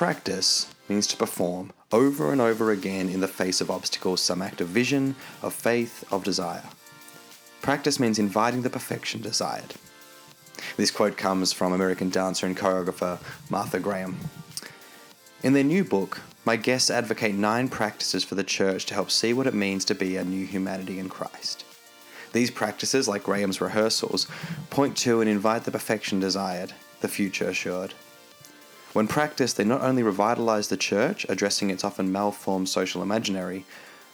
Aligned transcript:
practice 0.00 0.66
means 0.88 1.06
to 1.06 1.14
perform 1.14 1.70
over 1.92 2.32
and 2.32 2.40
over 2.40 2.70
again 2.70 3.06
in 3.10 3.20
the 3.20 3.28
face 3.28 3.60
of 3.60 3.70
obstacles 3.70 4.18
some 4.18 4.40
act 4.40 4.62
of 4.62 4.68
vision, 4.68 5.14
of 5.42 5.52
faith, 5.52 6.10
of 6.10 6.24
desire. 6.24 6.62
Practice 7.60 8.00
means 8.00 8.18
inviting 8.18 8.62
the 8.62 8.70
perfection 8.70 9.20
desired. 9.20 9.74
This 10.78 10.90
quote 10.90 11.18
comes 11.18 11.52
from 11.52 11.74
American 11.74 12.08
dancer 12.08 12.46
and 12.46 12.56
choreographer 12.56 13.18
Martha 13.50 13.78
Graham. 13.78 14.16
In 15.42 15.52
their 15.52 15.64
new 15.64 15.84
book, 15.84 16.22
my 16.46 16.56
guests 16.56 16.88
advocate 16.88 17.34
nine 17.34 17.68
practices 17.68 18.24
for 18.24 18.36
the 18.36 18.42
church 18.42 18.86
to 18.86 18.94
help 18.94 19.10
see 19.10 19.34
what 19.34 19.46
it 19.46 19.52
means 19.52 19.84
to 19.84 19.94
be 19.94 20.16
a 20.16 20.24
new 20.24 20.46
humanity 20.46 20.98
in 20.98 21.10
Christ. 21.10 21.66
These 22.32 22.52
practices, 22.52 23.06
like 23.06 23.24
Graham's 23.24 23.60
rehearsals, 23.60 24.28
point 24.70 24.96
to 25.04 25.20
and 25.20 25.28
invite 25.28 25.64
the 25.64 25.70
perfection 25.70 26.20
desired, 26.20 26.72
the 27.02 27.08
future 27.08 27.50
assured. 27.50 27.92
When 28.92 29.06
practiced, 29.06 29.56
they 29.56 29.62
not 29.62 29.82
only 29.82 30.02
revitalize 30.02 30.66
the 30.66 30.76
church, 30.76 31.24
addressing 31.28 31.70
its 31.70 31.84
often 31.84 32.10
malformed 32.10 32.68
social 32.68 33.02
imaginary, 33.02 33.64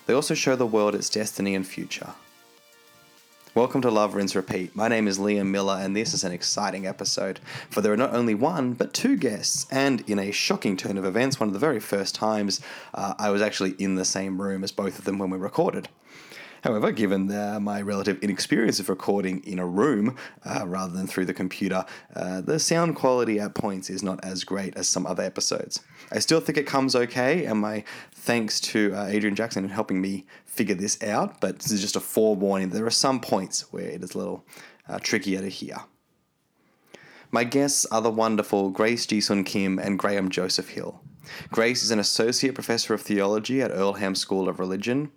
they 0.05 0.13
also 0.13 0.35
show 0.35 0.55
the 0.55 0.67
world 0.67 0.95
its 0.95 1.09
destiny 1.09 1.55
and 1.55 1.67
future. 1.67 2.11
Welcome 3.55 3.81
to 3.81 3.91
Love, 3.91 4.15
Rinse, 4.15 4.37
Repeat. 4.37 4.77
My 4.77 4.89
name 4.89 5.09
is 5.09 5.19
Liam 5.19 5.47
Miller, 5.47 5.79
and 5.81 5.97
this 5.97 6.13
is 6.13 6.25
an 6.25 6.33
exciting 6.33 6.87
episode, 6.87 7.41
for 7.71 7.81
there 7.81 7.95
are 7.95 7.97
not 7.97 8.13
only 8.13 8.35
one, 8.35 8.75
but 8.75 8.93
two 8.93 9.17
guests, 9.17 9.67
and 9.71 10.03
in 10.07 10.19
a 10.19 10.31
shocking 10.31 10.77
turn 10.77 10.99
of 10.99 11.07
events, 11.07 11.41
one 11.41 11.49
of 11.49 11.55
the 11.55 11.59
very 11.59 11.81
first 11.81 12.15
times 12.15 12.61
uh, 12.93 13.15
I 13.19 13.31
was 13.31 13.41
actually 13.41 13.77
in 13.79 13.95
the 13.95 14.05
same 14.05 14.43
room 14.43 14.63
as 14.63 14.73
both 14.73 14.99
of 14.99 15.07
them 15.07 15.19
when 15.19 15.31
we 15.31 15.39
recorded. 15.39 15.89
However, 16.63 16.93
given 16.93 17.31
uh, 17.31 17.59
my 17.61 17.81
relative 17.81 18.19
inexperience 18.23 18.81
of 18.81 18.89
recording 18.89 19.43
in 19.45 19.59
a 19.59 19.67
room 19.67 20.17
uh, 20.45 20.67
rather 20.67 20.93
than 20.93 21.07
through 21.07 21.27
the 21.27 21.35
computer, 21.35 21.85
uh, 22.15 22.41
the 22.41 22.59
sound 22.59 22.97
quality 22.97 23.39
at 23.39 23.55
points 23.55 23.91
is 23.91 24.03
not 24.03 24.25
as 24.25 24.45
great 24.45 24.77
as 24.77 24.89
some 24.89 25.07
other 25.07 25.23
episodes. 25.23 25.81
I 26.11 26.19
still 26.19 26.41
think 26.41 26.59
it 26.59 26.67
comes 26.67 26.97
okay, 26.97 27.45
and 27.45 27.61
my 27.61 27.85
thanks 28.13 28.61
to 28.61 28.95
uh, 28.95 29.07
Adrian 29.07 29.37
Jackson 29.37 29.65
in 29.65 29.71
helping 29.71 30.01
me 30.01 30.27
figure 30.45 30.75
this 30.75 31.03
out, 31.03 31.41
but 31.41 31.59
this 31.59 31.73
is 31.73 31.81
just 31.81 31.97
a 31.97 32.01
forewarning. 32.01 32.71
There 32.71 32.87
are 32.87 32.91
some 32.91 33.21
points 33.21 33.73
where 33.73 33.89
it 33.89 34.03
is 34.03 34.15
a 34.15 34.19
little 34.19 34.45
uh, 34.89 34.99
trickier 34.99 35.41
to 35.41 35.49
hear. 35.49 35.77
My 37.31 37.45
guests 37.45 37.85
are 37.87 38.01
the 38.01 38.11
wonderful 38.11 38.71
Grace 38.71 39.05
Ji-sun 39.05 39.45
Kim 39.45 39.79
and 39.79 39.99
Graham 39.99 40.31
Joseph 40.31 40.71
Hill. 40.71 41.01
Grace 41.51 41.83
is 41.83 41.91
an 41.91 41.99
associate 41.99 42.55
professor 42.55 42.95
of 42.95 43.03
theology 43.03 43.61
at 43.61 43.73
Earlham 43.73 44.15
School 44.15 44.49
of 44.49 44.61
Religion. 44.61 45.11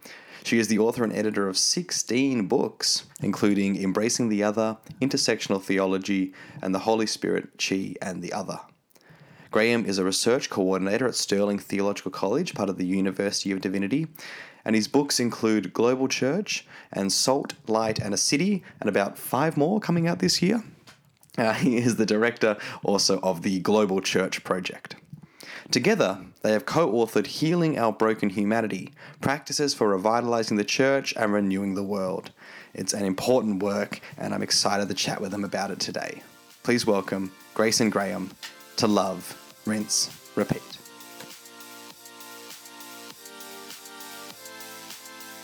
She 0.44 0.60
is 0.60 0.68
the 0.68 0.80
author 0.80 1.04
and 1.04 1.14
editor 1.14 1.48
of 1.48 1.58
16 1.58 2.48
books, 2.48 3.06
including 3.22 3.82
Embracing 3.82 4.30
the 4.30 4.44
Other, 4.44 4.78
Intersectional 5.02 5.62
Theology, 5.62 6.34
and 6.62 6.74
The 6.74 6.80
Holy 6.80 7.06
Spirit, 7.06 7.50
Chi, 7.58 7.96
and 8.02 8.22
the 8.22 8.34
Other. 8.34 8.60
Graham 9.52 9.86
is 9.86 9.98
a 9.98 10.06
research 10.06 10.50
coordinator 10.50 11.08
at 11.08 11.16
Stirling 11.16 11.58
Theological 11.58 12.12
College, 12.12 12.54
part 12.54 12.70
of 12.70 12.78
the 12.78 12.86
University 12.86 13.52
of 13.52 13.62
Divinity, 13.62 14.08
and 14.64 14.76
his 14.76 14.88
books 14.88 15.20
include 15.20 15.74
Global 15.74 16.08
Church 16.08 16.68
and 16.92 17.12
Salt, 17.12 17.54
Light, 17.68 17.98
and 17.98 18.14
a 18.14 18.18
City, 18.18 18.64
and 18.80 18.88
about 18.88 19.18
five 19.18 19.58
more 19.58 19.80
coming 19.80 20.08
out 20.08 20.20
this 20.20 20.42
year. 20.42 20.64
Uh, 21.38 21.54
he 21.54 21.78
is 21.78 21.96
the 21.96 22.06
director 22.06 22.58
also 22.84 23.20
of 23.22 23.42
the 23.42 23.60
Global 23.60 24.02
Church 24.02 24.44
Project. 24.44 24.96
Together, 25.72 26.18
they 26.42 26.52
have 26.52 26.66
co 26.66 26.92
authored 26.92 27.28
Healing 27.28 27.78
Our 27.78 27.94
Broken 27.94 28.30
Humanity 28.30 28.92
Practices 29.22 29.76
for 29.76 29.90
Revitalizing 29.90 30.58
the 30.58 30.64
Church 30.64 31.14
and 31.16 31.32
Renewing 31.32 31.76
the 31.76 31.84
World. 31.84 32.32
It's 32.74 32.94
an 32.94 33.06
important 33.06 33.62
work, 33.62 34.02
and 34.18 34.34
I'm 34.34 34.42
excited 34.42 34.88
to 34.88 34.96
chat 34.96 35.22
with 35.22 35.30
them 35.30 35.44
about 35.44 35.70
it 35.70 35.80
today. 35.80 36.24
Please 36.64 36.88
welcome 36.88 37.32
Grace 37.54 37.82
and 37.82 37.92
Graham 37.92 38.32
to 38.78 38.88
Love, 38.88 39.62
Rinse, 39.68 40.10
Repeat. 40.36 40.79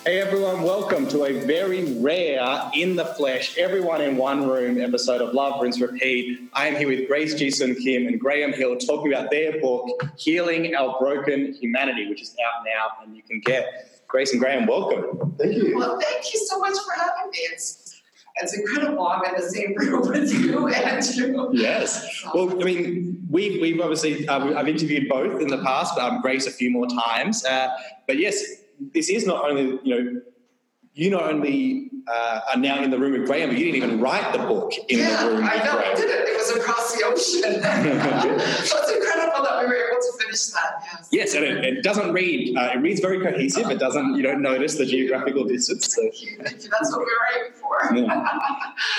Hey 0.06 0.22
everyone, 0.22 0.62
welcome 0.62 1.08
to 1.08 1.26
a 1.26 1.34
very 1.48 1.96
rare 1.96 2.70
in 2.76 2.96
the 2.96 3.06
flesh, 3.06 3.58
everyone 3.58 4.02
in 4.02 4.18
one 4.18 4.48
room 4.48 4.80
episode 4.80 5.20
of 5.20 5.34
Love, 5.34 5.60
Rinse, 5.60 5.82
Repeat. 5.82 6.48
I 6.54 6.68
am 6.68 6.76
here 6.76 6.88
with 6.88 7.08
Grace 7.08 7.34
Ji-sun 7.34 7.74
Kim 7.74 8.06
and 8.06 8.20
Graham 8.20 8.54
Hill 8.54 8.78
talking 8.78 9.12
about 9.12 9.32
their 9.32 9.60
book, 9.60 9.90
Healing 10.16 10.76
Our 10.76 11.00
Broken 11.00 11.54
Humanity, 11.54 12.08
which 12.08 12.22
is 12.22 12.36
out 12.46 12.64
now 12.64 13.04
and 13.04 13.18
you 13.18 13.24
can 13.24 13.40
get. 13.40 14.06
Grace 14.08 14.32
and 14.32 14.40
Graham, 14.40 14.68
welcome. 14.68 15.36
Thank 15.40 15.56
you. 15.56 15.76
Well, 15.76 16.00
thank 16.00 16.32
you 16.32 16.40
so 16.40 16.60
much 16.60 16.76
for 16.86 16.94
having 17.00 17.32
me. 17.32 17.40
It's, 17.52 18.00
it's 18.36 18.56
incredible. 18.56 19.08
I'm 19.08 19.26
in 19.26 19.42
the 19.42 19.50
same 19.50 19.74
room 19.76 20.08
with 20.08 20.32
you, 20.32 20.68
Andrew. 20.68 21.50
Yes. 21.52 22.24
Well, 22.32 22.52
I 22.62 22.64
mean, 22.64 23.26
we've, 23.28 23.60
we've 23.60 23.82
obviously, 23.82 24.28
uh, 24.28 24.54
I've 24.56 24.68
interviewed 24.68 25.10
both 25.10 25.42
in 25.42 25.48
the 25.48 25.64
past, 25.64 25.98
um, 25.98 26.22
Grace 26.22 26.46
a 26.46 26.52
few 26.52 26.70
more 26.70 26.86
times. 26.86 27.44
Uh, 27.44 27.76
but 28.06 28.20
yes, 28.20 28.62
this 28.94 29.10
is 29.10 29.26
not 29.26 29.50
only, 29.50 29.80
you 29.84 29.96
know, 29.96 30.22
you 30.94 31.10
not 31.10 31.24
only 31.24 31.92
uh, 32.08 32.40
are 32.54 32.58
now 32.58 32.82
in 32.82 32.90
the 32.90 32.98
room 32.98 33.12
with 33.14 33.26
Graham, 33.26 33.50
but 33.50 33.58
you 33.58 33.66
didn't 33.66 33.84
even 33.84 34.00
write 34.00 34.32
the 34.32 34.40
book 34.40 34.72
in 34.88 35.00
yeah, 35.00 35.24
the 35.24 35.30
room 35.30 35.44
with 35.44 35.52
I 35.52 35.58
know. 35.58 35.78
I 35.78 35.82
Graham. 35.82 35.96
did 35.98 36.10
it. 36.10 36.30
It 36.30 36.38
was 36.38 36.56
across 36.56 36.96
the 36.96 37.04
ocean. 37.06 37.62
so 38.66 38.78
it's 38.78 38.92
incredible 38.92 39.44
that 39.44 39.60
we 39.60 39.66
were 39.68 39.76
able 39.76 40.00
to 40.00 40.24
finish 40.24 40.46
that. 40.48 40.84
Yes. 40.84 41.10
Yes, 41.12 41.34
and 41.34 41.44
it, 41.44 41.66
it 41.66 41.84
doesn't 41.84 42.14
read. 42.14 42.56
Uh, 42.56 42.72
it 42.74 42.78
reads 42.78 43.02
very 43.02 43.20
cohesive. 43.20 43.70
It 43.70 43.80
doesn't. 43.80 44.16
You 44.16 44.24
don't 44.24 44.42
notice 44.42 44.76
the 44.76 44.86
geographical 44.86 45.44
distance. 45.44 45.94
So. 45.94 46.02
Thank 46.02 46.22
you. 46.22 46.38
Thank 46.44 46.64
you. 46.64 46.70
That's 46.70 46.92
what 46.92 47.00
we 47.00 47.06
were 47.06 47.40
aiming 47.40 47.54
for. 47.60 47.96
Yeah. 47.96 48.30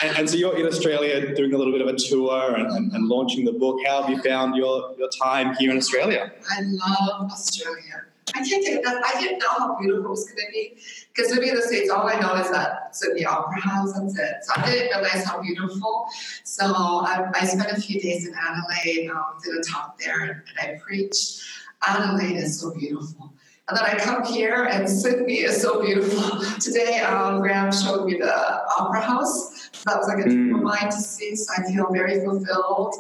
And, 0.03 0.19
and 0.19 0.31
so 0.31 0.37
you're 0.37 0.59
in 0.59 0.67
Australia 0.67 1.35
doing 1.35 1.55
a 1.55 1.59
little 1.59 1.73
bit 1.73 1.81
of 1.81 1.89
a 1.89 1.97
tour 1.97 2.57
and, 2.57 2.67
and, 2.67 2.93
and 2.93 3.09
launching 3.09 3.45
the 3.45 3.53
book. 3.53 3.79
How 3.87 4.03
have 4.03 4.11
you 4.11 4.21
found 4.23 4.57
your, 4.57 4.95
your 4.99 5.09
time 5.23 5.55
here 5.55 5.71
in 5.71 5.79
Australia? 5.79 6.33
I 6.51 6.61
love 6.63 7.31
Australia. 7.31 8.06
I 8.35 8.45
can't 8.45 8.65
get. 8.65 8.83
I 8.87 9.21
didn't 9.21 9.39
know 9.39 9.51
how 9.51 9.79
beautiful 9.79 10.07
it 10.07 10.11
was 10.11 10.25
going 10.25 10.37
to 10.37 10.53
be 10.53 10.77
because 11.15 11.33
living 11.33 11.51
in 11.51 11.55
the 11.55 11.63
States, 11.63 11.91
all 11.91 12.07
I 12.09 12.19
know 12.19 12.35
is 12.35 12.51
that 12.51 12.95
Sydney 12.95 13.25
Opera 13.25 13.61
House, 13.61 13.93
that's 13.93 14.19
it. 14.19 14.45
So 14.45 14.53
I 14.57 14.71
didn't 14.71 14.99
realize 14.99 15.25
how 15.25 15.41
beautiful. 15.41 16.07
So 16.45 16.67
I, 16.67 17.31
I 17.35 17.45
spent 17.47 17.71
a 17.71 17.81
few 17.81 18.01
days 18.01 18.27
in 18.27 18.35
Adelaide, 18.35 19.11
um, 19.11 19.25
did 19.43 19.55
a 19.55 19.63
talk 19.63 19.99
there, 19.99 20.21
and, 20.21 20.31
and 20.31 20.77
I 20.77 20.81
preached. 20.83 21.43
Adelaide 21.87 22.37
is 22.37 22.61
so 22.61 22.75
beautiful. 22.75 23.33
And 23.69 23.77
then 23.77 23.85
I 23.85 23.99
come 23.99 24.25
here, 24.25 24.65
and 24.65 24.89
Sydney 24.89 25.39
is 25.39 25.61
so 25.61 25.83
beautiful. 25.83 26.41
Today, 26.61 27.01
um, 27.01 27.41
Graham 27.41 27.73
showed 27.73 28.07
me 28.07 28.15
the 28.15 28.63
Opera 28.79 29.01
House. 29.01 29.71
That 29.87 29.97
was 29.99 30.07
like 30.07 30.25
a 30.25 30.29
dream 30.29 30.55
of 30.55 30.63
mine 30.63 30.85
to 30.85 30.93
see. 30.93 31.35
So 31.35 31.53
I 31.57 31.69
feel 31.69 31.89
very 31.91 32.25
fulfilled 32.25 32.95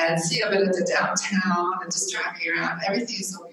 and 0.00 0.18
see 0.18 0.40
a 0.40 0.48
bit 0.48 0.62
of 0.62 0.68
the 0.68 0.90
downtown 0.90 1.82
and 1.82 1.92
just 1.92 2.14
driving 2.14 2.48
around. 2.50 2.80
Everything 2.86 3.16
is 3.16 3.34
so 3.34 3.49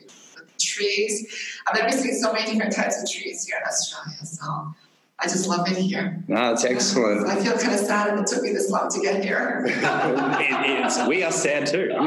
trees. 0.77 1.61
I've 1.67 1.79
never 1.79 1.91
seen 1.91 2.15
so 2.15 2.33
many 2.33 2.51
different 2.51 2.75
types 2.75 3.01
of 3.01 3.09
trees 3.09 3.45
here 3.45 3.57
in 3.57 3.67
Australia. 3.67 4.25
So 4.25 4.75
I 5.19 5.23
just 5.23 5.47
love 5.47 5.69
it 5.69 5.77
here. 5.77 6.23
No, 6.27 6.53
it's 6.53 6.63
excellent. 6.63 7.27
I 7.27 7.41
feel 7.41 7.57
kind 7.57 7.73
of 7.73 7.79
sad 7.79 8.17
that 8.17 8.19
it 8.19 8.27
took 8.27 8.43
me 8.43 8.53
this 8.53 8.69
long 8.69 8.89
to 8.89 9.01
get 9.01 9.23
here. 9.23 9.65
it 9.67 10.85
is. 10.85 11.07
We 11.07 11.23
are 11.23 11.31
sad 11.31 11.65
too. 11.65 11.91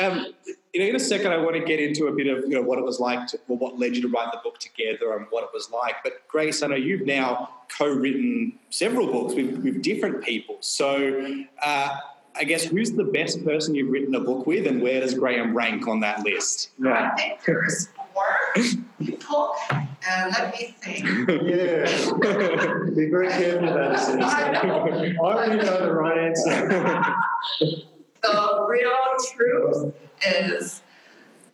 um, 0.00 0.26
you 0.72 0.80
know, 0.80 0.86
in 0.86 0.96
a 0.96 1.00
second, 1.00 1.32
I 1.32 1.38
want 1.38 1.56
to 1.56 1.64
get 1.64 1.80
into 1.80 2.06
a 2.06 2.12
bit 2.12 2.28
of 2.28 2.44
you 2.44 2.50
know 2.50 2.62
what 2.62 2.78
it 2.78 2.84
was 2.84 3.00
like, 3.00 3.26
to, 3.28 3.40
well, 3.48 3.58
what 3.58 3.78
led 3.78 3.96
you 3.96 4.02
to 4.02 4.08
write 4.08 4.30
the 4.32 4.38
book 4.44 4.58
together, 4.58 5.16
and 5.16 5.26
what 5.30 5.42
it 5.42 5.50
was 5.52 5.70
like. 5.70 5.96
But 6.04 6.28
Grace, 6.28 6.62
I 6.62 6.68
know 6.68 6.76
you've 6.76 7.06
now 7.06 7.50
co-written 7.76 8.52
several 8.70 9.08
books 9.08 9.34
with, 9.34 9.56
with 9.58 9.82
different 9.82 10.22
people. 10.22 10.58
So, 10.60 11.42
uh, 11.62 11.96
I 12.38 12.44
guess 12.44 12.64
who's 12.64 12.92
the 12.92 13.04
best 13.04 13.44
person 13.44 13.74
you've 13.74 13.90
written 13.90 14.14
a 14.14 14.20
book 14.20 14.46
with, 14.46 14.66
and 14.66 14.80
where 14.80 15.00
does 15.00 15.14
Graham 15.14 15.56
rank 15.56 15.88
on 15.88 16.00
that 16.00 16.24
list? 16.24 16.70
I 16.86 17.10
think 17.16 17.42
there's 17.44 17.88
four 17.88 18.64
people, 19.00 19.54
and 20.08 20.32
let 20.32 20.52
me 20.54 20.74
think. 20.80 21.04
Yeah. 21.28 22.74
Be 22.94 23.10
very 23.10 23.28
careful 23.28 23.68
about 23.68 23.92
this. 23.96 24.06
Denise. 24.06 24.24
I 24.24 24.52
I 24.52 25.16
already 25.18 25.56
know 25.64 25.82
the 25.84 25.92
right 25.92 26.18
answer. 26.18 26.68
The 28.20 28.66
real 28.68 28.92
truth 29.34 29.94
is 30.26 30.82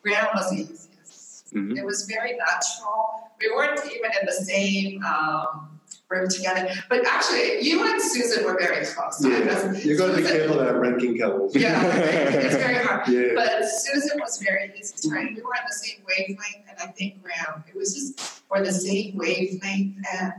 Graham 0.03 0.27
was 0.35 0.51
the 0.51 0.57
easiest. 0.63 1.55
Mhm. 1.55 1.79
It 1.79 1.85
was 1.85 2.05
very 2.07 2.37
natural. 2.37 3.31
We 3.41 3.51
weren't 3.55 3.81
even 3.87 4.11
in 4.21 4.27
the 4.27 4.33
same 4.33 5.03
um, 5.05 5.74
room 6.11 6.29
together. 6.29 6.69
But 6.89 7.07
actually, 7.07 7.63
you 7.63 7.91
and 7.91 8.01
Susan 8.01 8.45
were 8.45 8.57
very 8.59 8.85
close. 8.87 9.25
Yeah. 9.25 9.73
You've 9.73 9.99
got 9.99 10.09
to 10.09 10.17
be 10.17 10.23
careful 10.23 10.61
about 10.61 10.81
ranking 10.81 11.19
couples. 11.19 11.55
Yeah, 11.57 11.83
it's 11.85 12.57
very 12.57 12.85
hard. 12.85 13.09
Yeah. 13.09 13.33
But 13.35 13.69
Susan 13.69 14.19
was 14.19 14.39
very 14.39 14.73
easy 14.79 14.95
to 15.03 15.15
write. 15.15 15.35
We 15.35 15.43
were 15.43 15.49
on 15.49 15.65
the 15.69 15.75
same 15.75 16.03
wavelength, 16.07 16.69
and 16.69 16.79
I 16.79 16.87
think 16.93 17.23
Graham, 17.23 17.63
it 17.69 17.77
was 17.77 17.95
just 17.95 18.43
we're 18.51 18.65
the 18.65 18.73
same 18.73 19.17
wavelength. 19.17 19.97
And 20.21 20.33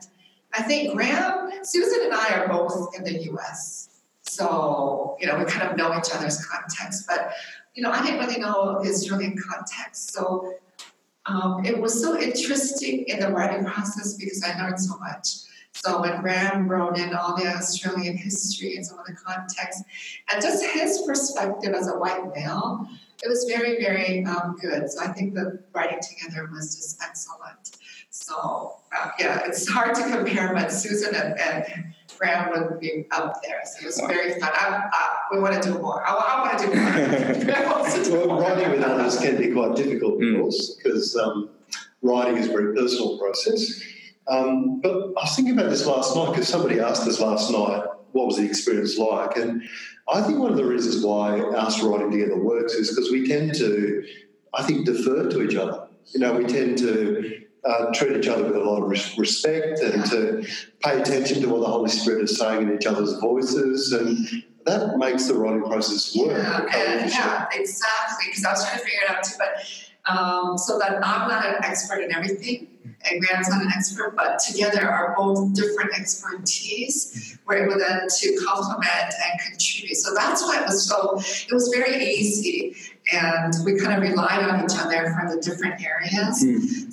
I 0.54 0.64
think 0.64 0.94
Graham, 0.96 1.52
Susan 1.64 2.06
and 2.06 2.14
I 2.14 2.40
are 2.40 2.48
both 2.48 2.96
in 2.98 3.04
the 3.04 3.32
US. 3.34 3.90
So, 4.24 5.16
you 5.20 5.28
know, 5.28 5.38
we 5.38 5.46
kind 5.46 5.70
of 5.70 5.78
know 5.78 5.96
each 5.98 6.10
other's 6.14 6.44
context, 6.46 7.06
but, 7.08 7.32
you 7.76 7.84
know, 7.84 7.92
I 7.92 8.04
didn't 8.04 8.20
really 8.20 8.40
know 8.40 8.80
Israeli 8.84 9.36
context. 9.36 10.14
So 10.14 10.56
um, 11.26 11.64
it 11.66 11.80
was 11.80 12.02
so 12.02 12.20
interesting 12.20 13.06
in 13.08 13.20
the 13.20 13.30
writing 13.30 13.66
process 13.66 14.16
because 14.16 14.44
I 14.44 14.60
learned 14.62 14.80
so 14.80 14.98
much. 14.98 15.28
So 15.76 16.02
when 16.02 16.22
Graham 16.22 16.70
wrote 16.70 16.98
in 16.98 17.14
all 17.14 17.36
the 17.36 17.48
Australian 17.48 18.16
history 18.16 18.76
and 18.78 18.86
some 18.86 18.98
of 18.98 19.06
the 19.06 19.14
context, 19.14 19.84
and 20.32 20.42
just 20.42 20.64
his 20.66 21.04
perspective 21.06 21.74
as 21.74 21.88
a 21.90 21.98
white 22.00 22.34
male, 22.34 22.88
it 23.22 23.28
was 23.28 23.44
very, 23.44 23.76
very 23.84 24.24
um, 24.26 24.56
good. 24.60 24.90
So 24.90 25.02
I 25.04 25.08
think 25.10 25.34
the 25.34 25.60
writing 25.74 26.00
together 26.02 26.50
was 26.52 26.76
just 26.78 27.02
excellent. 27.04 27.72
So 28.10 28.78
uh, 28.98 29.10
yeah, 29.20 29.42
it's 29.46 29.68
hard 29.70 29.94
to 29.96 30.02
compare, 30.10 30.54
but 30.54 30.72
Susan 30.72 31.14
and, 31.14 31.38
and 31.40 31.94
Graham 32.18 32.50
would 32.52 32.80
be 32.80 33.06
up 33.12 33.44
there. 33.44 33.62
So 33.66 33.82
it 33.82 33.86
was 33.86 34.00
very 34.08 34.40
fun. 34.40 34.52
I, 34.54 34.90
I, 34.92 35.18
we 35.34 35.42
want 35.42 35.62
to 35.62 35.70
do 35.74 35.78
more. 35.80 36.02
I, 36.08 36.14
I 36.14 36.42
want 37.68 37.94
to 37.94 38.04
do 38.06 38.16
more. 38.16 38.28
well, 38.28 38.40
writing 38.40 38.72
with 38.72 38.82
others 38.82 39.20
can 39.20 39.36
be 39.38 39.52
quite 39.52 39.76
difficult, 39.76 40.14
of 40.14 40.20
Mm. 40.22 40.40
course, 40.42 40.76
because 40.82 41.18
um, 41.18 41.50
writing 42.02 42.38
is 42.38 42.48
a 42.48 42.52
very 42.52 42.74
personal 42.74 43.20
process. 43.20 43.82
Um, 44.28 44.82
but 44.82 44.92
I 44.92 45.24
was 45.24 45.36
thinking 45.36 45.58
about 45.58 45.70
this 45.70 45.86
last 45.86 46.16
night 46.16 46.32
because 46.32 46.48
somebody 46.48 46.80
asked 46.80 47.08
us 47.08 47.20
last 47.20 47.52
night 47.52 47.84
what 48.12 48.28
was 48.28 48.38
the 48.38 48.46
experience 48.46 48.98
like, 48.98 49.38
and 49.38 49.62
I 50.12 50.22
think 50.22 50.40
one 50.40 50.52
of 50.52 50.58
the 50.58 50.66
reasons 50.66 51.04
why 51.04 51.40
us 51.40 51.82
writing 51.84 52.12
together 52.12 52.38
works 52.38 52.74
is 52.74 52.90
because 52.90 53.12
we 53.12 53.28
tend 53.28 53.56
to, 53.56 54.06
I 54.54 54.64
think, 54.64 54.86
defer 54.86 55.30
to 55.30 55.42
each 55.42 55.56
other. 55.56 55.88
You 56.14 56.22
know, 56.22 56.34
we 56.34 56.46
tend 56.46 56.78
to 56.80 57.42
uh, 57.66 57.92
treat 57.94 58.16
each 58.16 58.28
other 58.28 58.44
with 58.46 58.56
a 58.56 58.60
lot 58.60 58.84
of 58.84 58.90
res- 58.90 59.18
respect 59.18 59.80
and 59.80 60.06
to 60.06 60.48
pay 60.84 61.02
attention 61.02 61.42
to 61.42 61.50
what 61.50 61.62
the 61.62 61.68
Holy 61.68 61.90
Spirit 61.90 62.24
is 62.24 62.38
saying 62.38 62.62
in 62.64 62.76
each 62.76 62.86
other's 62.86 63.14
voices, 63.14 63.92
and 63.92 64.44
that 64.66 64.98
makes 64.98 65.28
the 65.28 65.34
writing 65.34 65.64
process 65.64 66.16
work. 66.16 66.38
Yeah, 66.38 66.62
and, 66.62 67.12
yeah, 67.12 67.48
exactly. 67.54 68.28
Because 68.28 68.46
I 68.46 68.52
was 68.52 68.64
trying 68.64 68.80
to 68.80 68.86
figure 68.86 69.00
it 69.04 69.10
out 69.10 69.24
too, 69.24 69.36
but 69.38 69.85
um, 70.08 70.58
so 70.58 70.78
that 70.80 71.04
I'm 71.04 71.28
not 71.30 71.46
an 71.46 71.56
expert 71.64 72.02
in 72.02 72.14
everything, 72.14 72.68
and 73.10 73.22
Graham's 73.22 73.50
not 73.50 73.62
an 73.62 73.72
expert, 73.76 74.16
but 74.16 74.40
together 74.40 74.88
are 74.88 75.16
both 75.18 75.54
different 75.54 75.98
expertise. 75.98 77.38
We're 77.46 77.66
able 77.66 77.80
then 77.80 78.08
to 78.08 78.46
complement 78.46 78.86
and 78.90 79.40
contribute. 79.48 79.96
So 79.96 80.14
that's 80.14 80.42
why 80.44 80.62
it 80.62 80.66
was 80.66 80.88
so. 80.88 81.18
It 81.18 81.54
was 81.54 81.74
very 81.74 82.06
easy, 82.06 82.76
and 83.12 83.54
we 83.64 83.80
kind 83.80 83.94
of 83.94 84.02
relied 84.02 84.44
on 84.44 84.64
each 84.64 84.78
other 84.78 85.14
from 85.14 85.30
the 85.30 85.42
different 85.42 85.84
areas. 85.84 86.42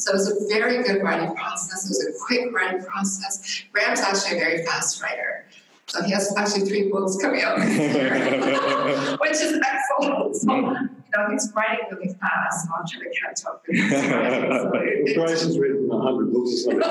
So 0.03 0.13
it 0.13 0.15
was 0.15 0.31
a 0.31 0.55
very 0.55 0.83
good 0.83 1.03
writing 1.03 1.35
process. 1.35 1.85
It 1.85 1.89
was 1.89 2.07
a 2.07 2.27
quick 2.27 2.55
writing 2.55 2.85
process. 2.85 3.65
Graham's 3.73 4.01
actually 4.01 4.39
a 4.39 4.41
very 4.41 4.65
fast 4.65 5.03
writer. 5.03 5.45
So 5.87 6.03
he 6.03 6.13
has 6.13 6.33
actually 6.37 6.67
three 6.67 6.91
books 6.91 7.19
coming 7.21 7.43
out 7.43 7.59
which 9.21 9.33
is 9.33 9.61
excellent. 9.61 10.37
So, 10.37 10.89
you 11.15 11.23
know, 11.23 11.31
he's 11.31 11.53
writing 11.55 11.85
really 11.91 12.15
fast, 12.21 12.67
so 12.67 12.71
I'm 12.77 12.87
trying 12.87 13.11
to 13.13 13.21
catch 13.21 13.45
up 13.45 13.63
with 13.67 13.77
his 13.77 13.93
writing. 14.11 14.51
So 14.53 14.71
it- 14.75 15.15
Grace 15.17 15.43
has 15.45 15.59
written 15.59 15.89
100 15.89 16.33
books 16.33 16.51
or 16.53 16.57
something. 16.57 16.83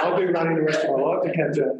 I'll 0.00 0.16
be 0.18 0.26
running 0.26 0.56
the 0.56 0.62
rest 0.62 0.84
of 0.84 0.90
my 0.96 1.02
life 1.02 1.22
to 1.24 1.32
catch 1.32 1.58
up. 1.58 1.74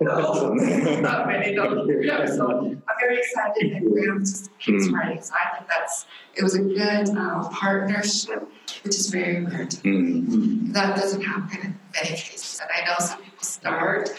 No, 0.00 0.54
not 1.00 1.26
many, 1.26 1.52
no. 1.54 1.84
Yeah, 2.00 2.26
so 2.36 2.58
I'm 2.60 2.82
very 3.00 3.18
excited 3.18 3.72
that 3.74 3.90
Graham 3.90 4.20
just 4.20 4.56
keeps 4.58 4.86
Mm. 4.86 4.92
writing. 4.94 5.22
So 5.22 5.34
I 5.34 5.56
think 5.56 5.68
that's, 5.68 6.06
it 6.36 6.42
was 6.44 6.54
a 6.54 6.60
good 6.62 7.08
uh, 7.16 7.48
partnership, 7.48 8.48
which 8.84 8.94
is 8.96 9.08
very 9.10 9.44
rare 9.44 9.66
to 9.66 9.76
Mm. 9.78 10.72
that 10.72 10.96
doesn't 10.96 11.22
happen 11.22 11.58
in 11.60 11.74
many 11.94 12.10
cases. 12.16 12.60
And 12.62 12.70
I 12.72 12.86
know 12.88 12.96
some 13.00 13.18
people 13.20 13.42
start, 13.42 14.10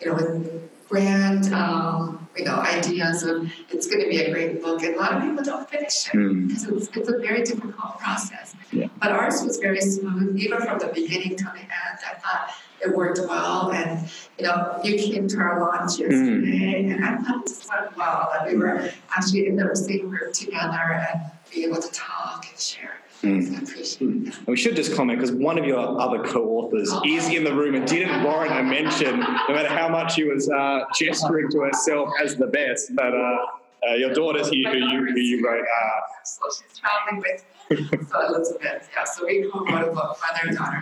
you 0.00 0.08
know, 0.08 0.14
with 0.14 0.88
grand, 0.88 1.52
um, 1.54 2.21
you 2.36 2.44
know, 2.44 2.56
ideas 2.56 3.22
of 3.24 3.50
it's 3.70 3.86
going 3.86 4.02
to 4.02 4.08
be 4.08 4.18
a 4.22 4.30
great 4.32 4.62
book, 4.62 4.82
and 4.82 4.94
a 4.94 4.98
lot 4.98 5.12
of 5.14 5.22
people 5.22 5.44
don't 5.44 5.68
finish 5.68 6.08
it 6.08 6.16
Mm. 6.16 6.48
because 6.48 6.64
it's, 6.64 6.88
it's 6.96 7.08
a 7.08 7.18
very 7.18 7.42
difficult 7.42 7.98
process. 7.98 8.54
Yeah. 8.72 8.86
But 9.00 9.12
ours 9.12 9.42
was 9.42 9.58
very 9.58 9.80
smooth, 9.80 10.38
even 10.38 10.60
from 10.62 10.78
the 10.78 10.86
beginning 10.94 11.36
to 11.36 11.44
the 11.44 11.60
end. 11.60 11.98
I 12.10 12.14
thought 12.20 12.50
it 12.80 12.94
worked 12.96 13.20
well, 13.28 13.70
and 13.72 14.08
you 14.38 14.46
know, 14.46 14.80
you 14.82 14.96
came 14.96 15.28
to 15.28 15.36
our 15.38 15.60
launch 15.60 15.98
yesterday, 15.98 16.86
and 16.90 17.04
I 17.04 17.16
thought 17.18 17.42
it 17.42 17.48
just 17.48 17.68
went 17.68 17.96
well. 17.96 18.30
That 18.32 18.46
we 18.48 18.56
were 18.56 18.90
actually 19.16 19.46
in 19.48 19.56
the 19.56 19.76
same 19.76 20.08
room 20.10 20.32
together 20.32 21.06
and 21.12 21.30
be 21.52 21.64
able 21.64 21.80
to 21.82 21.90
talk 21.92 22.46
and 22.50 22.58
share. 22.58 22.94
Mm. 23.22 23.54
I 23.54 23.62
appreciate 23.62 24.24
that. 24.24 24.38
And 24.38 24.46
we 24.46 24.56
should 24.56 24.76
just 24.76 24.94
comment 24.94 25.20
because 25.20 25.32
one 25.34 25.58
of 25.58 25.64
your 25.64 25.78
other 26.00 26.22
co-authors 26.22 26.92
is 27.06 27.28
in 27.28 27.44
the 27.44 27.54
room 27.54 27.74
and 27.74 27.86
didn't 27.86 28.22
warrant 28.24 28.52
a 28.52 28.62
mention, 28.62 29.20
no 29.20 29.54
matter 29.54 29.68
how 29.68 29.88
much 29.88 30.14
she 30.14 30.24
was 30.24 30.50
uh, 30.50 30.80
gesturing 30.94 31.50
to 31.50 31.60
herself 31.60 32.10
as 32.22 32.36
the 32.36 32.48
best. 32.48 32.94
But 32.94 33.14
uh, 33.14 33.46
uh, 33.88 33.94
your 33.94 34.12
daughter's 34.12 34.48
here, 34.48 34.70
who 34.70 34.78
you 34.78 35.06
who 35.06 35.20
you 35.20 35.46
wrote. 35.46 35.62
Uh, 35.62 36.00
So 36.24 36.42
she's 36.50 36.78
traveling 36.78 37.20
with 37.22 38.08
so 38.08 38.26
Elizabeth. 38.26 38.88
Yeah, 38.94 39.04
so 39.04 39.26
we 39.26 39.48
co-wrote 39.50 39.88
a 39.88 39.92
book, 39.92 40.18
Mother 40.20 40.48
and 40.48 40.56
Daughter 40.56 40.80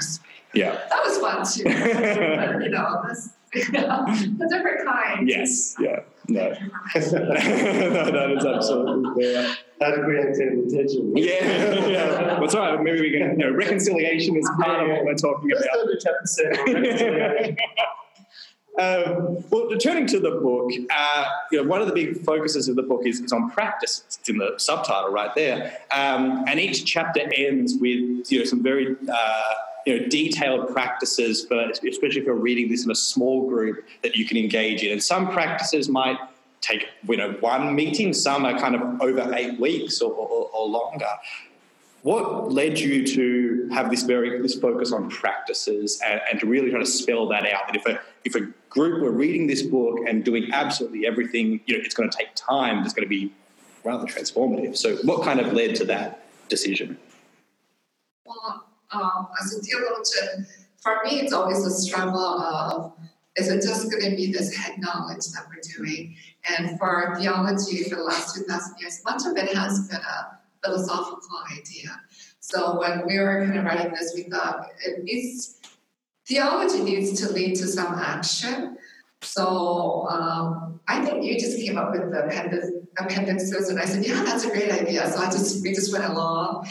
yeah. 0.53 0.73
That 0.89 1.05
was 1.05 1.19
fun 1.19 1.47
too. 1.47 1.65
but, 1.65 2.65
you 2.65 2.71
know, 2.71 3.03
this 3.09 3.31
a 3.55 4.49
different 4.49 4.87
kind. 4.87 5.29
Yes. 5.29 5.77
Yeah. 5.79 6.01
No. 6.41 6.49
no, 6.49 8.11
that 8.11 8.35
is 8.37 8.45
absolutely 8.45 9.23
fair. 9.23 9.57
How 9.81 9.91
to 9.91 10.03
create 10.03 10.35
tension. 10.37 11.17
Yeah. 11.17 11.75
yeah. 11.87 12.39
Well, 12.39 12.49
right. 12.49 12.81
Maybe 12.83 13.01
we 13.01 13.11
can. 13.11 13.39
You 13.39 13.47
know, 13.47 13.51
reconciliation 13.51 14.37
is 14.37 14.49
part 14.61 14.83
of 14.83 14.89
what 14.89 15.05
we're 15.05 15.15
talking 15.15 15.51
about. 15.53 15.65
go 15.75 15.87
to 15.87 15.99
chapter 16.01 16.27
seven. 16.27 17.57
Um, 18.79 19.45
well, 19.51 19.69
turning 19.79 20.07
to 20.07 20.21
the 20.21 20.31
book, 20.31 20.71
uh, 20.97 21.25
you 21.51 21.61
know, 21.61 21.69
one 21.69 21.83
of 21.83 21.89
the 21.89 21.93
big 21.93 22.23
focuses 22.25 22.69
of 22.69 22.77
the 22.77 22.83
book 22.83 23.03
is, 23.05 23.21
is 23.21 23.33
on 23.33 23.51
practice. 23.51 24.05
It's 24.07 24.29
in 24.29 24.39
the 24.39 24.55
subtitle 24.59 25.11
right 25.11 25.35
there, 25.35 25.77
um, 25.93 26.45
and 26.47 26.59
each 26.59 26.87
chapter 26.87 27.21
ends 27.37 27.75
with 27.79 28.31
you 28.31 28.39
know 28.39 28.45
some 28.45 28.63
very 28.63 28.97
uh, 29.13 29.43
you 29.87 30.01
know 30.01 30.07
detailed 30.09 30.73
practices 30.73 31.45
for, 31.45 31.71
especially 31.71 32.21
if 32.21 32.27
you're 32.27 32.35
reading 32.35 32.69
this 32.69 32.85
in 32.85 32.91
a 32.91 32.95
small 32.95 33.49
group 33.49 33.87
that 34.03 34.17
you 34.17 34.25
can 34.25 34.37
engage 34.37 34.83
in. 34.83 34.93
And 34.93 35.03
some 35.03 35.31
practices 35.31 35.89
might 35.89 36.19
take 36.61 36.89
you 37.09 37.17
know 37.17 37.33
one 37.41 37.75
meeting, 37.75 38.13
some 38.13 38.45
are 38.45 38.59
kind 38.59 38.75
of 38.75 39.01
over 39.01 39.33
eight 39.35 39.59
weeks 39.59 40.01
or, 40.01 40.13
or, 40.13 40.51
or 40.53 40.69
longer. 40.69 41.09
What 42.03 42.51
led 42.51 42.79
you 42.79 43.07
to 43.07 43.69
have 43.73 43.91
this 43.91 44.03
very 44.03 44.41
this 44.41 44.59
focus 44.59 44.91
on 44.91 45.11
practices 45.11 46.01
and, 46.07 46.21
and 46.31 46.41
to 46.41 46.47
really 46.47 46.71
try 46.71 46.81
to 46.81 46.87
spell 46.87 47.29
that 47.29 47.45
out? 47.47 47.67
That 47.67 47.77
if 47.77 47.87
a 47.87 48.01
if 48.25 48.35
a 48.35 48.49
group 48.71 49.03
were 49.03 49.11
reading 49.11 49.47
this 49.47 49.63
book 49.63 49.99
and 50.09 50.25
doing 50.25 50.49
absolutely 50.53 51.07
everything, 51.07 51.61
you 51.67 51.77
know, 51.77 51.85
it's 51.85 51.95
going 51.95 52.09
to 52.09 52.17
take 52.17 52.29
time. 52.35 52.85
It's 52.85 52.95
going 52.95 53.05
to 53.05 53.09
be 53.09 53.33
rather 53.85 54.07
transformative. 54.07 54.77
So, 54.77 54.97
what 54.99 55.23
kind 55.25 55.41
of 55.41 55.53
led 55.53 55.75
to 55.77 55.85
that 55.87 56.25
decision? 56.49 56.99
Um, 58.93 59.29
as 59.41 59.57
a 59.57 59.61
theologian, 59.61 60.47
for 60.79 61.01
me, 61.05 61.21
it's 61.21 61.33
always 61.33 61.65
a 61.65 61.71
struggle 61.71 62.19
of 62.19 62.93
is 63.37 63.49
it 63.49 63.63
just 63.63 63.91
going 63.91 64.11
to 64.11 64.17
be 64.17 64.33
this 64.33 64.55
head 64.55 64.79
knowledge 64.79 65.27
that 65.33 65.47
we're 65.49 65.63
doing? 65.77 66.17
And 66.59 66.79
for 66.79 67.15
theology 67.19 67.85
for 67.85 67.97
the 67.97 68.03
last 68.03 68.35
2,000 68.35 68.75
years, 68.81 69.01
much 69.05 69.23
of 69.25 69.37
it 69.37 69.55
has 69.57 69.89
been 69.89 70.01
a 70.01 70.39
philosophical 70.65 71.39
idea. 71.53 72.01
So 72.41 72.81
when 72.81 73.07
we 73.07 73.19
were 73.19 73.45
kind 73.45 73.59
of 73.59 73.65
writing 73.65 73.93
this, 73.93 74.13
we 74.15 74.25
thought 74.25 74.67
it 74.85 75.05
needs, 75.05 75.61
theology 76.27 76.83
needs 76.83 77.21
to 77.21 77.33
lead 77.33 77.55
to 77.57 77.67
some 77.67 77.95
action. 77.95 78.77
So 79.23 80.09
um, 80.11 80.81
I 80.89 81.05
think 81.05 81.25
you 81.25 81.39
just 81.39 81.59
came 81.59 81.79
up 81.79 81.93
with 81.93 82.11
the 82.11 82.80
appendixes, 83.05 83.69
and 83.69 83.79
I 83.79 83.85
said, 83.85 84.05
"Yeah, 84.05 84.23
that's 84.25 84.45
a 84.45 84.51
great 84.51 84.71
idea." 84.71 85.11
So 85.11 85.19
I 85.19 85.27
just 85.27 85.63
we 85.63 85.73
just 85.73 85.93
went 85.93 86.05
along, 86.05 86.69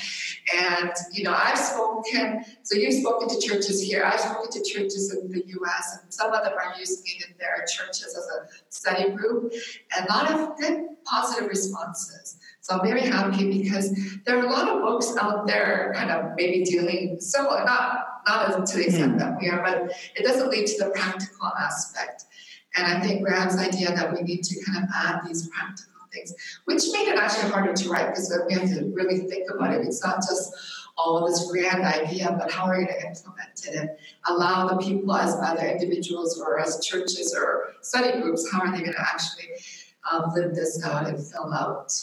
and 0.56 0.92
you 1.12 1.24
know, 1.24 1.34
I've 1.34 1.58
spoken. 1.58 2.44
So 2.64 2.78
you've 2.78 2.94
spoken 2.94 3.30
to 3.30 3.40
churches 3.40 3.82
here. 3.82 4.04
I've 4.06 4.20
spoken 4.20 4.52
to 4.52 4.64
churches 4.64 5.14
in 5.14 5.32
the 5.32 5.44
U.S. 5.46 6.00
and 6.02 6.14
some 6.14 6.32
of 6.34 6.44
them 6.44 6.54
are 6.54 6.80
using 6.80 7.04
it 7.06 7.28
in 7.28 7.36
their 7.40 7.66
churches 7.66 8.16
as 8.18 8.28
a 8.38 8.48
study 8.70 9.12
group, 9.12 9.54
and 9.98 10.08
a 10.08 10.12
lot 10.12 10.32
of 10.32 10.58
good 10.58 10.86
positive 11.06 11.50
responses. 11.50 12.38
So 12.62 12.78
I'm 12.78 12.86
very 12.86 13.02
happy 13.02 13.62
because 13.64 13.92
there 14.26 14.38
are 14.38 14.46
a 14.46 14.50
lot 14.50 14.68
of 14.70 14.82
books 14.82 15.16
out 15.20 15.48
there, 15.48 15.92
kind 15.96 16.12
of 16.12 16.36
maybe 16.36 16.64
dealing 16.64 17.20
similar, 17.20 17.66
not 17.66 18.22
not 18.28 18.66
to 18.68 18.78
the 18.78 18.86
extent 18.86 19.14
hmm. 19.14 19.18
that 19.18 19.40
we 19.40 19.50
are, 19.50 19.64
but 19.64 19.92
it 20.16 20.24
doesn't 20.24 20.50
lead 20.50 20.68
to 20.68 20.86
the 20.86 20.92
practical 20.92 21.48
aspect. 21.60 22.26
And 22.76 22.86
I 22.86 23.00
think 23.02 23.24
Graham's 23.24 23.58
idea 23.58 23.96
that 23.96 24.14
we 24.14 24.22
need 24.22 24.44
to 24.44 24.64
kind 24.64 24.84
of 24.84 24.90
add 24.94 25.22
these 25.28 25.50
practical 25.50 25.99
things, 26.12 26.34
which 26.66 26.84
made 26.92 27.08
it 27.08 27.18
actually 27.18 27.50
harder 27.50 27.74
to 27.74 27.90
write 27.90 28.08
because 28.08 28.34
we 28.48 28.54
have 28.54 28.70
to 28.70 28.92
really 28.94 29.20
think 29.20 29.50
about 29.50 29.74
it. 29.74 29.86
It's 29.86 30.04
not 30.04 30.18
just 30.18 30.54
oh 30.98 31.28
this 31.28 31.50
grand 31.50 31.84
idea, 31.84 32.36
but 32.40 32.52
how 32.52 32.66
are 32.66 32.80
you 32.80 32.86
going 32.86 33.00
to 33.00 33.08
implement 33.08 33.66
it 33.68 33.76
and 33.76 33.90
allow 34.28 34.68
the 34.68 34.78
people 34.78 35.14
as 35.14 35.36
either 35.36 35.66
individuals 35.66 36.40
or 36.40 36.60
as 36.60 36.86
churches 36.86 37.36
or 37.36 37.74
study 37.82 38.20
groups, 38.22 38.52
how 38.52 38.62
are 38.62 38.72
they 38.72 38.80
going 38.80 38.94
to 38.94 39.02
actually 39.02 39.48
um, 40.12 40.32
live 40.34 40.56
this 40.56 40.84
out 40.84 41.08
and 41.08 41.18
fill 41.26 41.54
out 41.54 41.94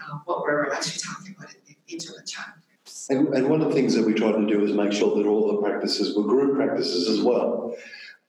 uh, 0.00 0.18
what 0.24 0.42
we're 0.42 0.72
actually 0.72 1.00
talking 1.00 1.34
about 1.36 1.50
in 1.68 1.76
each 1.88 2.08
of 2.08 2.14
the 2.16 2.22
chapters. 2.26 3.06
And, 3.10 3.28
and 3.34 3.48
one 3.48 3.60
of 3.60 3.68
the 3.68 3.74
things 3.74 3.94
that 3.94 4.04
we 4.04 4.14
tried 4.14 4.32
to 4.32 4.46
do 4.46 4.64
is 4.64 4.72
make 4.72 4.92
sure 4.92 5.16
that 5.16 5.26
all 5.26 5.52
the 5.52 5.62
practices 5.62 6.16
were 6.16 6.24
group 6.24 6.56
practices 6.56 7.08
as 7.08 7.20
well. 7.20 7.74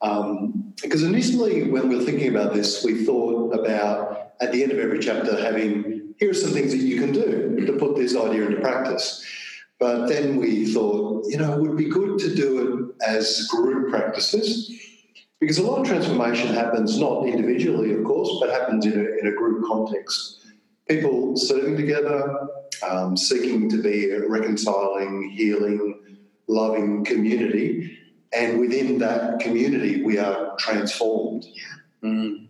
Um, 0.02 0.74
because 0.82 1.04
initially, 1.04 1.70
when 1.70 1.90
we 1.90 1.96
were 1.96 2.04
thinking 2.04 2.30
about 2.30 2.54
this, 2.54 2.84
we 2.84 3.04
thought 3.04 3.54
about 3.54 4.34
at 4.40 4.52
the 4.52 4.62
end 4.62 4.72
of 4.72 4.80
every 4.80 5.00
chapter 5.00 5.42
having 5.42 5.98
here 6.18 6.32
are 6.32 6.34
some 6.34 6.52
things 6.52 6.72
that 6.72 6.80
you 6.80 7.00
can 7.00 7.12
do 7.12 7.66
to 7.66 7.74
put 7.74 7.96
this 7.96 8.16
idea 8.16 8.46
into 8.46 8.60
practice. 8.60 9.24
But 9.80 10.08
then 10.08 10.38
we 10.38 10.74
thought, 10.74 11.26
you 11.28 11.38
know, 11.38 11.54
it 11.54 11.62
would 11.62 11.78
be 11.78 11.86
good 11.86 12.18
to 12.20 12.36
do 12.36 12.96
it 13.00 13.08
as 13.08 13.48
group 13.52 13.92
practices 13.92 14.72
because 15.40 15.60
a 15.60 15.64
lot 15.64 15.82
of 15.82 15.88
transformation 15.88 16.54
happens 16.54 17.00
not 17.00 17.28
individually, 17.28 17.94
of 17.94 18.04
course, 18.04 18.30
but 18.40 18.50
happens 18.50 18.88
in 18.88 18.94
a, 18.94 19.04
in 19.22 19.28
a 19.28 19.36
group 19.36 19.64
context. 19.68 20.46
People 20.90 21.38
serving 21.38 21.78
together, 21.78 22.48
um, 22.90 23.16
seeking 23.16 23.70
to 23.70 23.82
be 23.82 24.10
a 24.10 24.28
reconciling, 24.28 25.30
healing, 25.30 26.18
loving 26.48 27.06
community. 27.06 28.00
And 28.34 28.60
within 28.60 28.98
that 29.00 29.40
community, 29.40 30.04
we 30.04 30.18
are 30.18 30.56
transformed. 30.58 31.46
Mm. 32.04 32.47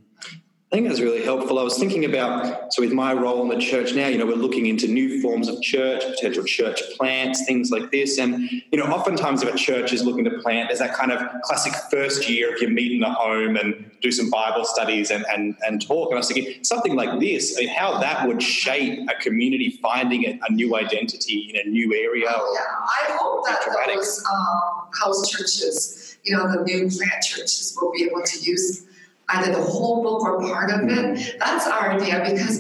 I 0.70 0.76
think 0.76 0.90
that's 0.90 1.00
really 1.00 1.24
helpful. 1.24 1.60
I 1.60 1.64
was 1.64 1.78
thinking 1.78 2.04
about, 2.04 2.74
so 2.74 2.82
with 2.82 2.92
my 2.92 3.14
role 3.14 3.42
in 3.42 3.48
the 3.48 3.58
church 3.58 3.94
now, 3.94 4.08
you 4.08 4.18
know, 4.18 4.26
we're 4.26 4.36
looking 4.36 4.66
into 4.66 4.86
new 4.86 5.22
forms 5.22 5.48
of 5.48 5.62
church, 5.62 6.04
potential 6.04 6.44
church 6.44 6.82
plants, 6.98 7.46
things 7.46 7.72
like 7.72 7.90
this. 7.90 8.20
And, 8.20 8.52
you 8.52 8.78
know, 8.78 8.84
oftentimes 8.84 9.42
if 9.44 9.56
a 9.56 9.58
church 9.58 9.94
is 9.94 10.04
looking 10.04 10.26
to 10.26 10.32
plant, 10.42 10.68
there's 10.68 10.80
that 10.80 10.94
kind 10.94 11.14
of 11.14 11.22
classic 11.44 11.74
first 11.90 12.30
year 12.30 12.54
if 12.54 12.62
you 12.62 12.68
meet 12.68 12.92
in 12.92 13.02
a 13.02 13.14
home 13.14 13.56
and 13.56 13.90
do 14.02 14.12
some 14.12 14.30
Bible 14.30 14.66
studies 14.66 15.10
and, 15.10 15.26
and, 15.32 15.56
and 15.66 15.88
talk. 15.88 16.10
And 16.10 16.18
I 16.18 16.20
was 16.20 16.28
thinking, 16.28 16.62
something 16.66 16.98
like 16.98 17.18
this, 17.22 17.56
I 17.58 17.62
mean, 17.62 17.70
how 17.70 18.00
that 18.00 18.28
would 18.28 18.44
shape 18.44 19.10
a 19.10 19.16
community 19.22 19.80
finding 19.82 20.26
a, 20.26 20.38
a 20.50 20.52
new 20.52 20.76
identity 20.76 21.50
in 21.50 21.66
a 21.66 21.70
new 21.70 21.94
area. 21.94 22.26
yeah, 22.26 22.34
I 22.36 23.18
hope 23.18 23.46
that 23.46 23.62
those 23.88 24.22
um, 24.30 24.90
house 25.02 25.30
churches, 25.30 26.18
you 26.24 26.36
know, 26.36 26.46
the 26.52 26.62
new 26.66 26.90
plant 26.90 27.24
churches 27.24 27.78
will 27.82 27.94
be 27.94 28.04
able 28.04 28.22
to 28.24 28.40
use 28.42 28.87
either 29.30 29.52
the 29.52 29.62
whole 29.62 30.04
book 30.04 30.22
or 30.22 30.40
part 30.42 30.72
of 30.72 30.82
it. 30.90 31.36
That's 31.40 31.68
our 31.68 31.92
idea 31.92 32.24
because, 32.24 32.60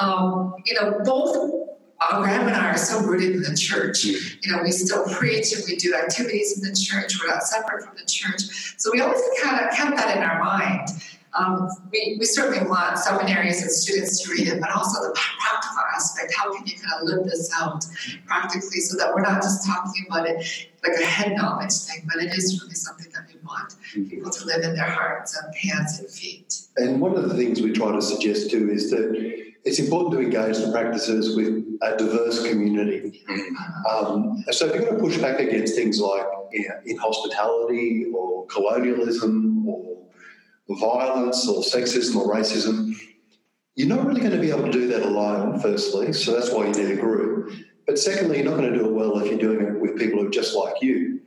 um, 0.00 0.54
you 0.64 0.74
know, 0.74 1.00
both 1.04 1.70
uh, 2.00 2.20
Graham 2.20 2.48
and 2.48 2.56
I 2.56 2.70
are 2.70 2.76
so 2.76 3.00
rooted 3.00 3.36
in 3.36 3.42
the 3.42 3.56
church. 3.56 4.04
You 4.04 4.20
know, 4.46 4.62
we 4.62 4.72
still 4.72 5.04
preach 5.14 5.52
and 5.52 5.62
we 5.66 5.76
do 5.76 5.94
activities 5.94 6.56
in 6.56 6.68
the 6.68 6.74
church. 6.74 7.20
We're 7.20 7.28
not 7.28 7.42
separate 7.44 7.84
from 7.84 7.96
the 7.96 8.04
church. 8.04 8.74
So 8.78 8.90
we 8.92 9.00
always 9.00 9.22
kind 9.42 9.64
of 9.64 9.74
kept 9.74 9.96
that 9.96 10.16
in 10.16 10.22
our 10.22 10.42
mind. 10.42 10.88
Um, 11.34 11.68
we, 11.90 12.16
we 12.18 12.26
certainly 12.26 12.68
want 12.68 12.98
seminaries 12.98 13.62
and 13.62 13.70
students 13.70 14.22
to 14.22 14.32
read 14.32 14.48
it, 14.48 14.60
but 14.60 14.70
also 14.70 15.00
the 15.02 15.14
practical 15.14 15.82
aspect. 15.94 16.34
How 16.36 16.54
can 16.54 16.66
you 16.66 16.74
kind 16.76 17.00
of 17.00 17.08
live 17.08 17.24
this 17.24 17.50
out 17.58 17.84
practically 18.26 18.80
so 18.80 18.98
that 18.98 19.14
we're 19.14 19.22
not 19.22 19.40
just 19.42 19.66
talking 19.66 20.06
about 20.10 20.28
it 20.28 20.44
like 20.82 20.98
a 21.00 21.06
head 21.06 21.36
knowledge 21.36 21.72
thing, 21.72 22.06
but 22.12 22.22
it 22.22 22.36
is 22.36 22.60
really 22.62 22.74
something 22.74 23.10
that 23.12 23.26
we 23.28 23.40
want 23.46 23.76
people 24.10 24.30
to 24.30 24.44
live 24.44 24.62
in 24.62 24.74
their 24.74 24.90
hearts 24.90 25.40
and 25.40 25.54
hands 25.54 26.00
and 26.00 26.10
feet. 26.10 26.54
And 26.76 27.00
one 27.00 27.16
of 27.16 27.28
the 27.28 27.34
things 27.34 27.62
we 27.62 27.72
try 27.72 27.92
to 27.92 28.02
suggest 28.02 28.50
too 28.50 28.70
is 28.70 28.90
that 28.90 29.42
it's 29.64 29.78
important 29.78 30.12
to 30.12 30.20
engage 30.20 30.58
the 30.58 30.72
practices 30.72 31.36
with 31.36 31.64
a 31.82 31.96
diverse 31.96 32.46
community. 32.48 33.24
Um, 33.88 34.44
so 34.50 34.66
if 34.66 34.74
you're 34.74 34.84
going 34.84 34.96
to 34.96 35.00
push 35.00 35.18
back 35.18 35.38
against 35.38 35.76
things 35.76 36.00
like 36.00 36.24
you 36.52 36.68
know, 36.68 36.74
inhospitality 36.84 38.06
or 38.14 38.46
colonialism 38.46 39.51
violence 40.78 41.48
or 41.48 41.62
sexism 41.62 42.16
or 42.16 42.34
racism, 42.34 42.94
you're 43.74 43.88
not 43.88 44.06
really 44.06 44.20
going 44.20 44.32
to 44.32 44.40
be 44.40 44.50
able 44.50 44.64
to 44.64 44.72
do 44.72 44.88
that 44.88 45.02
alone, 45.02 45.58
firstly. 45.60 46.12
So 46.12 46.32
that's 46.32 46.50
why 46.50 46.66
you 46.66 46.72
need 46.72 46.98
a 46.98 47.00
group. 47.00 47.52
But 47.86 47.98
secondly, 47.98 48.38
you're 48.38 48.50
not 48.50 48.58
going 48.58 48.72
to 48.72 48.78
do 48.78 48.86
it 48.86 48.92
well 48.92 49.18
if 49.18 49.30
you're 49.30 49.38
doing 49.38 49.66
it 49.66 49.80
with 49.80 49.98
people 49.98 50.20
who 50.20 50.28
are 50.28 50.30
just 50.30 50.54
like 50.54 50.82
you. 50.82 51.20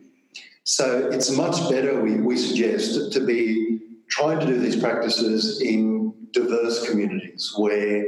So 0.63 1.09
it's 1.11 1.29
much 1.31 1.69
better, 1.69 2.01
we, 2.01 2.15
we 2.15 2.37
suggest, 2.37 3.13
to 3.13 3.19
be 3.19 3.79
trying 4.09 4.39
to 4.39 4.45
do 4.45 4.59
these 4.59 4.75
practices 4.75 5.61
in 5.61 6.13
diverse 6.31 6.87
communities 6.89 7.53
where 7.57 8.05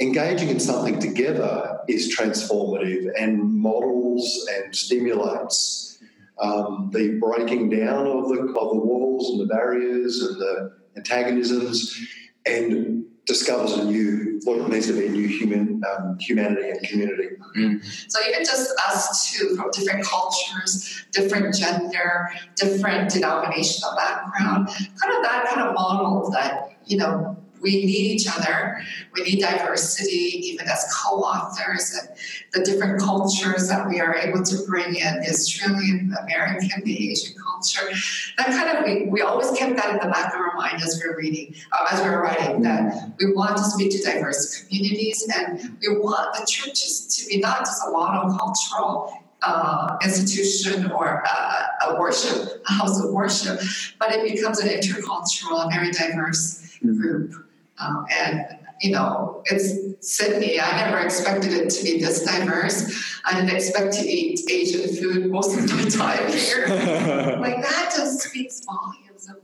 engaging 0.00 0.48
in 0.48 0.60
something 0.60 0.98
together 0.98 1.80
is 1.88 2.14
transformative 2.16 3.10
and 3.18 3.42
models 3.42 4.48
and 4.54 4.74
stimulates 4.74 5.83
um, 6.38 6.90
the 6.92 7.18
breaking 7.20 7.70
down 7.70 8.06
of 8.06 8.28
the, 8.28 8.40
of 8.40 8.70
the 8.70 8.80
walls 8.80 9.30
and 9.30 9.40
the 9.40 9.46
barriers 9.46 10.20
and 10.22 10.36
the 10.40 10.72
antagonisms 10.96 12.06
and 12.46 13.04
discovers 13.26 13.72
a 13.72 13.84
new 13.84 14.38
what 14.44 14.58
it 14.58 14.68
means 14.68 14.86
to 14.86 14.92
be 14.92 15.06
a 15.06 15.10
new 15.10 15.26
human 15.26 15.82
um, 15.90 16.18
humanity 16.20 16.68
and 16.68 16.86
community. 16.86 17.28
So 18.08 18.20
even 18.28 18.44
just 18.44 18.70
us 18.86 19.32
two 19.32 19.56
from 19.56 19.70
different 19.70 20.04
cultures, 20.04 21.06
different 21.12 21.54
gender, 21.54 22.30
different 22.56 23.10
denominational 23.10 23.96
background, 23.96 24.68
kind 24.68 25.14
of 25.16 25.22
that 25.22 25.46
kind 25.48 25.66
of 25.66 25.74
model 25.74 26.30
that 26.32 26.76
you 26.84 26.98
know 26.98 27.36
we 27.64 27.84
need 27.84 28.12
each 28.14 28.28
other. 28.28 28.80
We 29.14 29.22
need 29.22 29.40
diversity, 29.40 30.38
even 30.50 30.68
as 30.68 30.84
co-authors, 30.94 31.98
and 31.98 32.08
the 32.52 32.70
different 32.70 33.00
cultures 33.00 33.68
that 33.68 33.88
we 33.88 34.00
are 34.00 34.14
able 34.14 34.44
to 34.44 34.56
bring 34.66 34.94
in, 34.94 35.20
the 35.20 35.30
Australian, 35.30 36.10
the 36.10 36.20
American, 36.20 36.84
the 36.84 37.10
Asian 37.10 37.34
culture. 37.42 37.88
That 38.36 38.48
kind 38.48 38.76
of 38.76 38.84
we, 38.84 39.06
we 39.06 39.22
always 39.22 39.50
kept 39.58 39.76
that 39.76 39.90
in 39.90 39.96
the 39.96 40.12
back 40.12 40.34
of 40.34 40.40
our 40.40 40.54
mind 40.54 40.82
as 40.82 41.00
we're 41.02 41.16
reading, 41.16 41.54
uh, 41.72 41.86
as 41.90 42.02
we're 42.02 42.22
writing, 42.22 42.62
that 42.62 43.12
we 43.18 43.32
want 43.32 43.56
to 43.56 43.64
speak 43.64 43.90
to 43.92 44.02
diverse 44.02 44.62
communities 44.64 45.26
and 45.34 45.76
we 45.80 45.98
want 45.98 46.38
the 46.38 46.46
churches 46.46 47.06
to 47.16 47.26
be 47.28 47.40
not 47.40 47.60
just 47.60 47.82
a 47.82 47.90
monocultural 47.90 49.10
uh, 49.42 49.96
institution 50.02 50.90
or 50.90 51.22
uh, 51.26 51.88
a 51.88 51.98
worship, 51.98 52.62
a 52.68 52.72
house 52.72 53.02
of 53.02 53.10
worship, 53.10 53.58
but 53.98 54.12
it 54.12 54.30
becomes 54.30 54.58
an 54.58 54.68
intercultural, 54.68 55.66
a 55.66 55.70
very 55.70 55.90
diverse 55.90 56.78
group. 56.92 57.43
Um, 57.78 58.06
and 58.10 58.46
you 58.80 58.90
know, 58.90 59.42
it's 59.46 60.16
Sydney. 60.16 60.60
I 60.60 60.84
never 60.84 60.98
expected 60.98 61.52
it 61.52 61.70
to 61.70 61.84
be 61.84 62.00
this 62.00 62.24
diverse. 62.24 63.20
I 63.24 63.34
didn't 63.34 63.54
expect 63.54 63.94
to 63.94 64.06
eat 64.06 64.40
Asian 64.50 64.94
food 64.96 65.30
most 65.30 65.56
of 65.56 65.70
my 65.70 65.88
time 65.88 66.30
here. 66.32 66.66
like 67.40 67.62
that 67.62 67.92
just 67.96 68.20
speaks 68.20 68.64
volumes 68.64 69.28
of 69.28 69.36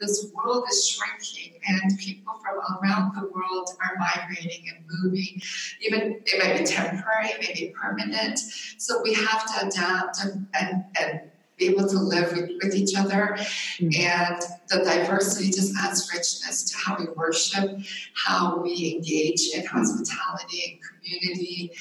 this 0.00 0.30
world 0.34 0.64
is 0.70 0.88
shrinking 0.88 1.58
and 1.66 1.98
people 1.98 2.34
from 2.42 2.78
around 2.78 3.14
the 3.14 3.22
world 3.22 3.70
are 3.80 3.96
migrating 3.98 4.64
and 4.68 4.84
moving. 5.02 5.40
Even 5.80 6.20
it 6.26 6.38
may 6.38 6.58
be 6.58 6.64
temporary, 6.64 7.28
it 7.28 7.40
may 7.40 7.54
be 7.54 7.72
permanent. 7.72 8.38
So 8.78 9.00
we 9.02 9.14
have 9.14 9.46
to 9.54 9.66
adapt 9.66 10.22
and, 10.24 10.46
and, 10.60 10.84
and 11.00 11.20
able 11.60 11.86
to 11.88 11.98
live 11.98 12.32
with, 12.32 12.50
with 12.62 12.74
each 12.74 12.96
other. 12.96 13.36
Hmm. 13.78 13.88
And 13.98 14.42
the 14.68 14.84
diversity 14.84 15.46
just 15.46 15.74
adds 15.82 16.10
richness 16.12 16.64
to 16.70 16.76
how 16.78 16.96
we 16.98 17.06
worship, 17.16 17.78
how 18.14 18.58
we 18.58 18.96
engage 18.96 19.50
in 19.54 19.62
hmm. 19.62 19.78
hospitality 19.78 20.62
and 20.68 20.80
community, 20.82 21.72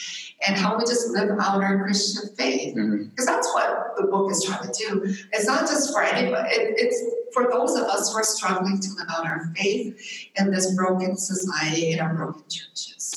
and 0.47 0.57
how 0.57 0.77
we 0.77 0.83
just 0.83 1.09
live 1.09 1.31
out 1.39 1.63
our 1.63 1.83
Christian 1.83 2.35
faith. 2.35 2.73
Hmm. 2.73 3.05
Because 3.05 3.25
that's 3.25 3.47
what 3.53 3.93
the 3.97 4.03
book 4.03 4.31
is 4.31 4.43
trying 4.43 4.71
to 4.71 4.89
do. 4.89 5.01
It's 5.31 5.45
not 5.45 5.61
just 5.61 5.91
for 5.91 6.03
anybody, 6.03 6.49
it, 6.49 6.75
it's 6.77 7.33
for 7.33 7.49
those 7.49 7.75
of 7.75 7.83
us 7.83 8.11
who 8.11 8.19
are 8.19 8.23
struggling 8.23 8.79
to 8.79 8.89
live 8.97 9.07
out 9.09 9.25
our 9.25 9.51
faith 9.55 10.29
in 10.35 10.51
this 10.51 10.75
broken 10.75 11.17
society, 11.17 11.93
in 11.93 11.99
our 11.99 12.13
broken 12.13 12.43
churches. 12.43 13.15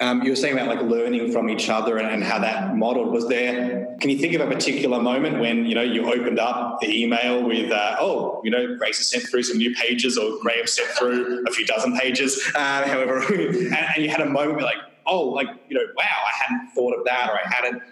Um, 0.00 0.22
you 0.22 0.30
were 0.30 0.36
saying 0.36 0.54
about 0.54 0.68
like 0.68 0.82
learning 0.82 1.32
from 1.32 1.48
each 1.48 1.68
other 1.68 1.98
and, 1.98 2.08
and 2.08 2.22
how 2.22 2.38
that 2.40 2.76
model 2.76 3.10
was 3.10 3.28
there. 3.28 3.83
Can 4.00 4.10
you 4.10 4.18
think 4.18 4.34
of 4.34 4.40
a 4.40 4.46
particular 4.46 5.00
moment 5.00 5.40
when 5.40 5.66
you 5.66 5.74
know 5.74 5.82
you 5.82 6.12
opened 6.12 6.38
up 6.38 6.80
the 6.80 6.88
email 6.88 7.42
with, 7.42 7.70
uh, 7.70 7.96
oh, 7.98 8.40
you 8.44 8.50
know, 8.50 8.76
Grace 8.76 8.98
has 8.98 9.08
sent 9.08 9.28
through 9.28 9.42
some 9.42 9.58
new 9.58 9.74
pages, 9.74 10.16
or 10.16 10.38
Graham 10.40 10.66
sent 10.66 10.88
through 10.90 11.44
a 11.46 11.50
few 11.50 11.66
dozen 11.66 11.96
pages, 11.96 12.42
uh, 12.54 12.58
however, 12.88 13.18
and, 13.32 13.72
and 13.74 14.04
you 14.04 14.08
had 14.08 14.20
a 14.20 14.26
moment 14.26 14.56
where 14.56 14.64
like, 14.64 14.78
oh, 15.06 15.28
like 15.28 15.48
you 15.68 15.76
know, 15.76 15.84
wow, 15.96 16.04
I 16.04 16.30
hadn't 16.42 16.70
thought 16.70 16.96
of 16.98 17.04
that, 17.04 17.30
or 17.30 17.34
I 17.34 17.48
hadn't, 17.48 17.82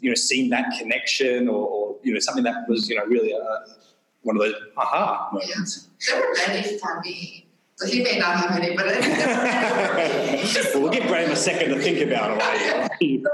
you 0.00 0.10
know, 0.10 0.14
seen 0.14 0.50
that 0.50 0.72
connection, 0.78 1.48
or, 1.48 1.66
or 1.66 1.96
you 2.02 2.12
know, 2.12 2.20
something 2.20 2.44
that 2.44 2.68
was 2.68 2.88
you 2.88 2.96
know 2.96 3.04
really 3.04 3.32
a, 3.32 3.64
one 4.22 4.36
of 4.36 4.42
those 4.42 4.54
aha 4.76 5.30
moments. 5.32 5.88
There 6.08 6.20
were 6.20 6.36
many 6.46 6.78
for 6.78 7.00
me. 7.00 7.46
So 7.76 7.88
he 7.88 8.02
may 8.02 8.18
not 8.18 8.36
have 8.36 8.56
any, 8.56 8.76
but 8.76 8.86
I 8.86 9.00
think 9.00 9.18
there 9.18 9.88
were 9.88 9.94
many 9.94 10.44
for 10.44 10.58
me. 10.58 10.64
well, 10.74 10.82
we'll 10.82 10.92
give 10.92 11.06
Graham 11.08 11.30
a 11.30 11.36
second 11.36 11.70
to 11.70 11.80
think 11.80 12.00
about 12.06 12.36
it. 12.36 12.42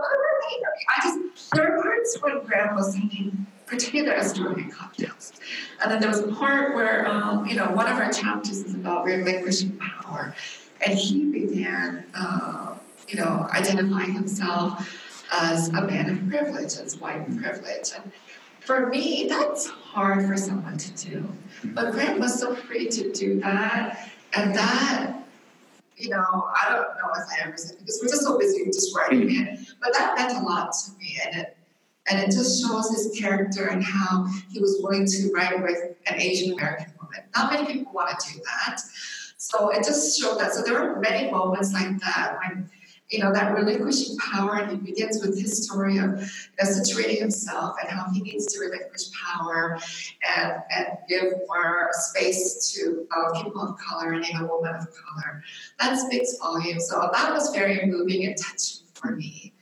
I 0.88 1.02
just 1.02 1.18
there 1.52 1.71
were 1.71 1.83
parts 1.83 2.16
when 2.21 2.40
Graham 2.45 2.75
was 2.75 2.92
singing, 2.92 3.47
particularly 3.66 4.16
as 4.16 4.33
during 4.33 4.71
cocktails, 4.71 5.33
and 5.83 5.90
then 5.90 6.00
there 6.00 6.09
was 6.09 6.21
a 6.21 6.28
part 6.28 6.75
where 6.75 7.07
um, 7.09 7.47
you 7.47 7.57
know 7.57 7.66
one 7.71 7.87
of 7.87 7.99
our 7.99 8.12
chapters 8.12 8.59
is 8.59 8.75
about 8.75 9.04
relinquishing 9.04 9.78
power, 9.78 10.35
and 10.85 10.99
he 10.99 11.25
began 11.26 12.04
uh, 12.14 12.75
you 13.09 13.16
know 13.16 13.49
identifying 13.52 14.12
himself 14.12 15.26
as 15.33 15.69
a 15.69 15.83
man 15.83 16.11
of 16.11 16.28
privilege, 16.28 16.76
as 16.76 16.99
white 16.99 17.25
privilege, 17.38 17.90
and 17.95 18.12
for 18.61 18.88
me 18.88 19.26
that's 19.28 19.66
hard 19.66 20.26
for 20.26 20.37
someone 20.37 20.76
to 20.76 20.92
do, 20.92 21.25
but 21.64 21.92
Graham 21.92 22.21
was 22.21 22.38
so 22.38 22.54
free 22.54 22.88
to 22.88 23.12
do 23.12 23.40
that, 23.40 24.11
and 24.35 24.54
that 24.54 25.19
you 26.00 26.09
know, 26.09 26.49
I 26.61 26.69
don't 26.69 26.80
know 26.80 27.11
if 27.16 27.28
I 27.28 27.47
ever 27.47 27.57
said 27.57 27.78
because 27.78 28.00
we're 28.02 28.09
just 28.09 28.23
so 28.23 28.38
busy 28.38 28.64
just 28.66 28.97
writing 28.97 29.28
mm-hmm. 29.28 29.54
it. 29.54 29.69
But 29.80 29.92
that 29.95 30.16
meant 30.16 30.37
a 30.38 30.42
lot 30.42 30.73
to 30.73 30.99
me, 30.99 31.19
and 31.26 31.42
it 31.42 31.57
and 32.11 32.19
it 32.19 32.26
just 32.33 32.62
shows 32.62 32.90
his 32.90 33.19
character 33.19 33.66
and 33.66 33.85
how 33.85 34.26
he 34.50 34.61
was 34.61 34.80
willing 34.83 35.07
to 35.07 35.30
write 35.33 35.62
with 35.62 35.78
an 36.07 36.21
Asian 36.21 36.52
American 36.52 36.92
woman. 37.00 37.21
Not 37.37 37.52
many 37.52 37.73
people 37.73 37.92
want 37.92 38.19
to 38.19 38.33
do 38.33 38.40
that, 38.45 38.80
so 39.37 39.71
it 39.71 39.85
just 39.85 40.19
showed 40.19 40.38
that. 40.40 40.52
So 40.54 40.62
there 40.62 40.75
were 40.75 41.00
many 41.00 41.30
moments 41.30 41.73
like 41.73 42.00
that 42.00 42.38
when 42.40 42.71
you 43.10 43.18
know, 43.18 43.32
that 43.32 43.54
relinquishing 43.54 44.16
power, 44.18 44.58
and 44.58 44.70
he 44.70 44.76
begins 44.76 45.20
with 45.20 45.38
his 45.38 45.64
story 45.64 45.98
of 45.98 46.04
you 46.04 46.16
know, 46.16 46.64
situating 46.64 47.18
himself 47.18 47.76
and 47.82 47.90
how 47.90 48.08
he 48.12 48.20
needs 48.20 48.46
to 48.46 48.60
relinquish 48.60 49.10
power 49.12 49.78
and, 50.36 50.52
and 50.76 50.86
give 51.08 51.24
more 51.48 51.90
space 51.92 52.72
to 52.72 53.06
uh, 53.16 53.42
people 53.42 53.60
of 53.62 53.76
color 53.78 54.12
and 54.12 54.24
even 54.24 54.48
women 54.48 54.76
of 54.76 54.86
color. 54.86 55.42
That 55.80 55.98
speaks 55.98 56.38
volumes. 56.38 56.88
So 56.88 57.10
that 57.12 57.32
was 57.32 57.52
very 57.52 57.84
moving 57.86 58.26
and 58.26 58.36
touching 58.36 58.86
for 58.94 59.16
me. 59.16 59.52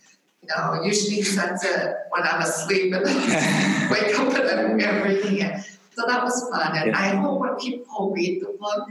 You 0.43 0.49
know, 0.49 0.83
usually 0.83 1.17
he 1.17 1.23
sends 1.23 1.65
it 1.65 1.97
when 2.11 2.23
I'm 2.25 2.43
asleep 2.43 2.93
and 2.93 3.05
then 3.05 3.91
wake 3.91 4.19
up 4.19 4.35
and 4.35 4.83
I'm 4.83 5.03
reading 5.03 5.41
it. 5.41 5.65
So 5.95 6.07
that 6.07 6.23
was 6.23 6.49
fun. 6.51 6.77
And 6.77 6.95
I 6.95 7.17
hope 7.17 7.41
when 7.41 7.57
people 7.57 8.13
read 8.13 8.43
the 8.43 8.57
book, 8.61 8.89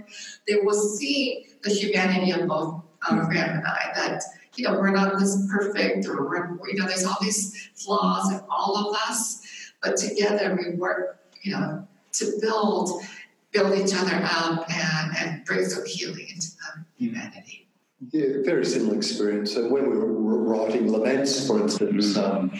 they 0.47 0.55
will 0.55 0.73
see 0.73 1.45
the 1.63 1.69
humanity 1.69 2.31
of 2.31 2.47
both 2.47 2.83
um, 3.09 3.25
Graham 3.27 3.57
and 3.57 3.65
I, 3.65 3.91
that 3.95 4.23
you 4.57 4.63
know, 4.65 4.73
we're 4.73 4.91
not 4.91 5.19
this 5.19 5.47
perfect 5.49 6.07
or 6.07 6.27
we're, 6.27 6.57
you 6.67 6.79
know, 6.79 6.87
there's 6.87 7.05
all 7.05 7.17
these 7.21 7.69
flaws 7.75 8.31
in 8.33 8.39
all 8.49 8.75
of 8.75 8.95
us, 9.07 9.71
but 9.81 9.95
together 9.97 10.57
we 10.59 10.75
work, 10.75 11.19
you 11.43 11.51
know, 11.51 11.87
to 12.13 12.31
build, 12.41 13.03
build 13.51 13.77
each 13.77 13.93
other 13.95 14.19
up 14.23 14.69
and, 14.69 15.17
and 15.17 15.45
bring 15.45 15.63
some 15.65 15.85
healing 15.85 16.27
into 16.33 16.47
the 16.47 16.85
humanity. 16.97 17.67
Yeah, 18.11 18.43
very 18.43 18.65
similar 18.65 18.95
experience. 18.95 19.53
So 19.53 19.69
when 19.69 19.89
we 19.89 19.97
were 19.97 20.43
writing 20.43 20.91
laments, 20.91 21.47
for 21.47 21.61
instance, 21.61 22.17
um, 22.17 22.51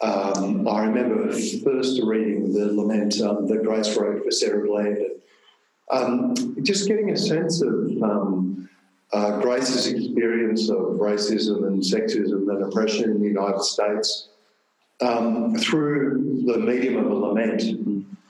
um, 0.00 0.66
I 0.66 0.84
remember 0.84 1.30
first 1.32 2.00
reading 2.02 2.52
the 2.52 2.72
lament 2.72 3.20
um, 3.20 3.46
that 3.48 3.62
Grace 3.64 3.96
wrote 3.96 4.24
for 4.24 4.30
Sandra 4.30 4.66
Bland, 4.66 4.98
um, 5.90 6.56
just 6.62 6.88
getting 6.88 7.10
a 7.10 7.16
sense 7.16 7.60
of 7.62 7.70
um, 8.02 8.68
uh, 9.12 9.40
Grace's 9.40 9.86
experience 9.86 10.68
of 10.68 10.78
racism 10.78 11.66
and 11.66 11.82
sexism 11.82 12.48
and 12.48 12.64
oppression 12.64 13.10
in 13.10 13.20
the 13.20 13.28
United 13.28 13.62
States 13.62 14.28
um, 15.00 15.56
through 15.56 16.42
the 16.46 16.58
medium 16.58 16.96
of 16.96 17.10
a 17.10 17.14
lament 17.14 17.62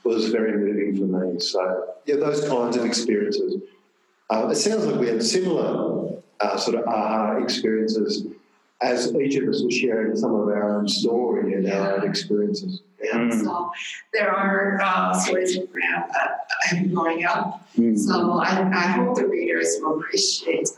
was 0.03 0.29
very 0.29 0.53
moving 0.53 0.97
for 0.97 1.03
me. 1.03 1.39
So, 1.39 1.93
yeah, 2.05 2.15
those 2.15 2.47
kinds 2.47 2.77
of 2.77 2.85
experiences. 2.85 3.61
Uh, 4.29 4.47
it 4.47 4.55
sounds 4.55 4.85
like 4.85 4.99
we 4.99 5.07
had 5.07 5.21
similar 5.21 6.19
uh, 6.39 6.57
sort 6.57 6.77
of 6.77 6.87
aha 6.87 7.37
experiences 7.37 8.25
as 8.81 9.13
each 9.15 9.35
of 9.35 9.47
us 9.47 9.61
was 9.63 9.73
sharing 9.73 10.15
some 10.15 10.33
of 10.33 10.47
our 10.47 10.77
own 10.77 10.87
story 10.87 11.53
and 11.53 11.71
our 11.71 11.97
own 11.97 12.09
experiences. 12.09 12.81
Yeah, 13.03 13.19
mm. 13.19 13.43
so 13.43 13.71
there 14.13 14.31
are 14.31 14.79
uh, 14.81 15.13
stories 15.13 15.57
of 15.57 15.71
Graham 15.71 16.03
that 16.13 16.47
I'm 16.71 16.93
growing 16.93 17.25
up. 17.25 17.67
Mm. 17.77 17.97
So 17.97 18.39
I, 18.39 18.69
I 18.69 18.87
hope 18.91 19.17
the 19.17 19.27
readers 19.27 19.77
will 19.81 19.99
appreciate 19.99 20.69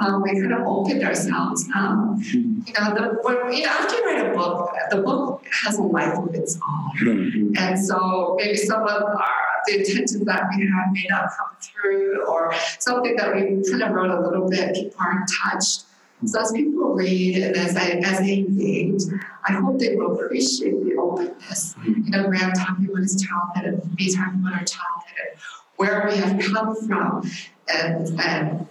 um, 0.00 0.22
we 0.22 0.30
kind 0.30 0.52
of 0.52 0.66
opened 0.66 1.02
ourselves. 1.02 1.68
Um, 1.74 2.22
mm. 2.22 2.66
You 2.66 2.72
know, 2.78 2.94
the, 2.94 3.18
when, 3.22 3.52
you 3.52 3.64
know, 3.64 3.70
after 3.70 3.96
you 3.96 4.06
write 4.06 4.30
a 4.30 4.34
book, 4.34 4.70
the 4.90 4.96
book 4.98 5.44
has 5.64 5.78
a 5.78 5.82
life 5.82 6.16
of 6.18 6.34
its 6.34 6.56
own, 6.56 6.90
mm-hmm. 7.02 7.52
and 7.58 7.78
so 7.78 8.36
maybe 8.38 8.56
some 8.56 8.82
of 8.82 8.88
our 8.88 9.34
the 9.66 9.78
intentions 9.78 10.24
that 10.24 10.48
we 10.56 10.62
have 10.62 10.92
may 10.92 11.06
not 11.10 11.28
come 11.36 11.54
through, 11.60 12.24
or 12.26 12.52
something 12.78 13.14
that 13.16 13.34
we 13.34 13.62
kind 13.70 13.82
of 13.82 13.90
wrote 13.90 14.10
a 14.10 14.20
little 14.20 14.48
bit, 14.48 14.74
people 14.74 14.96
aren't 14.98 15.30
touched. 15.42 15.84
So 16.26 16.40
as 16.40 16.52
people 16.52 16.94
read 16.94 17.42
and 17.42 17.56
as 17.56 17.76
I 17.76 17.90
as 18.04 18.18
they 18.18 18.38
engage, 18.38 19.02
I 19.48 19.52
hope 19.52 19.78
they 19.78 19.96
will 19.96 20.20
appreciate 20.20 20.84
the 20.84 20.96
openness. 20.96 21.74
You 21.84 22.10
know, 22.10 22.28
Graham 22.28 22.52
talking 22.52 22.86
about 22.86 22.98
his 22.98 23.22
childhood 23.22 23.82
and 23.82 23.94
me 23.94 24.14
talking 24.14 24.40
about 24.40 24.60
our 24.60 24.64
childhood, 24.64 25.40
where 25.76 26.06
we 26.08 26.16
have 26.16 26.38
come 26.52 26.76
from, 26.76 27.30
and 27.72 28.20
and 28.20 28.66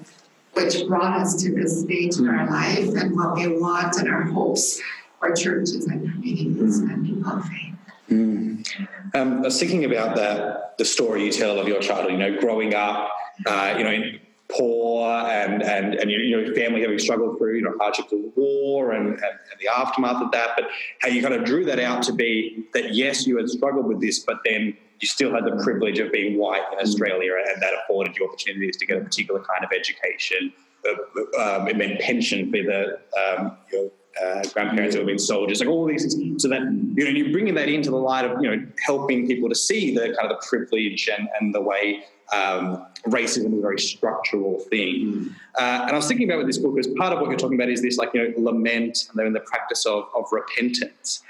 which 0.53 0.88
brought 0.88 1.20
us 1.20 1.41
to 1.41 1.53
this 1.53 1.82
stage 1.82 2.18
in 2.18 2.27
our 2.27 2.50
life 2.50 2.89
and 2.96 3.15
what 3.15 3.36
we 3.36 3.48
want 3.48 3.96
and 3.98 4.10
our 4.10 4.24
hopes 4.24 4.79
for 5.20 5.34
churches 5.34 5.86
and 5.86 6.12
communities 6.12 6.79
and 6.79 7.06
people 7.06 7.32
of 7.32 7.46
faith. 7.46 7.75
Mm. 8.10 8.88
Um, 9.13 9.38
I 9.38 9.41
was 9.41 9.60
thinking 9.60 9.86
about 9.86 10.15
the 10.15 10.62
the 10.77 10.86
story 10.86 11.25
you 11.25 11.32
tell 11.32 11.60
of 11.60 11.68
your 11.68 11.79
childhood. 11.79 12.12
You 12.12 12.18
know, 12.18 12.39
growing 12.39 12.74
up, 12.75 13.10
uh, 13.46 13.75
you 13.77 13.84
know, 13.84 13.91
in 13.91 14.20
poor 14.50 15.08
and 15.08 15.62
and 15.62 15.94
and 15.96 16.10
you 16.10 16.53
family 16.56 16.82
having 16.82 17.00
struggled 17.00 17.38
through 17.38 17.56
you 17.56 17.62
know 17.62 17.75
hardships 17.79 18.12
of 18.12 18.20
war 18.35 18.92
and, 18.92 19.09
and, 19.09 19.22
and, 19.22 19.59
the 19.59 19.68
aftermath 19.68 20.22
of 20.22 20.31
that, 20.31 20.51
but 20.55 20.70
how 21.01 21.07
you 21.07 21.22
kind 21.22 21.33
of 21.33 21.44
drew 21.44 21.64
that 21.66 21.79
out 21.79 22.01
to 22.01 22.14
be 22.14 22.66
that 22.74 22.94
yes, 22.94 23.27
you 23.27 23.38
had 23.38 23.50
struggled 23.50 23.85
with 23.85 24.01
this, 24.01 24.20
but 24.20 24.38
then 24.46 24.75
you 25.00 25.07
still 25.07 25.33
had 25.33 25.46
the 25.46 25.62
privilege 25.64 26.00
of 26.00 26.12
being 26.12 26.38
white 26.38 26.64
in 26.74 26.79
Australia, 26.79 27.33
and 27.48 27.62
that 27.62 27.74
afforded 27.83 28.16
you 28.18 28.25
opportunities 28.25 28.77
to 28.77 28.85
get 28.85 28.98
a 28.98 29.01
particular 29.01 29.42
kind 29.42 29.64
of 29.64 29.72
education. 29.72 30.51
Um, 31.38 31.68
it 31.68 31.77
meant 31.77 32.00
pension 32.00 32.50
for 32.50 32.57
the 32.57 33.00
um, 33.20 33.57
your 33.72 33.92
uh, 34.22 34.44
grandparents 34.53 34.96
who 34.96 35.01
have 35.01 35.07
been 35.07 35.20
soldiers, 35.20 35.59
like 35.59 35.70
all 35.70 35.85
these 35.85 36.14
things. 36.14 36.42
So 36.42 36.50
that 36.50 36.62
you 36.62 37.03
know, 37.03 37.09
you're 37.09 37.31
bringing 37.31 37.55
that 37.55 37.70
into 37.70 37.92
the 37.92 37.98
light 37.98 38.25
of 38.25 38.42
you 38.42 38.50
know 38.50 38.66
helping 38.85 39.27
people 39.27 39.50
to 39.50 39.55
see 39.55 39.94
the 39.94 40.16
kind 40.16 40.29
of 40.29 40.29
the 40.29 40.48
privilege 40.48 41.09
and 41.16 41.27
and 41.40 41.53
the 41.53 41.62
way 41.62 42.03
um, 42.33 42.85
racism 43.07 43.53
is 43.53 43.59
a 43.59 43.61
very 43.61 43.79
structural 43.79 44.59
thing. 44.59 45.05
Mm. 45.05 45.35
Uh, 45.59 45.83
and 45.83 45.92
I 45.92 45.96
was 45.96 46.07
thinking 46.07 46.29
about 46.29 46.39
with 46.39 46.48
this 46.48 46.57
book, 46.57 46.75
because 46.75 46.92
part 46.96 47.13
of 47.13 47.20
what 47.20 47.29
you're 47.29 47.39
talking 47.39 47.59
about 47.59 47.70
is 47.70 47.81
this, 47.81 47.98
like 47.98 48.13
you 48.13 48.29
know, 48.29 48.33
lament 48.37 49.07
and 49.09 49.20
then 49.20 49.33
the 49.33 49.39
practice 49.42 49.85
of, 49.85 50.07
of 50.15 50.25
repentance. 50.31 51.24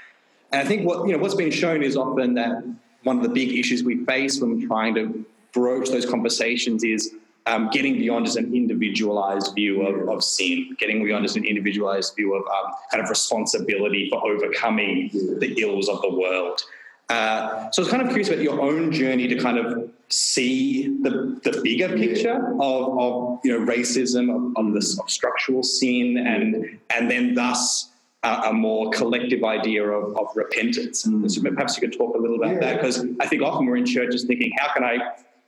And 0.52 0.60
I 0.60 0.64
think 0.64 0.86
what 0.86 1.06
you 1.06 1.12
know 1.12 1.18
what's 1.18 1.34
been 1.34 1.50
shown 1.50 1.82
is 1.82 1.96
often 1.96 2.34
that 2.34 2.62
one 3.02 3.16
of 3.16 3.22
the 3.22 3.28
big 3.28 3.56
issues 3.56 3.82
we 3.82 4.04
face 4.04 4.40
when 4.40 4.58
we're 4.58 4.66
trying 4.66 4.94
to 4.96 5.24
broach 5.52 5.88
those 5.88 6.06
conversations 6.06 6.84
is 6.84 7.14
um, 7.46 7.70
getting 7.70 7.94
beyond 7.94 8.26
just 8.26 8.36
an 8.36 8.54
individualized 8.54 9.54
view 9.54 9.82
of, 9.82 10.08
of, 10.08 10.22
sin, 10.22 10.76
getting 10.78 11.02
beyond 11.02 11.24
just 11.24 11.36
an 11.36 11.44
individualized 11.44 12.14
view 12.14 12.34
of 12.34 12.42
um, 12.42 12.72
kind 12.90 13.02
of 13.02 13.08
responsibility 13.08 14.08
for 14.10 14.24
overcoming 14.26 15.08
the 15.38 15.54
ills 15.58 15.88
of 15.88 16.02
the 16.02 16.10
world. 16.10 16.60
Uh, 17.08 17.70
so 17.70 17.82
I 17.82 17.84
was 17.84 17.90
kind 17.90 18.02
of 18.02 18.08
curious 18.08 18.28
about 18.28 18.40
your 18.40 18.60
own 18.60 18.92
journey 18.92 19.26
to 19.28 19.36
kind 19.36 19.58
of 19.58 19.90
see 20.10 20.88
the, 21.02 21.40
the 21.44 21.60
bigger 21.62 21.96
picture 21.96 22.54
of, 22.60 22.98
of 22.98 23.40
you 23.44 23.58
know 23.58 23.64
racism, 23.64 24.52
on 24.56 24.76
of 24.76 25.10
structural 25.10 25.62
sin, 25.62 26.18
and 26.18 26.78
and 26.94 27.10
then 27.10 27.34
thus 27.34 27.90
a, 28.22 28.28
a 28.46 28.52
more 28.52 28.90
collective 28.90 29.44
idea 29.44 29.84
of, 29.84 30.16
of 30.16 30.28
repentance. 30.34 31.06
And 31.06 31.30
so 31.30 31.42
perhaps 31.42 31.76
you 31.76 31.88
could 31.88 31.96
talk 31.96 32.14
a 32.14 32.18
little 32.18 32.36
about 32.36 32.54
yeah. 32.54 32.60
that 32.60 32.76
because 32.76 33.04
I 33.20 33.26
think 33.26 33.42
often 33.42 33.66
we're 33.66 33.76
in 33.76 33.86
churches 33.86 34.24
thinking, 34.24 34.52
how 34.58 34.72
can 34.72 34.84
I 34.84 34.98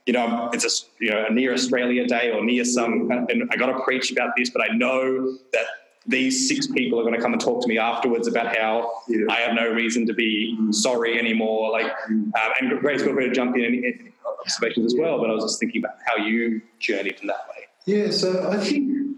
you 0.05 0.13
know, 0.13 0.49
it's 0.51 0.65
a 0.65 0.85
you 1.03 1.11
know 1.11 1.25
a 1.29 1.33
near 1.33 1.53
Australia 1.53 2.05
Day 2.05 2.31
or 2.31 2.43
near 2.43 2.65
some, 2.65 3.09
and 3.11 3.49
I 3.51 3.55
got 3.55 3.67
to 3.67 3.79
preach 3.83 4.11
about 4.11 4.33
this, 4.35 4.49
but 4.49 4.61
I 4.61 4.75
know 4.75 5.37
that 5.53 5.65
these 6.05 6.47
six 6.47 6.67
people 6.67 6.99
are 6.99 7.03
going 7.03 7.15
to 7.15 7.21
come 7.21 7.33
and 7.33 7.41
talk 7.41 7.61
to 7.61 7.67
me 7.67 7.77
afterwards 7.77 8.27
about 8.27 8.55
how 8.55 9.03
yeah. 9.07 9.25
I 9.29 9.35
have 9.41 9.55
no 9.55 9.69
reason 9.69 10.05
to 10.07 10.13
be 10.13 10.57
sorry 10.71 11.17
anymore. 11.17 11.71
Like, 11.71 11.91
um, 12.07 12.33
and 12.59 12.79
Grace, 12.79 13.01
feel 13.03 13.13
free 13.13 13.29
to 13.29 13.33
jump 13.33 13.55
in 13.55 13.63
any 13.63 14.11
observations 14.41 14.93
as 14.93 14.99
well. 14.99 15.19
But 15.19 15.29
I 15.29 15.33
was 15.33 15.45
just 15.45 15.59
thinking 15.59 15.83
about 15.83 15.97
how 16.05 16.17
you 16.17 16.61
journeyed 16.79 17.19
in 17.21 17.27
that 17.27 17.47
way. 17.49 17.65
Yeah, 17.85 18.11
so 18.11 18.49
I 18.49 18.57
think. 18.57 19.17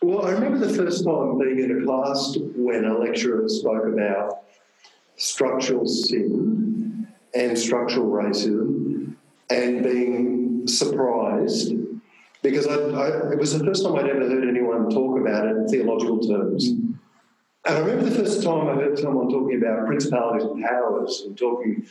Well, 0.00 0.26
I 0.26 0.30
remember 0.30 0.58
the 0.66 0.74
first 0.74 1.04
time 1.04 1.38
being 1.38 1.60
in 1.60 1.82
a 1.82 1.84
class 1.84 2.36
when 2.56 2.84
a 2.84 2.98
lecturer 2.98 3.48
spoke 3.48 3.86
about 3.86 4.42
structural 5.16 5.86
sin 5.86 7.06
and 7.34 7.56
structural 7.56 8.10
racism, 8.10 9.14
and 9.48 9.82
being 9.84 10.66
surprised 10.66 11.72
because 12.42 12.66
I, 12.66 12.74
I, 12.74 13.32
it 13.32 13.38
was 13.38 13.56
the 13.56 13.64
first 13.64 13.84
time 13.84 13.94
I'd 13.94 14.08
ever 14.08 14.28
heard 14.28 14.48
anyone 14.48 14.90
talk 14.90 15.18
about 15.18 15.46
it 15.46 15.56
in 15.56 15.68
theological 15.68 16.18
terms. 16.20 16.72
Mm. 16.72 16.94
And 17.64 17.76
I 17.76 17.78
remember 17.78 18.10
the 18.10 18.16
first 18.16 18.42
time 18.42 18.68
I 18.68 18.74
heard 18.74 18.98
someone 18.98 19.30
talking 19.30 19.62
about 19.62 19.86
principalities 19.86 20.44
and 20.44 20.64
powers 20.64 21.22
and 21.24 21.38
talking, 21.38 21.86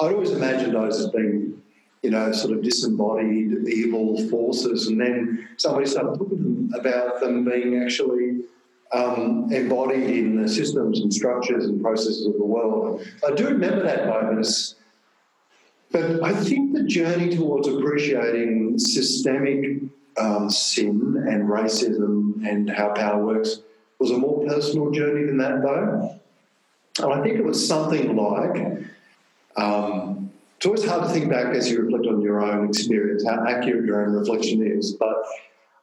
I'd 0.00 0.12
always 0.12 0.30
imagined 0.30 0.74
those 0.74 1.00
as 1.00 1.10
being, 1.10 1.60
you 2.02 2.10
know, 2.10 2.30
sort 2.30 2.56
of 2.56 2.62
disembodied 2.62 3.66
evil 3.66 4.28
forces. 4.28 4.86
And 4.86 5.00
then 5.00 5.48
somebody 5.56 5.86
started 5.86 6.16
talking 6.16 6.70
about 6.74 7.20
them 7.20 7.44
being 7.44 7.82
actually 7.82 8.42
um, 8.92 9.52
embodied 9.52 10.08
in 10.08 10.40
the 10.40 10.48
systems 10.48 11.00
and 11.00 11.12
structures 11.12 11.64
and 11.64 11.82
processes 11.82 12.26
of 12.26 12.34
the 12.34 12.44
world. 12.44 13.04
I 13.26 13.34
do 13.34 13.48
remember 13.48 13.82
that 13.82 14.06
moment. 14.06 14.46
But 15.90 16.22
I 16.22 16.34
think 16.34 16.74
the 16.74 16.84
journey 16.84 17.34
towards 17.34 17.66
appreciating 17.66 18.78
systemic 18.78 19.82
um, 20.18 20.50
sin 20.50 21.24
and 21.28 21.48
racism 21.48 22.46
and 22.46 22.70
how 22.70 22.92
power 22.94 23.24
works 23.24 23.60
was 23.98 24.10
a 24.10 24.18
more 24.18 24.44
personal 24.46 24.90
journey 24.90 25.26
than 25.26 25.38
that, 25.38 25.62
though. 25.62 26.18
And 27.02 27.12
I 27.12 27.22
think 27.22 27.36
it 27.38 27.44
was 27.44 27.66
something 27.66 28.16
like 28.16 28.82
um, 29.56 30.30
it's 30.56 30.66
always 30.66 30.84
hard 30.84 31.02
to 31.02 31.08
think 31.10 31.30
back 31.30 31.54
as 31.54 31.70
you 31.70 31.80
reflect 31.80 32.06
on 32.06 32.22
your 32.22 32.40
own 32.40 32.68
experience, 32.68 33.26
how 33.26 33.46
accurate 33.46 33.84
your 33.84 34.06
own 34.06 34.14
reflection 34.14 34.66
is. 34.66 34.92
But 34.92 35.22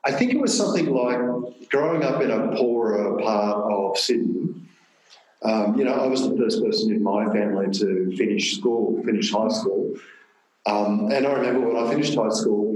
I 0.03 0.11
think 0.11 0.33
it 0.33 0.39
was 0.39 0.55
something 0.55 0.91
like 0.91 1.69
growing 1.69 2.03
up 2.03 2.21
in 2.21 2.31
a 2.31 2.55
poorer 2.55 3.19
part 3.21 3.71
of 3.71 3.97
Sydney. 3.97 4.55
Um, 5.43 5.77
you 5.77 5.83
know, 5.85 5.93
I 5.93 6.07
was 6.07 6.27
the 6.27 6.35
first 6.37 6.63
person 6.63 6.91
in 6.91 7.03
my 7.03 7.31
family 7.31 7.71
to 7.79 8.15
finish 8.17 8.57
school, 8.57 9.03
finish 9.03 9.31
high 9.31 9.49
school. 9.49 9.95
Um, 10.65 11.11
and 11.11 11.27
I 11.27 11.33
remember 11.33 11.67
when 11.67 11.85
I 11.85 11.89
finished 11.89 12.15
high 12.15 12.29
school, 12.29 12.72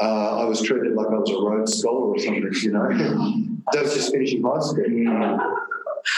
uh, 0.00 0.40
I 0.40 0.44
was 0.44 0.62
treated 0.62 0.94
like 0.94 1.06
I 1.06 1.18
was 1.18 1.30
a 1.30 1.34
Rhodes 1.34 1.78
Scholar 1.78 2.12
or 2.12 2.18
something, 2.18 2.50
you 2.62 2.72
know. 2.72 2.88
that 3.72 3.82
was 3.82 3.94
just 3.94 4.12
finishing 4.12 4.42
high 4.42 4.60
school. 4.60 5.64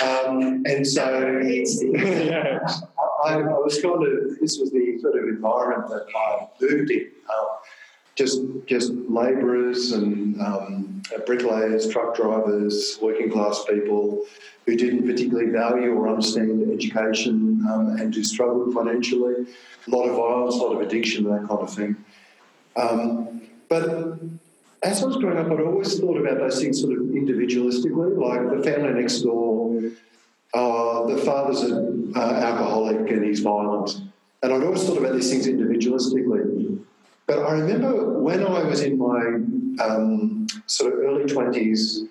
Um, 0.03 0.63
and 0.67 0.87
so 0.87 1.41
yeah. 1.41 2.59
I, 3.25 3.35
I 3.35 3.59
was 3.59 3.81
kind 3.81 4.03
of, 4.03 4.39
this 4.41 4.59
was 4.59 4.71
the 4.71 4.99
sort 5.01 5.17
of 5.17 5.29
environment 5.29 5.89
that 5.91 6.07
I 6.15 6.49
moved 6.61 6.91
in. 6.91 7.11
Um, 7.29 7.47
just, 8.15 8.41
just 8.67 8.93
labourers 8.93 9.93
and 9.93 10.41
um, 10.41 11.03
bricklayers, 11.27 11.89
truck 11.89 12.17
drivers, 12.17 12.99
working 13.01 13.31
class 13.31 13.65
people 13.69 14.25
who 14.65 14.77
didn't 14.77 15.07
particularly 15.07 15.51
value 15.51 15.93
or 15.93 16.09
understand 16.09 16.71
education 16.73 17.65
um, 17.71 17.97
and 17.99 18.15
who 18.15 18.25
struggled 18.25 18.75
financially. 18.75 19.47
A 19.87 19.91
lot 19.91 20.09
of 20.09 20.17
violence, 20.17 20.55
a 20.55 20.59
lot 20.59 20.73
of 20.73 20.81
addiction, 20.81 21.25
that 21.25 21.47
kind 21.47 21.61
of 21.61 21.73
thing. 21.73 21.97
Um, 22.75 23.43
but 23.69 24.19
as 24.83 25.03
I 25.03 25.07
was 25.07 25.17
growing 25.17 25.39
up, 25.39 25.51
I'd 25.51 25.61
always 25.61 25.99
thought 25.99 26.19
about 26.19 26.39
those 26.39 26.61
things 26.61 26.81
sort 26.81 26.93
of 26.93 26.99
individualistically, 26.99 28.17
like 28.19 28.57
the 28.57 28.63
family 28.63 29.01
next 29.01 29.21
door, 29.23 29.83
uh, 30.55 31.07
the 31.07 31.19
father's 31.19 31.63
an 31.63 32.13
uh, 32.15 32.21
alcoholic 32.21 33.11
and 33.11 33.25
he's 33.25 33.41
violent. 33.41 34.01
And 34.43 34.53
I'd 34.53 34.63
always 34.63 34.85
thought 34.85 34.99
about 34.99 35.15
these 35.15 35.31
things 35.31 35.47
individualistically. 35.47 36.79
But 37.27 37.41
I 37.41 37.53
remember 37.53 38.21
when 38.21 38.47
I 38.47 38.63
was 38.63 38.83
in 38.83 38.99
my 38.99 39.85
um, 39.85 40.47
sort 40.67 40.93
of 40.93 41.01
early 41.01 41.25
20s, 41.25 42.09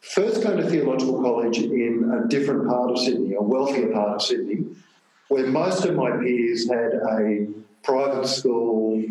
first 0.00 0.42
going 0.42 0.58
to 0.58 0.68
theological 0.68 1.22
college 1.22 1.58
in 1.58 2.10
a 2.12 2.28
different 2.28 2.68
part 2.68 2.90
of 2.90 2.98
Sydney, 2.98 3.34
a 3.34 3.42
wealthier 3.42 3.88
part 3.88 4.16
of 4.16 4.22
Sydney, 4.22 4.66
where 5.28 5.46
most 5.46 5.84
of 5.84 5.94
my 5.94 6.10
peers 6.10 6.68
had 6.68 6.94
a 6.94 7.46
private 7.82 8.26
school, 8.26 9.02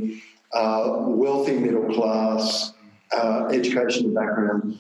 uh, 0.54 0.98
wealthy 1.00 1.58
middle 1.58 1.94
class, 1.94 2.74
uh, 3.12 3.48
educational 3.52 4.14
background, 4.14 4.78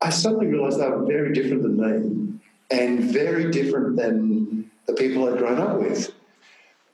I 0.00 0.10
suddenly 0.10 0.46
realised 0.46 0.78
they 0.80 0.88
were 0.88 1.04
very 1.04 1.32
different 1.32 1.62
than 1.62 1.76
me 1.76 2.38
and 2.70 3.04
very 3.04 3.50
different 3.50 3.96
than 3.96 4.70
the 4.86 4.92
people 4.92 5.28
I'd 5.28 5.38
grown 5.38 5.58
up 5.58 5.78
with. 5.78 6.12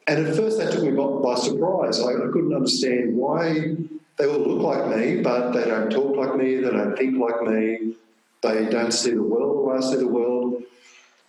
And 0.07 0.27
at 0.27 0.37
first, 0.37 0.59
that 0.59 0.73
took 0.73 0.83
me 0.83 0.91
by, 0.91 1.07
by 1.07 1.35
surprise. 1.37 2.01
I, 2.01 2.13
I, 2.13 2.29
couldn't 2.33 2.55
understand 2.55 3.17
why 3.17 3.77
they 4.17 4.27
all 4.27 4.39
look 4.39 4.63
like 4.63 4.97
me, 4.97 5.21
but 5.23 5.53
they 5.53 5.65
don't 5.65 5.91
talk 5.91 6.17
like 6.17 6.37
me, 6.37 6.57
they 6.57 6.71
don't 6.71 6.97
think 6.97 7.19
like 7.19 7.43
me, 7.43 7.95
they 8.43 8.69
don't 8.69 8.93
see 8.93 9.13
the 9.13 9.23
world 9.23 9.57
the 9.57 9.61
way 9.61 9.77
I 9.77 9.81
see 9.81 9.97
the 9.97 10.09
world. 10.09 10.63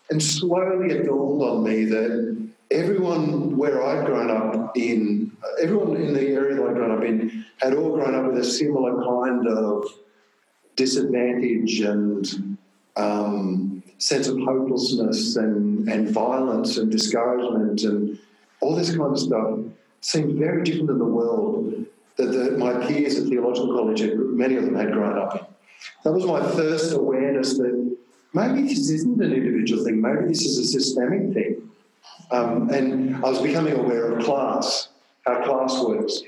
And 0.10 0.22
slowly 0.22 0.94
it 0.94 1.06
dawned 1.06 1.42
on 1.42 1.64
me 1.64 1.86
that 1.86 2.48
everyone 2.72 3.56
where 3.56 3.84
I'd 3.84 4.06
grown 4.06 4.32
up 4.32 4.76
in, 4.78 5.23
everyone 5.62 5.96
in 5.96 6.14
the 6.14 6.28
area 6.28 6.56
that 6.56 6.66
I'd 6.66 6.76
grown 6.76 6.92
up 6.92 7.04
in, 7.04 7.46
had 7.58 7.74
all 7.74 7.96
grown 7.96 8.16
up 8.16 8.32
with 8.32 8.42
a 8.42 8.46
similar 8.46 9.04
kind 9.04 9.48
of 9.48 9.86
disadvantage 10.76 11.82
and 11.82 12.58
um, 12.96 13.84
sense 13.98 14.28
of 14.28 14.38
hopelessness 14.40 15.36
and, 15.36 15.88
and 15.88 16.10
violence 16.10 16.78
and 16.78 16.92
discouragement 16.92 17.84
and 17.84 18.20
all 18.62 18.76
this 18.76 18.90
kind 18.90 19.14
of 19.14 19.20
stuff 19.20 19.60
seemed 20.02 20.38
very 20.38 20.64
different 20.64 20.90
in 20.90 20.98
the 20.98 21.06
world 21.06 21.86
that 22.18 22.26
the, 22.26 22.52
my 22.58 22.74
peers 22.86 23.18
at 23.18 23.28
theological 23.28 23.74
college, 23.74 24.02
many 24.16 24.56
of 24.56 24.66
them 24.66 24.76
had 24.76 24.92
grown 24.92 25.18
up 25.18 25.36
in. 25.36 25.46
That 26.04 26.14
was 26.14 26.26
my 26.26 26.42
first 26.52 26.94
awareness 26.94 27.58
that 27.58 27.98
maybe 28.34 28.64
this 28.64 28.90
isn't 28.90 29.22
an 29.22 29.34
individual 29.34 29.84
thing, 29.84 30.02
maybe 30.02 30.28
this 30.28 30.46
is 30.46 30.58
a 30.60 30.66
systemic 30.66 31.34
thing. 31.34 31.70
Um, 32.32 32.70
and 32.70 33.16
I 33.18 33.30
was 33.30 33.42
becoming 33.42 33.74
aware 33.74 34.12
of 34.12 34.24
class, 34.24 34.90
how 35.26 35.44
class 35.44 35.82
works. 35.84 36.22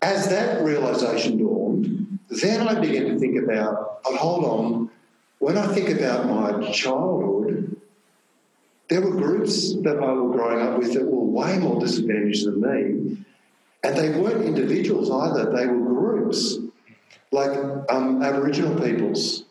As 0.00 0.28
that 0.28 0.62
realization 0.62 1.38
dawned, 1.38 2.18
then 2.28 2.66
I 2.66 2.80
began 2.80 3.04
to 3.06 3.18
think 3.18 3.42
about, 3.42 4.02
but 4.02 4.16
hold 4.16 4.44
on, 4.44 4.90
when 5.38 5.56
I 5.56 5.66
think 5.68 5.90
about 5.90 6.26
my 6.26 6.70
childhood, 6.72 7.76
there 8.88 9.00
were 9.00 9.12
groups 9.12 9.74
that 9.82 9.98
I 9.98 10.12
was 10.12 10.36
growing 10.36 10.60
up 10.60 10.78
with 10.78 10.94
that 10.94 11.04
were 11.04 11.24
way 11.24 11.58
more 11.58 11.80
disadvantaged 11.80 12.46
than 12.46 12.60
me, 12.60 13.24
and 13.84 13.96
they 13.96 14.10
weren't 14.10 14.44
individuals 14.44 15.10
either, 15.10 15.50
they 15.50 15.66
were 15.66 15.84
groups, 15.84 16.58
like 17.30 17.56
um, 17.88 18.22
Aboriginal 18.22 18.78
peoples 18.80 19.44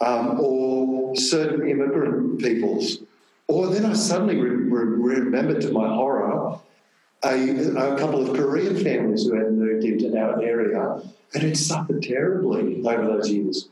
um, 0.00 0.40
or 0.40 1.14
certain 1.16 1.68
immigrant 1.68 2.40
peoples 2.40 2.98
or 3.50 3.66
then 3.66 3.84
I 3.84 3.94
suddenly 3.94 4.36
re- 4.36 4.48
re- 4.48 5.20
remembered 5.20 5.60
to 5.62 5.72
my 5.72 5.88
horror 5.88 6.58
a, 7.24 7.94
a, 7.94 7.98
couple 7.98 8.28
of 8.28 8.36
Korean 8.36 8.76
families 8.76 9.26
who 9.26 9.36
had 9.36 9.52
moved 9.52 9.84
into 9.84 10.16
our 10.18 10.42
area 10.42 11.02
and 11.34 11.42
had 11.42 11.56
suffered 11.56 12.02
terribly 12.02 12.82
over 12.84 13.06
those 13.06 13.30
years. 13.30 13.68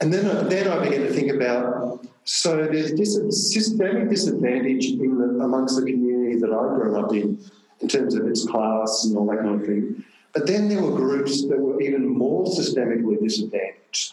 And 0.00 0.12
then, 0.12 0.48
then 0.48 0.68
I 0.68 0.84
began 0.84 1.00
to 1.00 1.12
think 1.12 1.32
about 1.32 2.06
so 2.24 2.56
there's 2.56 2.92
this 2.92 3.14
systemic 3.52 4.10
disadvantage 4.10 4.86
in 4.86 5.18
the, 5.18 5.42
amongst 5.42 5.76
the 5.76 5.90
community 5.90 6.38
that 6.38 6.50
I 6.50 6.74
grew 6.76 7.00
up 7.00 7.12
in, 7.12 7.38
in 7.80 7.88
terms 7.88 8.14
of 8.14 8.26
its 8.26 8.46
class 8.46 9.06
and 9.06 9.16
all 9.16 9.26
that 9.26 9.38
kind 9.38 9.60
of 9.60 9.66
thing. 9.66 10.04
But 10.34 10.46
then 10.46 10.68
there 10.68 10.82
were 10.82 10.94
groups 10.94 11.48
that 11.48 11.58
were 11.58 11.80
even 11.80 12.06
more 12.06 12.44
systemically 12.44 13.18
disadvantaged. 13.20 14.12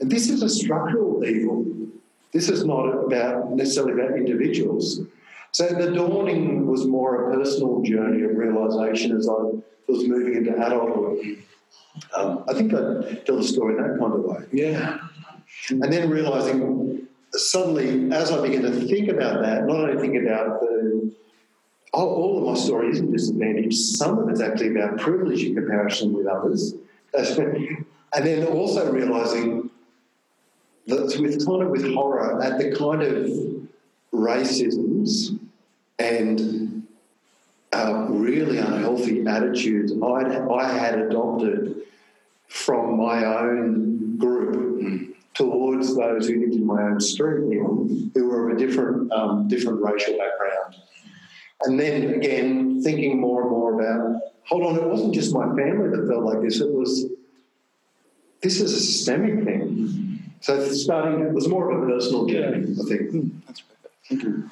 And 0.00 0.10
this 0.10 0.30
is 0.30 0.42
a 0.42 0.48
structural 0.48 1.24
evil 1.24 1.66
this 2.32 2.48
is 2.48 2.64
not 2.64 2.86
about 2.86 3.52
necessarily 3.52 3.94
about 3.94 4.16
individuals. 4.16 5.00
So 5.52 5.66
the 5.68 5.92
dawning 5.92 6.66
was 6.66 6.86
more 6.86 7.30
a 7.30 7.36
personal 7.36 7.82
journey 7.82 8.22
of 8.24 8.36
realization 8.36 9.16
as 9.16 9.28
I 9.28 9.32
was 9.32 10.06
moving 10.06 10.34
into 10.34 10.54
adulthood. 10.54 11.42
Um, 12.14 12.44
I 12.48 12.54
think 12.54 12.72
I 12.74 13.14
tell 13.24 13.36
the 13.36 13.42
story 13.42 13.76
in 13.76 13.82
that 13.82 13.98
kind 13.98 14.12
of 14.12 14.20
way. 14.20 14.44
Yeah. 14.52 14.98
And 15.70 15.92
then 15.92 16.10
realizing 16.10 17.08
suddenly, 17.32 18.12
as 18.14 18.30
I 18.30 18.40
began 18.40 18.62
to 18.62 18.70
think 18.70 19.08
about 19.08 19.42
that, 19.42 19.66
not 19.66 19.76
only 19.76 20.00
think 20.00 20.22
about 20.22 20.60
the 20.60 21.12
oh, 21.94 22.06
all 22.06 22.38
of 22.38 22.44
my 22.44 22.60
story 22.62 22.90
isn't 22.90 23.10
disadvantage, 23.10 23.74
some 23.74 24.18
of 24.18 24.28
it's 24.28 24.40
actually 24.40 24.70
about 24.70 24.98
privilege 24.98 25.42
in 25.42 25.54
comparison 25.54 26.12
with 26.12 26.26
others. 26.26 26.74
and 27.14 28.26
then 28.26 28.46
also 28.46 28.92
realizing 28.92 29.70
that 30.86 31.18
with 31.20 31.46
kind 31.46 31.62
of 31.62 31.70
with 31.70 31.92
horror 31.94 32.42
at 32.42 32.58
the 32.58 32.74
kind 32.76 33.02
of 33.02 33.26
racisms 34.12 35.37
and 35.98 36.86
uh, 37.72 38.06
really 38.08 38.58
unhealthy 38.58 39.26
attitudes 39.26 39.92
I'd, 39.92 40.32
I 40.32 40.72
had 40.72 40.98
adopted 40.98 41.82
from 42.48 42.96
my 42.96 43.24
own 43.24 44.16
group 44.16 45.14
towards 45.34 45.94
those 45.94 46.28
who 46.28 46.40
lived 46.40 46.54
in 46.54 46.66
my 46.66 46.82
own 46.82 47.00
street, 47.00 47.58
who 48.14 48.28
were 48.28 48.50
of 48.50 48.56
a 48.56 48.58
different 48.58 49.12
um, 49.12 49.48
different 49.48 49.80
racial 49.82 50.16
background. 50.18 50.76
And 51.62 51.78
then 51.78 52.14
again, 52.14 52.82
thinking 52.82 53.20
more 53.20 53.42
and 53.42 53.50
more 53.50 53.80
about, 53.80 54.20
hold 54.44 54.64
on, 54.64 54.76
it 54.76 54.84
wasn't 54.84 55.14
just 55.14 55.34
my 55.34 55.46
family 55.56 55.90
that 55.90 56.06
felt 56.08 56.24
like 56.24 56.40
this. 56.42 56.60
It 56.60 56.72
was 56.72 57.06
this 58.42 58.60
is 58.60 58.72
a 58.72 58.80
systemic 58.80 59.44
thing. 59.44 60.20
So 60.40 60.68
starting, 60.68 61.20
it 61.20 61.32
was 61.32 61.48
more 61.48 61.70
of 61.70 61.82
a 61.82 61.86
personal 61.86 62.26
journey, 62.26 62.62
I 62.62 62.88
think. 62.88 63.10
Mm, 63.10 63.30
that's 63.46 63.60
perfect. 63.60 63.94
Thank 64.08 64.22
you. 64.22 64.50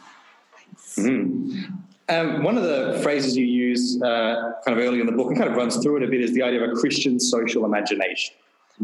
Mm. 0.97 1.83
Um, 2.09 2.43
one 2.45 2.57
of 2.57 2.63
the 2.63 3.01
phrases 3.03 3.37
you 3.37 3.45
use 3.45 4.01
uh, 4.01 4.53
kind 4.65 4.79
of 4.79 4.85
early 4.85 5.01
in 5.01 5.07
the 5.07 5.13
book 5.13 5.29
and 5.29 5.37
kind 5.37 5.51
of 5.51 5.57
runs 5.57 5.77
through 5.83 5.97
it 5.97 6.03
a 6.05 6.07
bit 6.07 6.21
is 6.21 6.33
the 6.35 6.43
idea 6.43 6.63
of 6.63 6.71
a 6.71 6.75
Christian 6.75 7.19
social 7.19 7.65
imagination. 7.65 8.35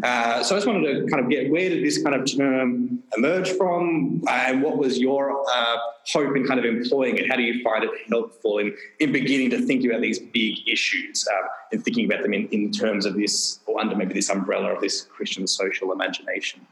Uh, 0.03 0.43
so 0.43 0.55
I 0.55 0.59
just 0.59 0.67
wanted 0.67 0.87
to 0.87 1.07
kind 1.11 1.23
of 1.23 1.31
get 1.31 1.51
where 1.51 1.69
did 1.69 1.85
this 1.85 2.03
kind 2.03 2.17
of 2.17 2.25
term 2.25 3.03
emerge 3.17 3.51
from, 3.51 4.23
and 4.29 4.63
what 4.63 4.79
was 4.79 4.99
your 4.99 5.45
uh, 5.53 5.77
hope 6.11 6.35
in 6.35 6.47
kind 6.47 6.59
of 6.59 6.65
employing 6.65 7.19
it? 7.19 7.29
How 7.31 7.37
do 7.37 7.43
you 7.43 7.63
find 7.63 7.85
it 7.85 7.91
helpful 8.09 8.59
in, 8.59 8.75
in 9.01 9.13
beginning 9.13 9.51
to 9.51 9.61
think 9.61 9.85
about 9.85 10.01
these 10.01 10.19
big 10.19 10.67
issues 10.67 11.29
um, 11.31 11.49
and 11.73 11.85
thinking 11.85 12.07
about 12.07 12.23
them 12.23 12.33
in, 12.33 12.49
in 12.49 12.73
terms 12.73 13.05
of 13.05 13.15
this, 13.15 13.61
or 13.67 13.81
under 13.81 13.95
maybe 13.95 14.15
this 14.15 14.31
umbrella 14.31 14.73
of 14.73 14.81
this 14.81 15.03
Christian 15.03 15.47
social 15.47 15.93
imagination? 15.93 16.67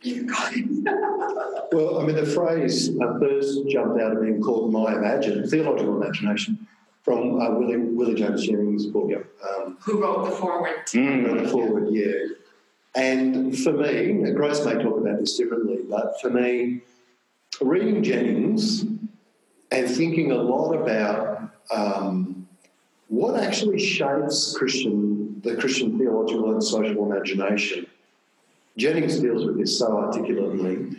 well, 1.72 1.98
I 1.98 2.06
mean, 2.06 2.16
the 2.16 2.30
phrase 2.32 2.90
uh, 3.00 3.18
first 3.18 3.66
jumped 3.68 4.00
out 4.00 4.12
of 4.12 4.22
me 4.22 4.40
called 4.40 4.72
my 4.72 4.94
imagine, 4.94 5.48
theological 5.48 6.00
imagination, 6.00 6.66
from 7.02 7.40
uh, 7.40 7.50
Willie, 7.50 7.78
Willie 7.78 8.14
James 8.14 8.46
Jennings' 8.46 8.86
book. 8.86 9.10
Um, 9.42 9.76
Who 9.80 10.02
wrote 10.02 10.26
the 10.26 10.30
foreword? 10.36 10.86
Mm, 10.88 11.26
wrote 11.26 11.42
the 11.42 11.48
foreword, 11.48 11.88
yeah. 11.90 12.12
And 12.94 13.58
for 13.58 13.72
me, 13.72 14.30
Grace 14.32 14.64
may 14.64 14.74
talk 14.74 14.98
about 14.98 15.18
this 15.18 15.36
differently, 15.36 15.78
but 15.88 16.20
for 16.20 16.30
me, 16.30 16.80
reading 17.60 18.02
Jennings 18.02 18.84
and 19.72 19.88
thinking 19.88 20.30
a 20.32 20.36
lot 20.36 20.74
about 20.74 21.50
um, 21.74 22.46
what 23.08 23.40
actually 23.40 23.78
shapes 23.78 24.56
Christian, 24.56 25.40
the 25.42 25.56
Christian 25.56 25.98
theological 25.98 26.52
and 26.52 26.62
social 26.62 27.10
imagination 27.10 27.86
Jennings 28.78 29.18
deals 29.18 29.44
with 29.44 29.58
this 29.58 29.78
so 29.78 29.98
articulately 29.98 30.96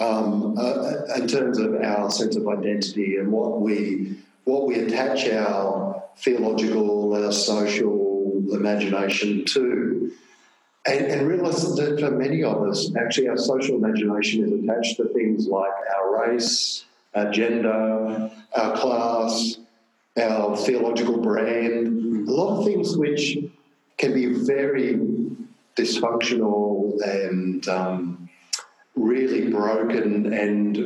um, 0.00 0.56
uh, 0.58 1.04
in 1.16 1.28
terms 1.28 1.58
of 1.58 1.74
our 1.74 2.10
sense 2.10 2.36
of 2.36 2.48
identity 2.48 3.16
and 3.16 3.30
what 3.30 3.60
we 3.60 4.18
what 4.44 4.66
we 4.66 4.80
attach 4.80 5.28
our 5.28 6.02
theological, 6.16 7.14
our 7.14 7.30
social 7.30 8.42
imagination 8.52 9.44
to. 9.44 10.10
and, 10.86 11.06
and 11.06 11.28
realize 11.28 11.62
that 11.76 12.00
for 12.00 12.10
many 12.10 12.42
of 12.42 12.60
us, 12.62 12.90
actually, 12.96 13.28
our 13.28 13.36
social 13.36 13.76
imagination 13.76 14.44
is 14.44 14.64
attached 14.64 14.96
to 14.96 15.04
things 15.10 15.46
like 15.46 15.70
our 15.94 16.26
race, 16.26 16.84
our 17.14 17.30
gender, 17.30 18.30
our 18.56 18.76
class, 18.76 19.58
our 20.20 20.56
theological 20.56 21.18
brand, 21.18 22.28
a 22.28 22.32
lot 22.32 22.58
of 22.58 22.64
things 22.64 22.96
which 22.96 23.38
can 23.96 24.12
be 24.12 24.26
very 24.26 24.98
dysfunctional 25.76 27.00
and 27.02 27.68
um, 27.68 28.28
really 28.94 29.50
broken 29.50 30.32
and 30.32 30.76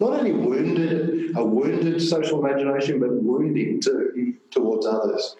not 0.00 0.20
only 0.20 0.32
wounded, 0.32 1.36
a 1.36 1.44
wounded 1.44 2.00
social 2.00 2.44
imagination, 2.44 3.00
but 3.00 3.12
wounding 3.12 3.80
too 3.80 4.34
towards 4.50 4.86
others. 4.86 5.36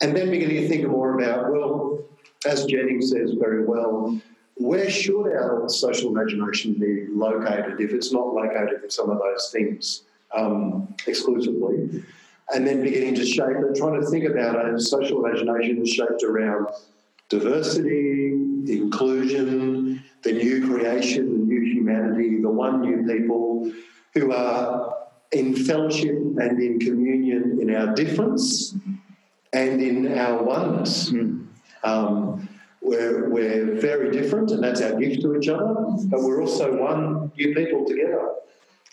And 0.00 0.16
then 0.16 0.30
beginning 0.30 0.62
to 0.62 0.68
think 0.68 0.86
more 0.86 1.18
about, 1.18 1.50
well, 1.50 2.04
as 2.46 2.66
Jennings 2.66 3.10
says 3.10 3.32
very 3.38 3.64
well, 3.64 4.20
where 4.54 4.90
should 4.90 5.26
our 5.26 5.68
social 5.68 6.10
imagination 6.10 6.74
be 6.74 7.06
located 7.10 7.80
if 7.80 7.92
it's 7.92 8.12
not 8.12 8.34
located 8.34 8.82
in 8.84 8.90
some 8.90 9.10
of 9.10 9.18
those 9.18 9.50
things 9.52 10.02
um, 10.34 10.94
exclusively? 11.06 12.04
And 12.54 12.66
then 12.66 12.82
beginning 12.82 13.14
to 13.16 13.26
shape 13.26 13.56
and 13.56 13.76
trying 13.76 14.00
to 14.00 14.06
think 14.08 14.24
about 14.24 14.68
a 14.68 14.80
social 14.80 15.24
imagination 15.24 15.82
is 15.82 15.90
shaped 15.90 16.22
around 16.22 16.68
diversity, 17.28 18.32
inclusion, 18.66 20.02
the 20.22 20.32
new 20.32 20.66
creation, 20.66 21.24
the 21.24 21.44
new 21.44 21.60
humanity, 21.60 22.40
the 22.40 22.50
one 22.50 22.80
new 22.80 23.06
people 23.06 23.72
who 24.14 24.32
are 24.32 24.94
in 25.32 25.54
fellowship 25.54 26.16
and 26.16 26.60
in 26.60 26.80
communion 26.80 27.58
in 27.60 27.74
our 27.74 27.94
difference 27.94 28.74
and 29.52 29.80
in 29.80 30.18
our 30.18 30.42
oneness. 30.42 31.12
Um, 31.84 32.48
we're, 32.80 33.28
we're 33.28 33.78
very 33.78 34.10
different, 34.10 34.50
and 34.50 34.62
that's 34.62 34.80
our 34.80 34.98
gift 34.98 35.20
to 35.22 35.36
each 35.36 35.48
other, 35.48 35.74
but 36.06 36.22
we're 36.22 36.40
also 36.40 36.76
one 36.76 37.30
new 37.36 37.54
people 37.54 37.84
together. 37.84 38.34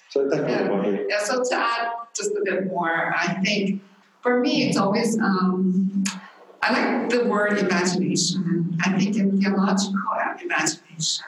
So 0.09 0.27
that 0.29 0.47
kind 0.47 0.69
of 0.69 0.79
idea. 0.85 1.05
Yeah, 1.09 1.23
so 1.23 1.43
to 1.43 1.55
add 1.55 1.91
just 2.15 2.31
a 2.31 2.41
bit 2.43 2.67
more, 2.67 3.13
I 3.17 3.39
think 3.43 3.81
for 4.21 4.39
me 4.39 4.67
it's 4.67 4.77
always 4.77 5.17
um, 5.19 6.03
I 6.65 6.71
like 6.71 7.09
the 7.11 7.25
word 7.25 7.59
imagination. 7.59 8.75
I 8.83 8.97
think 8.97 9.15
in 9.17 9.39
theological 9.39 10.01
imagination, 10.41 11.25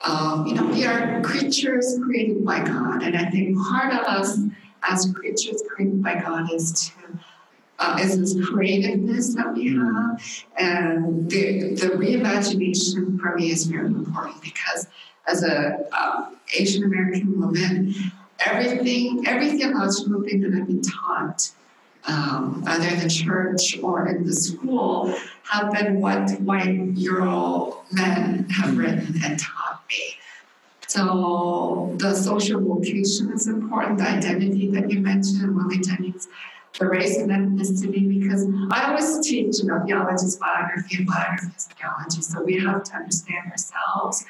um, 0.00 0.46
you 0.46 0.54
know, 0.54 0.64
we 0.64 0.86
are 0.86 1.20
creatures 1.20 1.98
created 2.02 2.42
by 2.42 2.64
God, 2.64 3.02
and 3.02 3.14
I 3.14 3.28
think 3.28 3.58
part 3.58 3.92
of 3.92 4.00
us 4.00 4.38
as 4.88 5.12
creatures 5.14 5.62
created 5.68 6.02
by 6.02 6.18
God 6.18 6.50
is 6.50 6.72
to 6.72 7.18
uh, 7.78 7.98
is 8.00 8.18
this 8.18 8.48
creativeness 8.48 9.34
that 9.34 9.52
we 9.52 9.76
have, 9.76 10.22
and 10.56 11.30
the 11.30 11.74
the 11.74 11.88
reimagination 11.88 13.20
for 13.20 13.34
me 13.34 13.50
is 13.50 13.66
very 13.66 13.86
important 13.86 14.40
because 14.40 14.86
as 15.26 15.42
a 15.44 15.84
um, 15.92 16.38
Asian 16.58 16.84
American 16.84 17.38
woman, 17.38 17.94
everything 18.40 19.24
every 19.26 19.50
theological 19.58 20.22
thing 20.22 20.40
that 20.40 20.58
I've 20.58 20.66
been 20.66 20.80
taught 20.80 21.50
um, 22.06 22.64
either 22.66 22.88
in 22.88 23.00
the 23.00 23.08
church 23.08 23.78
or 23.82 24.08
in 24.08 24.24
the 24.24 24.32
school, 24.32 25.14
have 25.44 25.72
been 25.72 26.00
what 26.00 26.30
white 26.40 26.92
Euro 26.96 27.84
men 27.92 28.48
have 28.50 28.76
written 28.76 29.20
and 29.24 29.38
taught 29.38 29.82
me. 29.88 30.16
So 30.88 31.94
the 31.96 32.14
social 32.14 32.60
vocation 32.60 33.32
is 33.32 33.46
important, 33.46 33.98
the 33.98 34.08
identity 34.08 34.70
that 34.72 34.90
you 34.90 35.00
mentioned, 35.00 35.56
Willie 35.56 35.78
Jennings, 35.78 36.28
the 36.78 36.86
race 36.86 37.16
and 37.16 37.30
ethnicity, 37.30 38.08
because 38.20 38.46
I 38.70 38.88
always 38.88 39.26
teach, 39.26 39.60
you 39.60 39.68
know, 39.68 39.82
theology 39.86 40.26
is 40.26 40.36
biography 40.36 40.98
and 40.98 41.06
biography 41.06 41.52
is 41.56 41.64
theology. 41.66 42.22
So 42.22 42.42
we 42.42 42.58
have 42.60 42.82
to 42.84 42.94
understand 42.94 43.50
ourselves, 43.50 44.24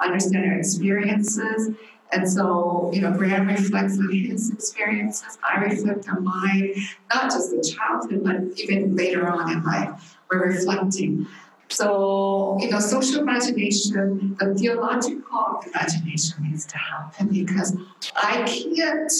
understand 0.00 0.46
our 0.46 0.58
experiences, 0.58 1.74
and 2.12 2.30
so, 2.30 2.90
you 2.92 3.00
know, 3.00 3.12
Graham 3.12 3.48
reflects 3.48 3.98
on 3.98 4.12
his 4.12 4.50
experiences. 4.50 5.38
I 5.42 5.58
reflect 5.58 6.08
on 6.08 6.24
mine, 6.24 6.74
not 7.12 7.30
just 7.30 7.52
in 7.52 7.62
childhood, 7.62 8.22
but 8.24 8.58
even 8.60 8.94
later 8.94 9.28
on 9.28 9.50
in 9.50 9.62
life. 9.64 10.16
We're 10.30 10.46
reflecting. 10.46 11.26
So, 11.68 12.58
you 12.60 12.70
know, 12.70 12.78
social 12.78 13.20
imagination, 13.20 14.36
the 14.38 14.54
theological 14.54 15.62
imagination 15.66 16.44
needs 16.44 16.64
to 16.66 16.78
happen 16.78 17.28
because 17.28 17.76
I 18.14 18.44
can't, 18.44 19.12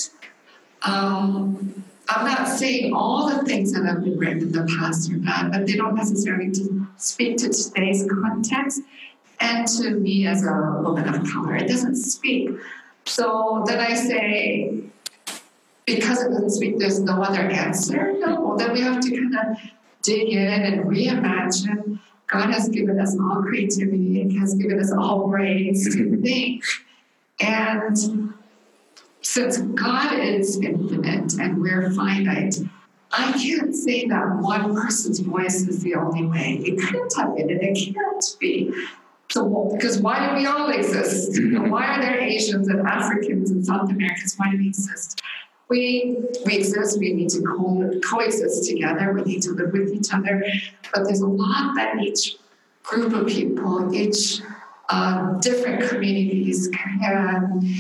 um, 0.83 1.85
I'm 2.09 2.25
not 2.25 2.47
saying 2.47 2.93
all 2.95 3.29
the 3.29 3.45
things 3.45 3.73
that 3.73 3.85
have 3.85 4.05
been 4.05 4.17
written 4.17 4.43
in 4.43 4.53
the 4.53 4.65
past 4.79 5.11
are 5.11 5.19
bad, 5.19 5.51
but 5.51 5.67
they 5.67 5.75
don't 5.75 5.97
necessarily 5.97 6.53
speak 6.97 7.39
to 7.39 7.49
today's 7.49 8.07
context 8.23 8.81
and 9.41 9.67
to 9.67 9.91
me 9.91 10.27
as 10.27 10.45
a 10.45 10.81
woman 10.83 11.09
of 11.09 11.31
color. 11.31 11.57
It 11.57 11.69
doesn't 11.69 11.97
speak. 11.97 12.51
So 13.05 13.63
then 13.67 13.79
I 13.79 13.95
say, 13.95 14.83
because 15.85 16.23
it 16.23 16.31
doesn't 16.31 16.51
speak, 16.51 16.79
there's 16.79 17.01
no 17.01 17.23
other 17.23 17.41
answer. 17.41 18.13
No, 18.19 18.57
then 18.57 18.73
we 18.73 18.81
have 18.81 19.01
to 19.01 19.11
kind 19.11 19.35
of 19.35 19.59
dig 20.03 20.29
in 20.29 20.49
and 20.49 20.85
reimagine. 20.85 22.01
God 22.27 22.51
has 22.51 22.69
given 22.69 22.99
us 22.99 23.17
all 23.21 23.43
creativity 23.43 24.21
and 24.21 24.33
has 24.39 24.55
given 24.55 24.81
us 24.81 24.93
all 24.93 25.29
brains 25.29 25.85
to 25.95 26.17
think. 26.23 26.65
And 27.41 28.35
since 29.21 29.59
God 29.59 30.19
is 30.19 30.61
infinite 30.61 31.35
and 31.35 31.61
we're 31.61 31.91
finite, 31.93 32.57
I 33.13 33.33
can't 33.33 33.75
say 33.75 34.07
that 34.09 34.37
one 34.41 34.75
person's 34.75 35.21
voice 35.21 35.67
is 35.69 35.83
the 35.83 35.95
only 35.95 36.27
way. 36.27 36.61
It 36.65 36.81
can't 36.81 37.13
have 37.17 37.37
been 37.37 37.51
and 37.51 37.63
it 37.63 37.95
can't 37.95 38.37
be. 38.41 38.73
So, 39.37 39.69
because 39.71 39.99
why 39.99 40.31
do 40.31 40.35
we 40.35 40.47
all 40.47 40.71
exist? 40.71 41.39
Why 41.53 41.85
are 41.85 42.01
there 42.01 42.19
Asians 42.19 42.69
and 42.69 42.89
Africans 42.89 43.51
and 43.51 43.67
South 43.67 43.91
Americans? 43.91 44.35
Why 44.39 44.51
do 44.51 44.57
we 44.57 44.69
exist? 44.69 45.21
We, 45.69 46.17
we 46.47 46.57
exist, 46.57 46.99
we 46.99 47.13
need 47.13 47.29
to 47.31 47.43
co- 47.43 48.01
coexist 48.03 48.67
together, 48.67 49.13
we 49.13 49.21
need 49.25 49.43
to 49.43 49.51
live 49.51 49.75
with 49.75 49.93
each 49.93 50.09
other. 50.11 50.43
But 50.95 51.05
there's 51.05 51.21
a 51.21 51.27
lot 51.27 51.75
that 51.75 51.99
each 52.01 52.37
group 52.83 53.13
of 53.13 53.27
people, 53.27 53.95
each 53.95 54.41
uh, 54.89 55.35
different 55.41 55.87
communities 55.87 56.69
can 56.69 57.79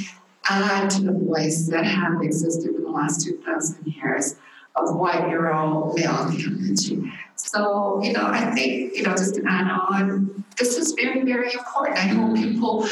add 0.51 0.91
to 0.91 1.05
the 1.05 1.13
voice 1.13 1.69
that 1.69 1.87
have 1.87 2.21
existed 2.21 2.75
for 2.75 2.83
the 2.83 2.91
last 2.91 3.25
2,000 3.25 3.87
years 3.87 4.37
of 4.75 4.95
white 4.95 5.31
Euro 5.31 5.95
male 5.97 6.31
theology. 6.31 7.11
So, 7.47 8.03
you 8.03 8.13
know, 8.13 8.27
I 8.27 8.51
think, 8.55 8.97
you 8.97 9.05
know, 9.05 9.13
just 9.13 9.37
to 9.37 9.43
add 9.49 9.71
on, 9.71 10.45
this 10.59 10.77
is 10.77 10.93
very, 10.93 11.23
very 11.23 11.53
important. 11.53 11.97
I 11.97 12.09
hope 12.09 12.35
people, 12.35 12.89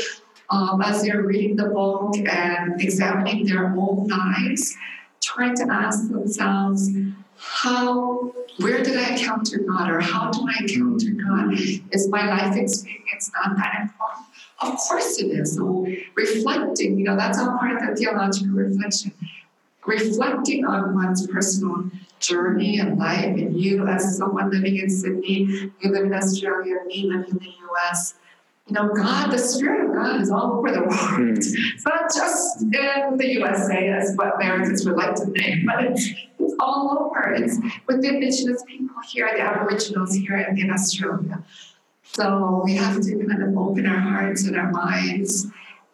um, 0.49 0.81
as 0.81 1.03
they're 1.03 1.23
reading 1.23 1.57
the 1.57 1.67
book 1.67 2.17
and 2.17 2.81
examining 2.81 3.47
their 3.47 3.67
own 3.67 4.07
lives, 4.07 4.77
trying 5.21 5.57
to 5.57 5.67
ask 5.71 6.09
themselves, 6.09 6.89
how, 7.37 8.33
where 8.59 8.83
did 8.83 8.97
I 8.97 9.15
encounter 9.15 9.59
God 9.59 9.91
or 9.91 10.01
how 10.01 10.31
do 10.31 10.47
I 10.49 10.63
encounter 10.63 11.11
God? 11.11 11.55
Is 11.91 12.09
my 12.09 12.25
life 12.27 12.57
experience 12.57 13.33
not 13.35 13.57
that 13.57 13.75
important? 13.83 14.27
Of 14.61 14.77
course 14.77 15.19
it 15.19 15.27
is. 15.27 15.57
So 15.57 15.87
reflecting, 16.15 16.97
you 16.97 17.05
know, 17.05 17.17
that's 17.17 17.39
all 17.39 17.59
part 17.59 17.83
of 17.83 17.89
the 17.89 17.97
theological 17.97 18.55
reflection 18.55 19.13
reflecting 19.87 20.65
on 20.65 20.95
one's 20.95 21.27
personal 21.27 21.91
journey 22.27 22.79
and 22.79 22.99
life, 22.99 23.25
and 23.25 23.61
you 23.61 23.87
as 23.87 24.17
someone 24.17 24.51
living 24.51 24.77
in 24.77 24.91
Sydney, 24.91 25.73
you 25.81 25.91
live 25.91 26.05
in 26.05 26.15
Australia, 26.15 26.77
me 26.87 27.05
living 27.05 27.31
in 27.31 27.39
the 27.39 27.53
US. 27.71 28.15
You 28.67 28.75
know, 28.75 28.89
God, 28.95 29.31
the 29.31 29.39
Spirit 29.39 29.89
of 29.89 29.95
God 29.95 30.21
is 30.23 30.31
all 30.31 30.55
over 30.55 30.71
the 30.71 30.81
world. 30.81 30.91
Mm. 30.91 31.37
It's 31.37 31.85
not 31.85 32.11
just 32.15 32.63
in 32.63 33.19
the 33.19 33.29
USA, 33.35 33.89
as 33.91 34.15
what 34.17 34.37
Americans 34.37 34.87
would 34.87 34.97
like 34.97 35.15
to 35.17 35.27
think, 35.27 35.67
but 35.67 35.85
it's, 35.85 36.09
it's 36.39 36.55
all 36.59 36.99
over. 36.99 37.35
It's 37.35 37.59
with 37.87 38.01
the 38.01 38.09
Indigenous 38.09 38.63
people 38.67 38.97
here, 39.11 39.31
the 39.35 39.43
Aboriginals 39.43 40.15
here 40.15 40.39
in, 40.39 40.59
in 40.59 40.71
Australia. 40.71 41.45
So 42.05 42.63
we 42.65 42.75
have 42.77 43.03
to 43.03 43.27
kind 43.27 43.43
of 43.43 43.57
open 43.59 43.87
our 43.87 43.99
hearts 43.99 44.45
and 44.47 44.57
our 44.57 44.71
minds 44.71 45.47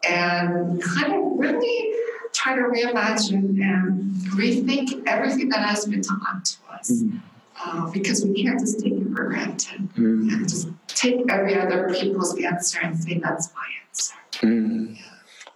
and 0.07 0.81
kind 0.81 1.13
of 1.13 1.39
really 1.39 1.93
try 2.41 2.55
to 2.55 2.61
reimagine 2.61 3.61
and 3.61 4.13
rethink 4.35 5.03
everything 5.07 5.49
that 5.49 5.59
has 5.59 5.85
been 5.85 6.01
taught 6.01 6.45
to 6.45 6.57
us. 6.73 6.91
Mm-hmm. 6.91 7.17
Uh, 7.63 7.91
because 7.91 8.25
we 8.25 8.43
can't 8.43 8.59
just 8.59 8.79
take 8.79 8.93
it 8.93 9.03
for 9.15 9.25
granted 9.25 9.81
mm-hmm. 9.89 10.29
and 10.29 10.49
just 10.49 10.67
take 10.87 11.19
every 11.29 11.55
other 11.55 11.93
people's 11.93 12.35
answer 12.41 12.79
and 12.81 12.97
say 12.97 13.19
that's 13.19 13.53
my 13.53 13.67
answer. 13.87 14.15
Mm-hmm. 14.47 14.93
Yeah. 14.95 15.01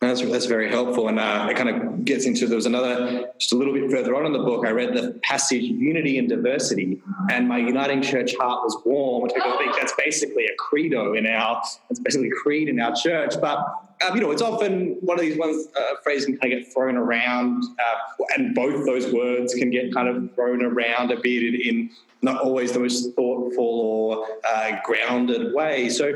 That's, 0.01 0.21
that's 0.21 0.45
very 0.45 0.69
helpful. 0.69 1.07
And 1.07 1.19
uh, 1.19 1.47
it 1.49 1.57
kind 1.57 1.69
of 1.69 2.05
gets 2.05 2.27
into 2.27 2.45
there 2.45 2.57
was 2.57 2.67
another, 2.67 3.31
just 3.39 3.53
a 3.53 3.55
little 3.55 3.73
bit 3.73 3.89
further 3.89 4.15
on 4.15 4.27
in 4.27 4.33
the 4.33 4.39
book, 4.39 4.67
I 4.67 4.69
read 4.69 4.93
the 4.93 5.19
passage 5.23 5.63
Unity 5.63 6.19
and 6.19 6.29
Diversity, 6.29 7.01
and 7.31 7.47
my 7.47 7.57
Uniting 7.57 8.03
Church 8.03 8.35
heart 8.35 8.63
was 8.63 8.77
warm, 8.85 9.23
which 9.23 9.31
I 9.33 9.57
think 9.57 9.75
that's 9.75 9.93
basically 9.97 10.45
a 10.45 10.55
credo 10.59 11.13
in 11.13 11.25
our, 11.25 11.63
it's 11.89 11.99
basically 11.99 12.27
a 12.27 12.35
creed 12.43 12.69
in 12.69 12.79
our 12.79 12.93
church. 12.95 13.33
But 13.41 13.65
um, 14.01 14.15
you 14.15 14.21
know, 14.21 14.31
it's 14.31 14.41
often 14.41 14.97
one 15.01 15.17
of 15.17 15.25
these 15.25 15.37
ones, 15.37 15.67
uh, 15.75 15.95
phrases 16.03 16.25
can 16.25 16.37
kind 16.37 16.53
of 16.53 16.59
get 16.59 16.73
thrown 16.73 16.97
around, 16.97 17.63
uh, 17.63 18.23
and 18.35 18.53
both 18.53 18.85
those 18.85 19.11
words 19.11 19.53
can 19.53 19.69
get 19.69 19.93
kind 19.93 20.07
of 20.07 20.33
thrown 20.35 20.63
around 20.63 21.11
a 21.11 21.19
bit 21.19 21.43
in, 21.43 21.55
in 21.61 21.89
not 22.21 22.41
always 22.41 22.71
the 22.73 22.79
most 22.79 23.15
thoughtful 23.15 23.63
or 23.63 24.27
uh, 24.47 24.77
grounded 24.83 25.53
way. 25.53 25.89
So, 25.89 26.13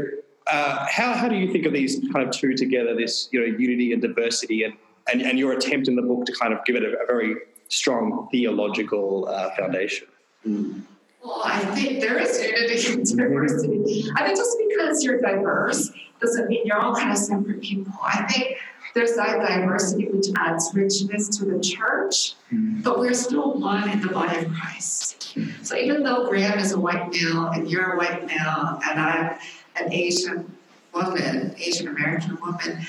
uh, 0.47 0.85
how, 0.89 1.13
how 1.13 1.29
do 1.29 1.35
you 1.35 1.51
think 1.51 1.65
of 1.65 1.73
these 1.73 1.99
kind 2.11 2.27
of 2.27 2.31
two 2.31 2.55
together, 2.55 2.95
this, 2.95 3.29
you 3.31 3.39
know, 3.39 3.57
unity 3.57 3.93
and 3.93 4.01
diversity, 4.01 4.63
and, 4.63 4.73
and, 5.11 5.21
and 5.21 5.37
your 5.39 5.53
attempt 5.53 5.87
in 5.87 5.95
the 5.95 6.01
book 6.01 6.25
to 6.25 6.33
kind 6.33 6.53
of 6.53 6.65
give 6.65 6.75
it 6.75 6.83
a, 6.83 6.97
a 6.99 7.05
very 7.05 7.35
strong 7.69 8.27
theological 8.31 9.27
uh, 9.29 9.51
foundation? 9.55 10.07
Mm. 10.45 10.81
Well, 11.23 11.41
I 11.43 11.59
think 11.75 11.99
there 11.99 12.17
is 12.17 12.41
unity 12.41 12.93
and 12.93 13.17
diversity. 13.17 14.05
I 14.15 14.25
think 14.25 14.37
just 14.37 14.57
because 14.69 15.03
you're 15.03 15.19
diverse 15.19 15.91
doesn't 16.21 16.47
mean 16.47 16.65
you're 16.65 16.79
all 16.79 16.95
kind 16.95 17.11
of 17.11 17.17
separate 17.17 17.61
people. 17.61 17.93
I 18.03 18.23
think 18.23 18.57
there's 18.93 19.15
that 19.15 19.39
diversity 19.39 20.07
which 20.07 20.27
adds 20.37 20.71
richness 20.73 21.27
to 21.37 21.45
the 21.45 21.59
church, 21.59 22.33
mm. 22.51 22.81
but 22.83 22.99
we're 22.99 23.13
still 23.13 23.59
one 23.59 23.89
in 23.89 24.01
the 24.01 24.09
body 24.09 24.45
of 24.45 24.53
Christ. 24.53 25.37
So 25.63 25.75
even 25.75 26.03
though 26.03 26.27
Graham 26.27 26.57
is 26.57 26.71
a 26.71 26.79
white 26.79 27.11
male 27.11 27.47
and 27.47 27.69
you're 27.69 27.93
a 27.93 27.97
white 27.97 28.25
male 28.25 28.79
and 28.89 28.99
I'm 28.99 29.37
an 29.75 29.93
Asian 29.93 30.57
woman, 30.93 31.55
Asian 31.57 31.87
American 31.87 32.37
woman, 32.41 32.85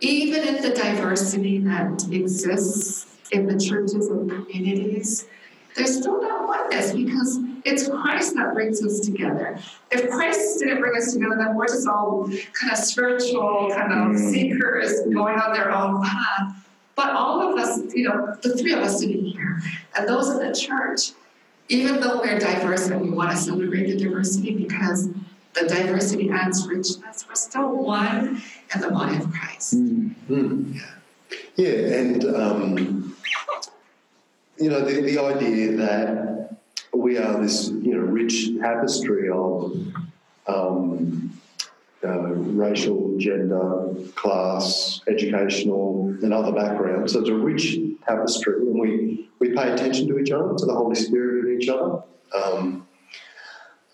even 0.00 0.46
in 0.46 0.62
the 0.62 0.70
diversity 0.70 1.58
that 1.58 2.06
exists 2.10 3.06
in 3.32 3.46
the 3.46 3.58
churches 3.58 4.08
and 4.08 4.30
communities, 4.30 5.26
there's 5.74 5.98
still 5.98 6.20
not 6.20 6.48
oneness 6.48 6.92
because 6.92 7.38
it's 7.64 7.88
Christ 7.88 8.34
that 8.36 8.54
brings 8.54 8.84
us 8.84 9.00
together. 9.00 9.58
If 9.90 10.10
Christ 10.10 10.58
didn't 10.58 10.80
bring 10.80 10.96
us 10.96 11.12
together, 11.12 11.36
then 11.36 11.54
we're 11.54 11.68
just 11.68 11.86
all 11.86 12.28
kind 12.52 12.72
of 12.72 12.78
spiritual, 12.78 13.70
kind 13.74 13.92
of 13.92 14.16
mm. 14.16 14.30
seekers 14.30 15.00
going 15.12 15.38
on 15.38 15.52
their 15.52 15.70
own 15.72 16.02
path. 16.02 16.56
But 16.96 17.10
all 17.10 17.40
of 17.40 17.58
us, 17.58 17.94
you 17.94 18.08
know, 18.08 18.36
the 18.42 18.56
three 18.56 18.72
of 18.72 18.80
us 18.80 19.00
sitting 19.00 19.24
here, 19.24 19.60
and 19.96 20.08
those 20.08 20.28
in 20.28 20.38
the 20.38 20.54
church, 20.54 21.12
even 21.68 22.00
though 22.00 22.20
we're 22.20 22.38
diverse 22.38 22.88
and 22.88 23.00
we 23.00 23.10
want 23.10 23.30
to 23.30 23.36
celebrate 23.36 23.86
the 23.86 23.96
diversity 23.96 24.54
because 24.56 25.08
the 25.54 25.66
diversity 25.68 26.30
adds 26.30 26.66
richness, 26.66 27.24
we're 27.28 27.34
still 27.34 27.76
one 27.76 28.42
in 28.74 28.80
the 28.80 28.90
body 28.90 29.16
of 29.16 29.30
Christ. 29.32 29.76
Mm-hmm. 29.76 30.72
Yeah. 30.74 30.82
yeah, 31.56 31.96
and 31.96 32.24
um, 32.24 33.09
you 34.60 34.68
know, 34.68 34.84
the, 34.84 35.00
the 35.00 35.18
idea 35.18 35.72
that 35.78 36.56
we 36.92 37.16
are 37.16 37.40
this, 37.40 37.68
you 37.68 37.94
know, 37.94 38.00
rich 38.00 38.50
tapestry 38.60 39.30
of 39.30 39.72
um, 40.46 41.32
uh, 42.04 42.18
racial, 42.18 43.16
gender, 43.16 43.94
class, 44.14 45.00
educational, 45.08 46.08
and 46.22 46.34
other 46.34 46.52
backgrounds. 46.52 47.14
So 47.14 47.20
it's 47.20 47.30
a 47.30 47.34
rich 47.34 47.78
tapestry, 48.06 48.56
and 48.56 48.78
we, 48.78 49.28
we 49.38 49.54
pay 49.54 49.72
attention 49.72 50.08
to 50.08 50.18
each 50.18 50.30
other, 50.30 50.54
to 50.54 50.66
the 50.66 50.74
Holy 50.74 50.94
Spirit 50.94 51.46
in 51.46 51.60
each 51.62 51.68
other. 51.68 52.02
Um, 52.34 52.86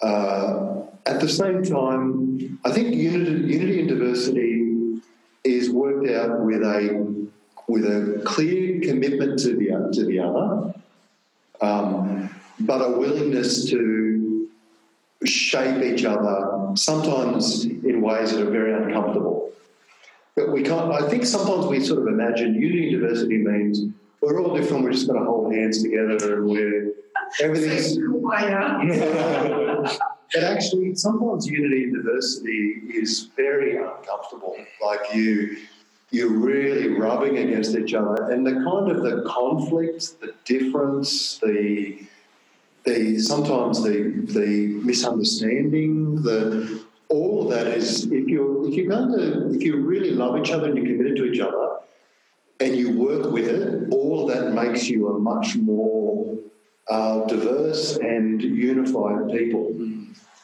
uh, 0.02 0.82
at 1.06 1.20
the 1.20 1.28
same 1.28 1.62
time, 1.62 2.58
I 2.64 2.72
think 2.72 2.94
unity, 2.94 3.54
unity 3.54 3.80
and 3.80 3.88
diversity 3.88 5.00
is 5.44 5.70
worked 5.70 6.10
out 6.10 6.40
with 6.40 6.62
a 6.62 7.25
with 7.68 7.84
a 7.84 8.22
clear 8.24 8.80
commitment 8.80 9.38
to 9.40 9.56
the, 9.56 9.90
to 9.92 10.04
the 10.04 10.20
other, 10.20 10.74
um, 11.60 12.30
but 12.60 12.80
a 12.80 12.98
willingness 12.98 13.68
to 13.70 14.48
shape 15.24 15.82
each 15.82 16.04
other, 16.04 16.72
sometimes 16.74 17.64
in 17.64 18.00
ways 18.00 18.32
that 18.32 18.46
are 18.46 18.50
very 18.50 18.72
uncomfortable. 18.72 19.50
But 20.36 20.52
we 20.52 20.62
can't, 20.62 20.92
I 20.92 21.08
think 21.08 21.24
sometimes 21.24 21.66
we 21.66 21.82
sort 21.82 22.00
of 22.00 22.08
imagine 22.08 22.54
unity 22.54 22.92
and 22.92 23.02
diversity 23.02 23.38
means 23.38 23.80
we're 24.20 24.42
all 24.42 24.54
different, 24.54 24.84
we're 24.84 24.92
just 24.92 25.06
going 25.06 25.18
to 25.18 25.24
hold 25.24 25.54
hands 25.54 25.82
together 25.82 26.36
and 26.36 26.46
we're 26.46 26.92
everything's. 27.40 27.96
but 30.34 30.42
actually, 30.42 30.94
sometimes 30.94 31.46
unity 31.46 31.84
and 31.84 31.94
diversity 31.94 32.80
is 32.92 33.28
very 33.36 33.76
uncomfortable. 33.76 34.56
Like 34.84 35.14
you, 35.14 35.56
you're 36.16 36.38
really 36.52 36.88
rubbing 36.88 37.38
against 37.38 37.76
each 37.76 37.92
other, 37.94 38.30
and 38.30 38.46
the 38.46 38.52
kind 38.52 38.90
of 38.90 39.02
the 39.02 39.22
conflict, 39.26 40.20
the 40.20 40.32
difference, 40.44 41.38
the 41.38 41.98
the 42.84 43.18
sometimes 43.18 43.82
the 43.82 43.96
the 44.38 44.80
misunderstanding, 44.82 46.22
the 46.22 46.82
all 47.08 47.42
of 47.42 47.50
that 47.50 47.66
is 47.66 48.10
if 48.10 48.26
you're 48.26 48.66
if 48.68 48.74
you're 48.74 48.88
going 48.88 49.12
to 49.12 49.54
if 49.54 49.62
you 49.62 49.76
really 49.76 50.12
love 50.12 50.38
each 50.38 50.50
other 50.50 50.66
and 50.68 50.76
you're 50.76 50.86
committed 50.86 51.16
to 51.16 51.24
each 51.24 51.40
other 51.40 51.76
and 52.60 52.74
you 52.74 52.98
work 52.98 53.30
with 53.30 53.48
it, 53.48 53.92
all 53.92 54.26
that 54.26 54.52
makes 54.52 54.88
you 54.88 55.08
a 55.08 55.18
much 55.18 55.56
more 55.56 56.38
uh, 56.88 57.26
diverse 57.26 57.96
and 57.96 58.40
unified 58.40 59.28
people. 59.30 59.74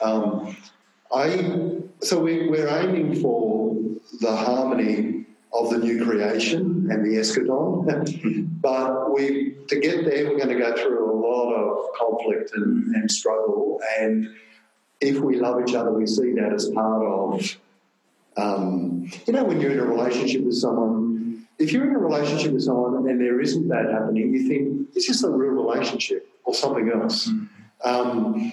Um, 0.03 0.57
I 1.15 1.81
so 2.01 2.21
we, 2.21 2.49
we're 2.49 2.69
aiming 2.69 3.21
for 3.23 3.77
the 4.21 4.35
harmony 4.35 5.12
of 5.53 5.71
the 5.71 5.79
new 5.79 6.05
creation 6.05 6.89
and 6.91 7.05
the 7.05 7.19
eschaton. 7.19 8.49
but 8.61 9.13
we 9.13 9.57
to 9.69 9.79
get 9.79 10.05
there, 10.05 10.27
we're 10.27 10.37
going 10.37 10.49
to 10.49 10.59
go 10.59 10.75
through 10.77 11.13
a 11.13 11.15
lot 11.15 11.53
of 11.53 11.93
conflict 11.95 12.53
and, 12.55 12.95
and 12.95 13.11
struggle. 13.11 13.81
And 13.99 14.35
if 15.01 15.19
we 15.19 15.39
love 15.39 15.63
each 15.67 15.75
other, 15.75 15.93
we 15.93 16.07
see 16.07 16.33
that 16.33 16.53
as 16.53 16.69
part 16.71 17.05
of, 17.05 17.59
um, 18.37 19.11
you 19.27 19.33
know, 19.33 19.45
when 19.45 19.61
you're 19.61 19.73
in 19.73 19.79
a 19.79 19.85
relationship 19.85 20.43
with 20.43 20.57
someone. 20.57 21.47
If 21.59 21.71
you're 21.71 21.89
in 21.89 21.95
a 21.95 21.99
relationship 21.99 22.53
with 22.53 22.65
someone 22.65 23.09
and 23.09 23.21
there 23.21 23.41
isn't 23.41 23.69
that 23.69 23.91
happening, 23.93 24.35
you 24.35 24.49
think, 24.49 24.97
is 24.97 25.07
this 25.07 25.23
a 25.23 25.31
real 25.31 25.53
relationship 25.53 26.27
or 26.45 26.55
something 26.55 26.91
else? 26.91 27.29
Mm. 27.29 27.49
Um, 27.85 28.53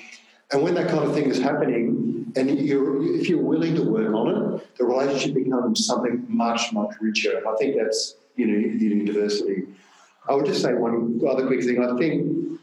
and 0.51 0.61
when 0.61 0.73
that 0.75 0.89
kind 0.89 1.03
of 1.05 1.13
thing 1.13 1.29
is 1.29 1.39
happening, 1.39 2.18
and 2.35 2.49
if 2.49 3.29
you're 3.29 3.41
willing 3.41 3.75
to 3.75 3.83
work 3.83 4.13
on 4.13 4.27
it, 4.55 4.77
the 4.77 4.85
relationship 4.85 5.35
becomes 5.35 5.85
something 5.85 6.25
much, 6.27 6.73
much 6.73 6.91
richer. 6.99 7.37
And 7.37 7.47
I 7.47 7.55
think 7.55 7.75
that's 7.75 8.15
you 8.39 8.47
know, 8.47 8.57
unity 8.57 9.05
diversity. 9.05 9.63
I 10.27 10.33
would 10.33 10.45
just 10.45 10.61
say 10.61 10.73
one 10.73 11.21
other 11.29 11.45
quick 11.45 11.63
thing. 11.63 11.83
I 11.83 11.97
think 11.97 12.59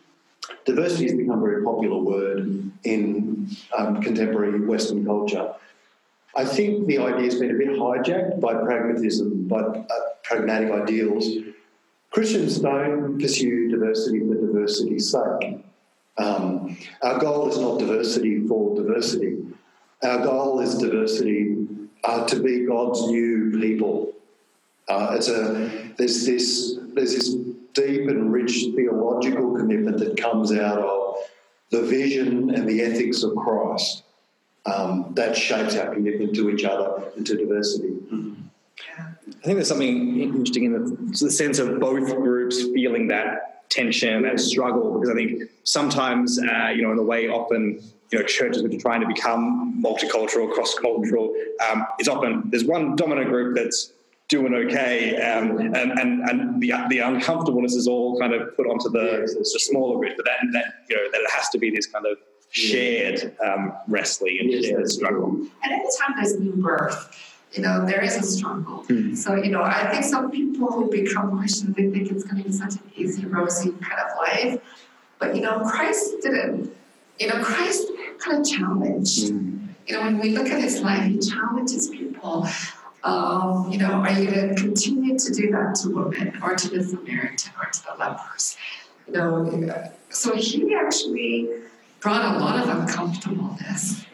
diversity 0.64 1.04
has 1.04 1.14
become 1.14 1.38
a 1.38 1.42
very 1.42 1.62
popular 1.62 1.98
word 1.98 2.70
in 2.84 3.50
um, 3.76 4.00
contemporary 4.00 4.60
Western 4.60 5.04
culture. 5.04 5.52
I 6.34 6.44
think 6.44 6.86
the 6.86 6.98
idea 6.98 7.24
has 7.24 7.40
been 7.40 7.50
a 7.50 7.58
bit 7.58 7.68
hijacked 7.68 8.40
by 8.40 8.54
pragmatism, 8.54 9.48
by 9.48 9.60
uh, 9.60 9.84
pragmatic 10.22 10.70
ideals. 10.70 11.26
Christians 12.10 12.58
don't 12.60 13.18
pursue 13.20 13.68
diversity 13.68 14.20
for 14.20 14.34
diversity's 14.34 15.10
sake. 15.10 15.64
Um, 16.18 16.78
our 17.02 17.18
goal 17.18 17.48
is 17.48 17.58
not 17.58 17.78
diversity 17.78 18.46
for 18.46 18.74
diversity. 18.74 19.36
Our 20.02 20.22
goal 20.22 20.60
is 20.60 20.76
diversity 20.76 21.66
uh, 22.04 22.26
to 22.26 22.40
be 22.40 22.66
God's 22.66 23.06
new 23.06 23.58
people. 23.58 24.12
Uh, 24.88 25.14
it's 25.16 25.28
a 25.28 25.92
there's 25.96 26.24
this 26.26 26.78
there's 26.94 27.14
this 27.14 27.34
deep 27.74 28.08
and 28.08 28.32
rich 28.32 28.66
theological 28.74 29.56
commitment 29.56 29.98
that 29.98 30.16
comes 30.16 30.52
out 30.52 30.78
of 30.78 31.16
the 31.70 31.82
vision 31.82 32.54
and 32.54 32.68
the 32.68 32.82
ethics 32.82 33.22
of 33.22 33.34
Christ 33.36 34.04
um, 34.66 35.12
that 35.14 35.36
shapes 35.36 35.76
our 35.76 35.92
commitment 35.92 36.34
to 36.36 36.50
each 36.50 36.64
other 36.64 37.10
and 37.16 37.26
to 37.26 37.36
diversity. 37.36 37.88
Mm-hmm. 37.88 38.34
I 38.98 39.44
think 39.44 39.56
there's 39.56 39.68
something 39.68 40.20
interesting 40.20 40.64
in 40.64 40.72
the, 40.72 41.24
the 41.24 41.30
sense 41.30 41.58
of 41.58 41.80
both 41.80 42.06
groups 42.16 42.62
feeling 42.62 43.08
that 43.08 43.68
tension 43.68 44.24
and 44.24 44.40
struggle 44.40 44.94
because 44.94 45.10
I 45.10 45.14
think 45.14 45.42
sometimes, 45.64 46.38
uh, 46.38 46.68
you 46.68 46.82
know, 46.82 46.90
in 46.90 46.96
the 46.96 47.02
way 47.02 47.28
often, 47.28 47.82
you 48.10 48.18
know, 48.18 48.24
churches 48.24 48.62
which 48.62 48.74
are 48.74 48.80
trying 48.80 49.00
to 49.00 49.06
become 49.06 49.82
multicultural, 49.82 50.50
cross-cultural, 50.52 51.34
um, 51.70 51.86
is 51.98 52.08
often 52.08 52.42
there's 52.50 52.64
one 52.64 52.96
dominant 52.96 53.28
group 53.28 53.56
that's 53.56 53.92
doing 54.28 54.54
okay, 54.54 55.16
um, 55.22 55.58
and, 55.58 55.76
and, 55.76 56.28
and 56.28 56.60
the, 56.60 56.72
the 56.88 56.98
uncomfortableness 56.98 57.74
is 57.74 57.86
all 57.86 58.18
kind 58.18 58.34
of 58.34 58.56
put 58.56 58.66
onto 58.66 58.88
the, 58.90 59.08
the 59.38 59.60
smaller 59.60 59.98
group, 59.98 60.16
but 60.16 60.24
that, 60.24 60.38
that, 60.52 60.64
you 60.90 60.96
know, 60.96 61.02
that 61.12 61.20
it 61.20 61.30
has 61.30 61.48
to 61.48 61.58
be 61.58 61.70
this 61.70 61.86
kind 61.86 62.06
of 62.06 62.18
shared 62.50 63.36
um, 63.44 63.72
wrestling 63.86 64.36
and 64.40 64.64
shared 64.64 64.90
struggle. 64.90 65.28
And 65.62 65.72
anytime 65.72 66.14
there's 66.16 66.40
new 66.40 66.56
birth, 66.56 67.22
you 67.52 67.62
know, 67.62 67.86
there 67.86 68.02
is 68.02 68.16
a 68.16 68.22
struggle. 68.22 68.84
Mm-hmm. 68.88 69.14
So, 69.14 69.36
you 69.36 69.50
know, 69.50 69.62
I 69.62 69.90
think 69.92 70.04
some 70.04 70.30
people 70.30 70.72
who 70.72 70.90
become 70.90 71.38
Christians, 71.38 71.76
they 71.76 71.88
think 71.90 72.10
it's 72.10 72.24
going 72.24 72.42
to 72.42 72.48
be 72.48 72.52
such 72.52 72.74
an 72.74 72.82
easy, 72.96 73.26
rosy 73.26 73.70
kind 73.70 74.00
of 74.00 74.16
life. 74.18 74.60
But, 75.20 75.36
you 75.36 75.42
know, 75.42 75.60
Christ 75.60 76.14
didn't, 76.22 76.74
you 77.18 77.28
know, 77.28 77.42
Christ 77.42 77.88
kind 78.18 78.40
of 78.40 78.48
challenged. 78.48 79.32
Mm-hmm. 79.32 79.66
You 79.86 79.94
know, 79.94 80.00
when 80.02 80.18
we 80.18 80.30
look 80.36 80.48
at 80.48 80.60
his 80.60 80.80
life, 80.80 81.04
he 81.04 81.18
challenges 81.18 81.88
people. 81.88 82.48
Um, 83.04 83.70
you 83.70 83.78
know, 83.78 83.92
are 83.92 84.12
you 84.12 84.28
going 84.30 84.54
to 84.54 84.60
continue 84.60 85.16
to 85.16 85.32
do 85.32 85.50
that 85.52 85.76
to 85.82 85.90
women 85.90 86.38
or 86.42 86.56
to 86.56 86.68
the 86.68 86.82
Samaritan 86.82 87.52
or 87.62 87.70
to 87.70 87.84
the 87.84 87.94
lepers? 87.96 88.56
You 89.06 89.12
know, 89.12 89.92
so 90.10 90.34
he 90.34 90.74
actually 90.74 91.48
brought 92.00 92.34
a 92.34 92.38
lot 92.38 92.60
of 92.60 92.68
uncomfortableness. 92.68 94.04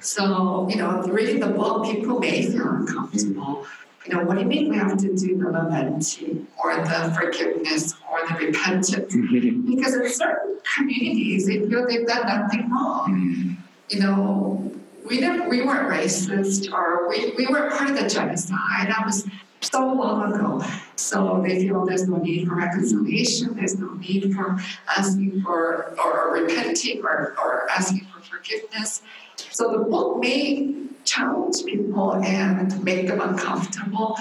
So, 0.00 0.68
you 0.68 0.76
know, 0.76 1.02
reading 1.02 1.40
the 1.40 1.48
book, 1.48 1.84
people 1.84 2.18
may 2.18 2.42
feel 2.42 2.68
uncomfortable. 2.68 3.66
You 4.06 4.14
know, 4.14 4.24
what 4.24 4.34
do 4.34 4.40
you 4.40 4.46
mean 4.46 4.70
we 4.70 4.76
have 4.76 4.96
to 4.96 5.14
do 5.14 5.36
the 5.36 5.50
lamenting 5.50 6.46
or 6.62 6.74
the 6.76 7.14
forgiveness 7.18 7.94
or 8.10 8.26
the 8.28 8.46
repentance? 8.46 8.90
because 8.94 9.94
in 9.94 10.08
certain 10.08 10.58
communities, 10.74 11.46
they 11.46 11.58
feel 11.68 11.86
they've 11.86 12.06
done 12.06 12.26
nothing 12.26 12.70
wrong. 12.70 13.58
You 13.90 14.00
know, 14.00 14.72
we 15.04 15.20
never, 15.20 15.48
we 15.48 15.62
weren't 15.62 15.90
racist 15.90 16.72
or 16.72 17.08
we, 17.08 17.34
we 17.36 17.46
weren't 17.46 17.72
part 17.74 17.90
of 17.90 17.98
the 17.98 18.08
genocide. 18.08 18.88
That 18.88 19.02
was 19.04 19.26
so 19.60 19.92
long 19.92 20.32
ago. 20.32 20.64
So 20.96 21.42
they 21.46 21.60
feel 21.60 21.84
there's 21.84 22.08
no 22.08 22.16
need 22.16 22.48
for 22.48 22.56
reconciliation, 22.56 23.54
there's 23.54 23.78
no 23.78 23.92
need 23.94 24.34
for 24.34 24.58
asking 24.96 25.42
for 25.42 25.94
or 26.02 26.32
repenting 26.32 27.02
or, 27.04 27.34
or 27.42 27.70
asking 27.70 28.06
for 28.12 28.20
forgiveness. 28.22 29.02
So 29.36 29.72
the 29.72 29.84
book 29.84 30.20
may 30.20 30.88
challenge 31.10 31.64
people 31.64 32.14
and 32.14 32.82
make 32.84 33.06
them 33.08 33.20
uncomfortable. 33.20 34.16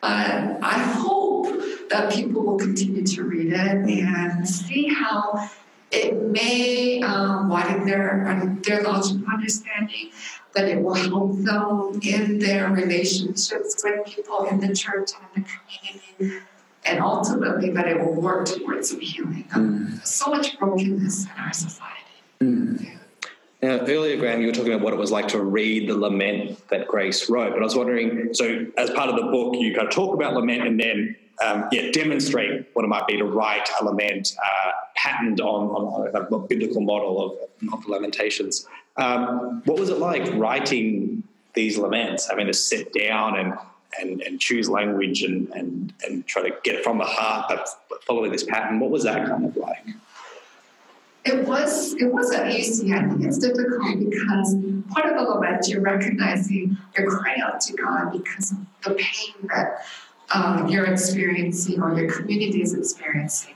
But 0.00 0.58
I 0.62 0.78
hope 1.02 1.48
that 1.90 2.12
people 2.12 2.42
will 2.42 2.58
continue 2.58 3.04
to 3.14 3.22
read 3.22 3.52
it 3.52 3.76
and 3.86 4.48
see 4.48 4.88
how 4.88 5.48
it 5.92 6.14
may 6.38 7.02
um, 7.02 7.48
widen 7.50 7.86
their 7.86 8.56
theological 8.62 9.26
understanding, 9.32 10.10
that 10.54 10.66
it 10.68 10.82
will 10.82 10.94
help 10.94 11.36
them 11.50 12.00
in 12.02 12.38
their 12.38 12.70
relationships 12.70 13.82
with 13.84 14.06
people 14.06 14.46
in 14.46 14.58
the 14.60 14.74
church 14.74 15.10
and 15.14 15.24
in 15.36 15.42
the 15.42 15.48
community, 15.52 16.44
and 16.84 17.00
ultimately 17.00 17.70
that 17.70 17.86
it 17.86 18.00
will 18.00 18.14
work 18.14 18.46
towards 18.46 18.90
some 18.90 19.00
healing. 19.00 19.46
Mm. 19.52 20.04
So 20.06 20.30
much 20.30 20.58
brokenness 20.58 21.24
in 21.24 21.36
our 21.38 21.52
society. 21.52 22.16
Mm. 22.40 22.98
Now, 23.62 23.78
earlier, 23.78 24.16
Graham, 24.16 24.40
you 24.40 24.48
were 24.48 24.52
talking 24.52 24.72
about 24.72 24.82
what 24.82 24.92
it 24.92 24.98
was 24.98 25.12
like 25.12 25.28
to 25.28 25.40
read 25.40 25.88
the 25.88 25.96
lament 25.96 26.68
that 26.68 26.88
Grace 26.88 27.30
wrote, 27.30 27.52
but 27.52 27.60
I 27.60 27.64
was 27.64 27.76
wondering 27.76 28.34
so, 28.34 28.66
as 28.76 28.90
part 28.90 29.08
of 29.08 29.14
the 29.14 29.30
book, 29.30 29.54
you 29.56 29.72
kind 29.72 29.86
of 29.86 29.94
talk 29.94 30.14
about 30.14 30.34
lament 30.34 30.66
and 30.66 30.80
then 30.80 31.16
um, 31.44 31.68
yeah, 31.70 31.90
demonstrate 31.92 32.66
what 32.72 32.84
it 32.84 32.88
might 32.88 33.06
be 33.06 33.16
to 33.16 33.24
write 33.24 33.68
a 33.80 33.84
lament 33.84 34.34
uh, 34.42 34.70
patterned 34.96 35.40
on, 35.40 35.68
on, 35.68 36.14
a 36.14 36.38
biblical 36.40 36.80
model 36.80 37.24
of, 37.24 37.72
of 37.72 37.88
Lamentations. 37.88 38.66
Um, 38.96 39.62
what 39.64 39.78
was 39.78 39.90
it 39.90 39.98
like 39.98 40.28
writing 40.34 41.22
these 41.54 41.78
laments, 41.78 42.28
having 42.28 42.48
to 42.48 42.54
sit 42.54 42.92
down 42.92 43.38
and 43.38 43.54
and, 44.00 44.22
and 44.22 44.40
choose 44.40 44.70
language 44.70 45.22
and, 45.22 45.50
and, 45.50 45.92
and 46.06 46.26
try 46.26 46.42
to 46.42 46.56
get 46.64 46.76
it 46.76 46.82
from 46.82 46.96
the 46.96 47.04
heart, 47.04 47.46
but 47.48 47.68
following 48.04 48.32
this 48.32 48.42
pattern? 48.42 48.80
What 48.80 48.90
was 48.90 49.04
that 49.04 49.28
kind 49.28 49.44
of 49.44 49.54
like? 49.54 49.84
It 51.24 51.46
was 51.46 51.94
it 51.94 52.12
wasn't 52.12 52.50
easy. 52.50 52.92
I 52.92 53.08
think 53.08 53.24
it's 53.24 53.38
difficult 53.38 53.98
because 53.98 54.56
part 54.90 55.06
of 55.06 55.16
the 55.16 55.22
lament 55.22 55.68
you're 55.68 55.80
recognizing 55.80 56.76
you're 56.96 57.10
crying 57.10 57.40
out 57.40 57.60
to 57.62 57.72
God 57.74 58.12
because 58.12 58.52
of 58.52 58.58
the 58.84 58.94
pain 58.94 59.34
that 59.48 59.84
um, 60.34 60.68
you're 60.68 60.86
experiencing 60.86 61.80
or 61.80 61.94
your 61.94 62.10
community 62.10 62.62
is 62.62 62.74
experiencing. 62.74 63.54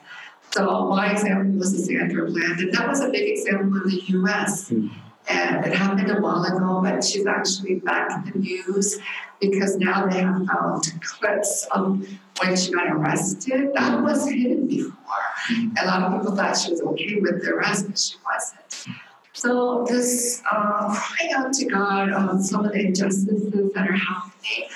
So 0.53 0.87
my 0.87 1.11
example 1.11 1.59
was 1.59 1.73
the 1.73 1.79
Sandra 1.79 2.27
Bland, 2.27 2.61
and 2.61 2.73
that 2.73 2.89
was 2.89 3.01
a 3.01 3.11
big 3.11 3.29
example 3.37 3.83
in 3.83 3.89
the 3.89 4.03
U.S. 4.09 4.71
Mm. 4.71 4.91
And 5.29 5.67
it 5.67 5.75
happened 5.75 6.11
a 6.11 6.21
while 6.21 6.45
ago, 6.45 6.81
but 6.83 7.03
she's 7.03 7.27
actually 7.27 7.81
back 7.81 8.11
in 8.12 8.33
the 8.33 8.39
news 8.39 8.99
because 9.41 9.77
now 9.77 10.07
they 10.07 10.21
have 10.21 10.47
found 10.47 10.85
clips 11.03 11.67
of 11.73 12.07
when 12.41 12.57
she 12.57 12.72
got 12.72 12.89
arrested. 12.89 13.72
That 13.74 14.03
was 14.03 14.28
hidden 14.28 14.66
before. 14.66 14.93
Mm. 15.51 15.72
A 15.82 15.87
lot 15.87 16.03
of 16.03 16.20
people 16.20 16.37
thought 16.37 16.57
she 16.57 16.70
was 16.70 16.80
okay 16.80 17.18
with 17.20 17.43
the 17.43 17.51
arrest, 17.51 17.87
but 17.89 17.99
she 17.99 18.16
wasn't. 18.24 18.97
So 19.32 19.84
this 19.89 20.43
uh, 20.51 20.95
crying 20.95 21.32
out 21.34 21.53
to 21.53 21.66
God 21.66 22.12
on 22.12 22.43
some 22.43 22.64
of 22.64 22.72
the 22.72 22.80
injustices 22.80 23.72
that 23.74 23.89
are 23.89 23.93
happening 23.93 24.68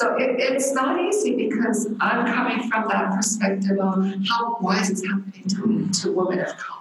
so 0.00 0.16
it, 0.16 0.40
it's 0.40 0.72
not 0.72 0.98
easy 0.98 1.36
because 1.36 1.86
I'm 2.00 2.24
coming 2.24 2.70
from 2.70 2.88
that 2.88 3.14
perspective 3.14 3.78
of 3.78 4.14
how 4.26 4.56
why 4.60 4.80
is 4.80 4.88
this 4.88 5.04
happening 5.06 5.44
to, 5.48 5.88
to 6.00 6.12
women 6.12 6.40
of 6.40 6.56
color? 6.56 6.80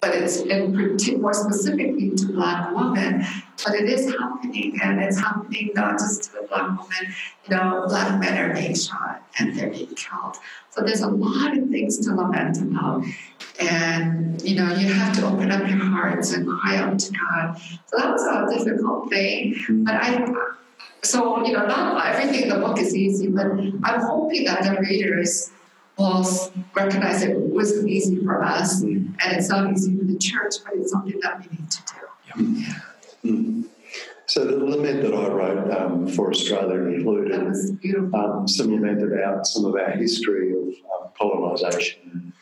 But 0.00 0.14
it's 0.14 0.38
in 0.38 0.96
more 1.20 1.34
specifically 1.34 2.10
to 2.10 2.32
black 2.32 2.74
women, 2.74 3.24
but 3.64 3.74
it 3.74 3.88
is 3.88 4.10
happening, 4.18 4.78
and 4.82 4.98
it's 4.98 5.20
happening 5.20 5.72
not 5.74 5.98
just 5.98 6.24
to 6.24 6.32
the 6.32 6.46
black 6.48 6.68
women. 6.68 7.14
You 7.44 7.56
know, 7.56 7.84
black 7.86 8.18
men 8.18 8.38
are 8.38 8.54
being 8.54 8.74
shot 8.74 9.22
and 9.38 9.54
they're 9.54 9.68
being 9.68 9.94
killed. 9.94 10.36
So 10.70 10.82
there's 10.82 11.02
a 11.02 11.08
lot 11.08 11.56
of 11.56 11.68
things 11.68 11.98
to 12.06 12.14
lament 12.14 12.62
about, 12.62 13.04
and 13.58 14.40
you 14.42 14.56
know, 14.56 14.72
you 14.74 14.90
have 14.90 15.14
to 15.16 15.26
open 15.26 15.50
up 15.50 15.68
your 15.68 15.84
hearts 15.84 16.32
and 16.32 16.48
cry 16.48 16.76
out 16.76 16.98
to 16.98 17.12
God. 17.12 17.60
So 17.86 17.98
that 17.98 18.10
was 18.10 18.24
a 18.24 18.64
difficult 18.64 19.10
thing, 19.10 19.54
mm-hmm. 19.54 19.84
but 19.84 19.94
I 19.94 20.32
so, 21.02 21.44
you 21.46 21.52
know, 21.52 21.66
not 21.66 22.04
everything 22.06 22.42
in 22.42 22.48
the 22.50 22.56
book 22.56 22.78
is 22.78 22.94
easy, 22.94 23.28
but 23.28 23.46
I'm 23.46 24.00
hoping 24.00 24.44
that 24.44 24.62
the 24.62 24.80
readers 24.80 25.50
will 26.00 26.52
recognize 26.74 27.22
it 27.22 27.36
wasn't 27.36 27.88
easy 27.88 28.22
for 28.24 28.42
us, 28.42 28.82
mm. 28.82 29.14
and 29.22 29.36
it's 29.36 29.48
not 29.48 29.70
easy 29.72 29.96
for 29.96 30.04
the 30.04 30.18
church, 30.18 30.54
but 30.64 30.74
it's 30.74 30.90
something 30.90 31.18
that 31.20 31.40
we 31.40 31.56
need 31.56 31.70
to 31.70 31.82
do. 31.82 32.42
Yeah. 32.44 32.74
Mm. 33.24 33.64
So 34.26 34.44
the 34.44 34.64
lament 34.64 35.02
that 35.02 35.12
I 35.12 35.26
wrote 35.26 35.70
um, 35.72 36.06
for 36.06 36.30
Australia 36.30 36.80
included 36.94 37.32
um, 38.14 38.46
some 38.46 38.72
lament 38.72 39.02
about 39.02 39.46
some 39.46 39.64
of 39.64 39.74
our 39.74 39.90
history 39.90 40.52
of 40.52 40.68
um, 40.68 41.10
colonisation, 41.18 42.32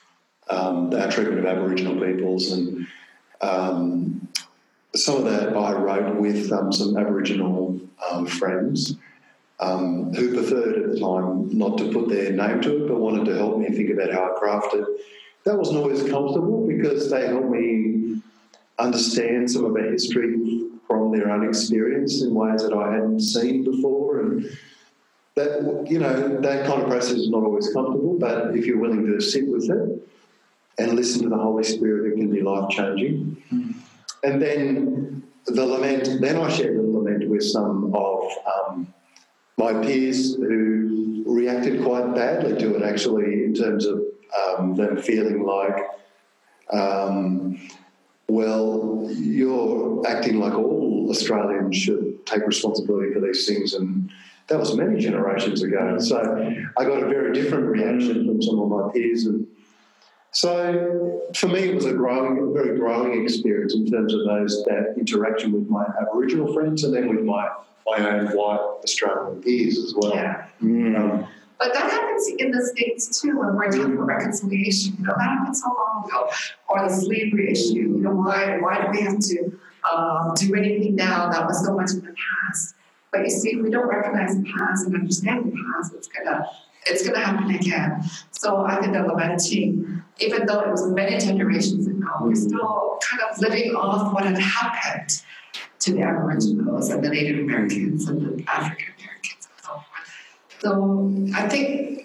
um, 0.50 0.92
our 0.94 1.10
treatment 1.10 1.38
of 1.38 1.46
Aboriginal 1.46 1.94
peoples, 1.98 2.52
and 2.52 2.86
um, 3.40 4.28
some 4.94 5.16
of 5.16 5.24
that 5.24 5.56
I 5.56 5.72
wrote 5.72 6.16
with 6.16 6.52
um, 6.52 6.72
some 6.72 6.96
Aboriginal 6.98 7.80
um, 8.10 8.26
friends 8.26 8.96
um, 9.60 10.12
who 10.14 10.34
preferred 10.34 10.84
at 10.84 10.92
the 10.92 11.00
time 11.00 11.56
not 11.56 11.78
to 11.78 11.92
put 11.92 12.08
their 12.08 12.32
name 12.32 12.60
to 12.62 12.84
it, 12.84 12.88
but 12.88 12.98
wanted 12.98 13.24
to 13.26 13.36
help 13.36 13.58
me 13.58 13.68
think 13.70 13.90
about 13.90 14.12
how 14.12 14.32
I 14.34 14.38
craft 14.38 14.74
it. 14.74 14.86
That 15.44 15.58
wasn't 15.58 15.78
always 15.78 16.00
comfortable 16.00 16.66
because 16.66 17.10
they 17.10 17.26
helped 17.26 17.50
me 17.50 18.22
understand 18.78 19.50
some 19.50 19.64
of 19.64 19.72
our 19.72 19.90
history 19.90 20.68
from 20.86 21.12
their 21.12 21.30
own 21.30 21.46
experience 21.46 22.22
in 22.22 22.34
ways 22.34 22.62
that 22.62 22.72
I 22.72 22.92
hadn't 22.92 23.20
seen 23.20 23.64
before. 23.64 24.20
And 24.20 24.58
that, 25.34 25.86
you 25.88 25.98
know, 25.98 26.40
that 26.40 26.66
kind 26.66 26.82
of 26.82 26.88
process 26.88 27.16
is 27.16 27.28
not 27.28 27.42
always 27.42 27.72
comfortable, 27.72 28.18
but 28.18 28.56
if 28.56 28.66
you're 28.66 28.78
willing 28.78 29.06
to 29.06 29.20
sit 29.20 29.48
with 29.48 29.68
it 29.70 30.08
and 30.78 30.92
listen 30.92 31.22
to 31.22 31.28
the 31.28 31.36
Holy 31.36 31.64
Spirit, 31.64 32.12
it 32.12 32.16
can 32.16 32.30
be 32.30 32.42
life 32.42 32.70
changing. 32.70 33.42
Mm. 33.52 33.74
And 34.24 34.42
then 34.42 35.22
the 35.46 35.64
lament, 35.64 36.20
then 36.20 36.36
I 36.36 36.48
shared 36.48 36.76
the 36.76 36.82
lament 36.82 37.28
with 37.28 37.42
some 37.42 37.94
of 37.94 38.24
um, 38.46 38.92
my 39.58 39.72
peers 39.74 40.36
who 40.36 41.24
reacted 41.26 41.82
quite 41.82 42.14
badly 42.14 42.56
to 42.58 42.76
it, 42.76 42.82
actually, 42.82 43.44
in 43.44 43.54
terms 43.54 43.84
of 43.84 44.02
um, 44.56 44.74
them 44.76 44.96
feeling 44.96 45.42
like, 45.42 45.76
um, 46.70 47.60
well, 48.28 49.08
you're 49.10 50.06
acting 50.06 50.38
like 50.38 50.54
all 50.54 51.08
Australians 51.10 51.76
should 51.76 52.24
take 52.24 52.46
responsibility 52.46 53.12
for 53.12 53.20
these 53.20 53.46
things. 53.46 53.74
And 53.74 54.10
that 54.46 54.58
was 54.58 54.76
many 54.76 55.00
generations 55.00 55.62
ago. 55.62 55.98
So 55.98 56.18
I 56.76 56.84
got 56.84 57.02
a 57.02 57.08
very 57.08 57.32
different 57.32 57.66
reaction 57.66 58.26
from 58.26 58.40
some 58.40 58.60
of 58.60 58.68
my 58.68 58.92
peers. 58.92 59.26
And 59.26 59.46
so 60.30 61.22
for 61.34 61.48
me, 61.48 61.70
it 61.70 61.74
was 61.74 61.86
a 61.86 61.94
growing, 61.94 62.38
a 62.38 62.52
very 62.52 62.78
growing 62.78 63.22
experience 63.22 63.74
in 63.74 63.90
terms 63.90 64.14
of 64.14 64.24
those 64.24 64.62
that 64.64 64.94
interaction 64.96 65.52
with 65.52 65.68
my 65.68 65.84
Aboriginal 66.00 66.52
friends 66.52 66.84
and 66.84 66.94
then 66.94 67.08
with 67.08 67.24
my 67.24 67.48
my 67.88 68.10
own 68.10 68.26
white 68.36 68.60
Australian 68.84 69.42
peers 69.42 69.78
as 69.78 69.94
well. 69.96 70.14
Yeah. 70.14 70.46
Mm. 70.62 70.98
Um, 70.98 71.28
but 71.58 71.74
that 71.74 71.90
happens 71.90 72.28
in 72.38 72.50
the 72.52 72.64
States 72.66 73.20
too 73.20 73.38
when 73.38 73.56
we're 73.56 73.70
talking 73.70 73.94
about 73.94 74.06
reconciliation. 74.06 74.94
You 74.98 75.06
know, 75.06 75.14
that 75.16 75.28
happened 75.28 75.56
so 75.56 75.66
long 75.66 76.04
ago. 76.06 76.30
Or 76.68 76.88
the 76.88 76.94
slavery 76.94 77.50
issue. 77.50 77.96
You 77.96 78.00
know, 78.00 78.12
why 78.12 78.58
why 78.58 78.80
do 78.82 78.90
we 78.90 79.00
have 79.00 79.18
to 79.18 79.58
um, 79.92 80.34
do 80.36 80.54
anything 80.54 80.94
now 80.94 81.30
that 81.30 81.46
was 81.46 81.64
so 81.64 81.74
much 81.74 81.90
in 81.90 82.00
the 82.00 82.14
past? 82.14 82.74
But 83.10 83.22
you 83.22 83.30
see, 83.30 83.50
if 83.50 83.62
we 83.62 83.70
don't 83.70 83.88
recognize 83.88 84.36
the 84.36 84.44
past 84.56 84.86
and 84.86 84.94
understand 84.94 85.46
the 85.46 85.56
past, 85.74 85.94
it's 85.94 86.08
gonna 86.08 86.46
it's 86.86 87.02
going 87.02 87.14
to 87.14 87.24
happen 87.24 87.54
again. 87.54 88.02
So 88.30 88.64
I 88.64 88.80
think 88.80 88.92
the 88.92 89.02
lamenting, 89.02 90.02
even 90.18 90.46
though 90.46 90.60
it 90.60 90.70
was 90.70 90.86
many 90.88 91.18
generations 91.18 91.86
ago, 91.86 92.06
we're 92.22 92.34
still 92.34 92.98
kind 93.02 93.22
of 93.30 93.38
living 93.38 93.74
off 93.74 94.14
what 94.14 94.24
had 94.24 94.38
happened 94.38 95.22
to 95.88 95.94
the 95.94 96.02
Aboriginals 96.02 96.90
and 96.90 97.04
the 97.04 97.10
Native 97.10 97.38
Americans 97.40 98.08
and 98.08 98.20
the 98.20 98.44
African 98.50 98.94
Americans 98.98 99.48
and 99.50 99.64
so 99.64 99.72
forth. 99.72 100.60
So 100.60 100.70
I 101.34 101.48
think 101.48 101.98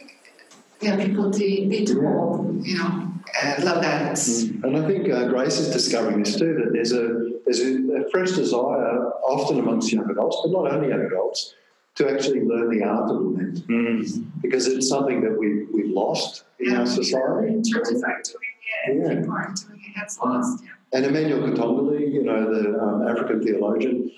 yeah, 0.82 0.98
people 0.98 1.30
do, 1.30 1.40
need 1.40 1.88
to 1.88 2.02
hold, 2.02 2.66
you 2.66 2.78
know, 2.78 3.12
and 3.42 3.64
love 3.64 3.82
that. 3.82 4.14
Mm. 4.14 4.64
And 4.64 4.78
I 4.78 4.88
think 4.88 5.10
uh, 5.10 5.28
Grace 5.28 5.60
is 5.60 5.70
discovering 5.70 6.22
this 6.22 6.36
too, 6.38 6.54
that 6.56 6.74
there's 6.74 6.92
a 6.92 7.32
there's 7.46 7.62
a, 7.62 8.06
a 8.06 8.10
fresh 8.12 8.32
desire 8.32 9.12
often 9.24 9.60
amongst 9.60 9.92
young 9.92 10.10
adults, 10.10 10.38
but 10.44 10.52
not 10.52 10.72
only 10.72 10.90
young 10.90 11.02
adults, 11.02 11.56
to 11.96 12.10
actually 12.10 12.42
learn 12.42 12.70
the 12.78 12.84
art 12.86 13.10
of 13.10 13.22
lament 13.22 13.68
mm. 13.68 14.26
because 14.42 14.68
it's 14.68 14.90
something 14.90 15.22
that 15.22 15.38
we, 15.38 15.66
we've 15.66 15.92
lost 15.92 16.44
in 16.60 16.72
yeah. 16.72 16.80
our 16.80 16.86
society. 16.86 17.62
Churches 17.72 18.04
aren't 18.04 18.26
doing 18.26 18.54
it, 18.88 19.08
yeah. 19.08 19.16
people 19.16 19.32
aren't 19.32 19.60
doing 19.68 19.82
it, 19.96 20.02
it's 20.02 20.20
lost. 20.20 20.64
Yeah. 20.64 20.70
And 20.94 21.06
Emmanuel 21.06 21.48
Katongole, 21.48 22.00
you 22.14 22.24
know, 22.24 22.54
the 22.54 22.80
um, 22.80 23.08
African 23.08 23.44
theologian, 23.44 24.12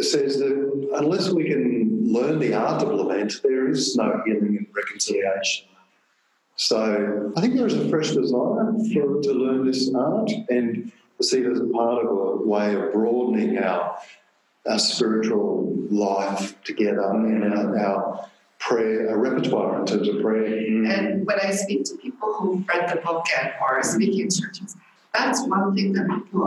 says 0.00 0.38
that 0.38 0.90
unless 0.94 1.30
we 1.30 1.48
can 1.48 2.12
learn 2.12 2.38
the 2.38 2.54
art 2.54 2.82
of 2.82 2.88
lament, 2.88 3.40
there 3.42 3.68
is 3.68 3.96
no 3.96 4.22
healing 4.24 4.56
and 4.56 4.66
reconciliation. 4.74 5.66
So 6.54 7.32
I 7.36 7.40
think 7.40 7.56
there 7.56 7.66
is 7.66 7.74
a 7.74 7.88
fresh 7.88 8.10
desire 8.10 8.72
for 8.92 9.22
to 9.22 9.32
learn 9.32 9.66
this 9.66 9.92
art 9.94 10.30
and 10.48 10.92
see 11.20 11.38
it 11.38 11.46
as 11.46 11.60
a 11.60 11.66
part 11.66 12.04
of 12.04 12.10
a 12.10 12.36
way 12.36 12.74
of 12.74 12.92
broadening 12.92 13.58
our 13.58 13.98
our 14.68 14.78
spiritual 14.78 15.74
life 15.90 16.62
together 16.64 17.10
and 17.10 17.54
our, 17.54 17.78
our 17.78 18.30
prayer, 18.58 19.08
a 19.08 19.16
repertoire 19.16 19.80
in 19.80 19.86
terms 19.86 20.06
of 20.06 20.20
prayer. 20.20 20.54
And 20.54 21.26
when 21.26 21.40
I 21.40 21.50
speak 21.50 21.84
to 21.84 21.96
people 21.96 22.34
who've 22.34 22.68
read 22.68 22.90
the 22.94 23.00
book 23.00 23.24
and 23.38 23.52
or 23.60 23.82
speak 23.82 24.20
in 24.20 24.28
churches, 24.30 24.76
that's 25.14 25.42
one 25.46 25.74
thing 25.74 25.92
that 25.92 26.06
people 26.08 26.44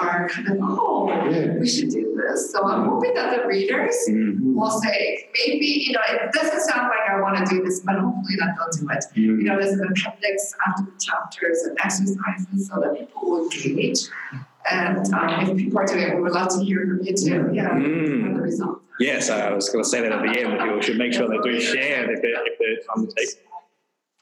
are 0.00 0.28
kind 0.28 0.48
of, 0.48 0.56
oh, 0.60 1.08
Yeah. 1.30 1.58
we 1.58 1.68
should 1.68 1.90
do 1.90 2.14
this. 2.16 2.52
So 2.52 2.64
I'm 2.64 2.88
hoping 2.88 3.14
that 3.14 3.36
the 3.36 3.46
readers 3.46 3.96
Mm. 4.08 4.54
will 4.54 4.70
say, 4.70 5.28
maybe, 5.46 5.66
you 5.66 5.92
know, 5.92 6.00
it 6.08 6.32
doesn't 6.32 6.60
sound 6.60 6.88
like 6.88 7.08
I 7.10 7.20
want 7.20 7.36
to 7.38 7.44
do 7.54 7.62
this, 7.64 7.80
but 7.80 7.96
hopefully 7.96 8.36
that 8.38 8.54
they'll 8.56 8.86
do 8.86 8.88
it. 8.92 9.04
Mm. 9.16 9.16
You 9.16 9.42
know, 9.44 9.58
there's 9.60 9.72
an 9.72 9.84
appendix 9.84 10.54
after 10.66 10.84
the 10.84 10.92
chapters 11.00 11.62
and 11.62 11.76
exercises 11.82 12.68
so 12.68 12.80
that 12.80 12.98
people 12.98 13.30
will 13.30 13.42
engage. 13.50 14.00
And 14.70 15.12
um, 15.14 15.50
if 15.50 15.56
people 15.56 15.78
are 15.80 15.86
doing 15.86 16.00
it, 16.02 16.14
we 16.16 16.22
would 16.22 16.32
love 16.32 16.48
to 16.56 16.62
hear 16.64 16.86
from 16.86 17.00
you 17.02 17.14
too. 17.16 17.50
Yeah, 17.52 17.70
Mm. 17.70 18.34
the 18.36 18.42
results. 18.42 18.82
Yes, 19.00 19.30
I 19.30 19.50
was 19.52 19.70
going 19.70 19.82
to 19.82 19.88
say 19.88 20.02
that 20.02 20.12
at 20.12 20.20
the 20.22 20.40
end. 20.40 20.58
People 20.60 20.80
should 20.82 20.98
make 20.98 21.14
sure 21.14 21.26
they 21.28 21.38
do 21.38 21.58
share 21.58 22.10
if 22.12 22.20
they're, 22.20 22.46
if 22.46 22.58
they're 22.58 22.76
undertaking. 22.94 23.40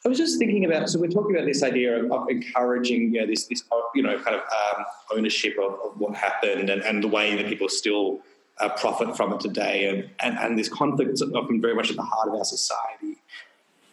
I 0.05 0.09
was 0.09 0.19
just 0.19 0.39
thinking 0.39 0.65
about. 0.65 0.89
So 0.89 1.01
we're 1.01 1.09
talking 1.09 1.35
about 1.35 1.47
this 1.47 1.63
idea 1.63 2.03
of, 2.03 2.11
of 2.13 2.29
encouraging, 2.29 3.15
you 3.15 3.21
know, 3.21 3.27
this, 3.27 3.47
this, 3.47 3.65
you 3.95 4.03
know, 4.03 4.19
kind 4.19 4.37
of 4.37 4.43
um, 4.43 4.85
ownership 5.15 5.57
of, 5.59 5.73
of 5.85 5.99
what 5.99 6.15
happened 6.15 6.71
and, 6.71 6.83
and 6.83 7.03
the 7.03 7.09
way 7.09 7.37
that 7.37 7.47
people 7.47 7.69
still 7.69 8.21
uh, 8.61 8.69
profit 8.71 9.17
from 9.17 9.33
it 9.33 9.41
today, 9.41 9.89
and, 9.89 10.11
and 10.21 10.39
and 10.39 10.59
this 10.59 10.69
conflict 10.69 11.13
is 11.13 11.23
often 11.23 11.61
very 11.61 11.75
much 11.75 11.91
at 11.91 11.97
the 11.97 12.03
heart 12.03 12.29
of 12.29 12.35
our 12.35 12.45
society. 12.45 13.17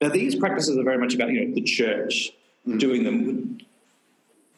Now, 0.02 0.10
these 0.10 0.36
practices 0.36 0.78
are 0.78 0.84
very 0.84 0.98
much 0.98 1.14
about, 1.14 1.30
you 1.30 1.46
know, 1.46 1.54
the 1.54 1.62
church 1.62 2.32
doing 2.78 3.04
them. 3.04 3.60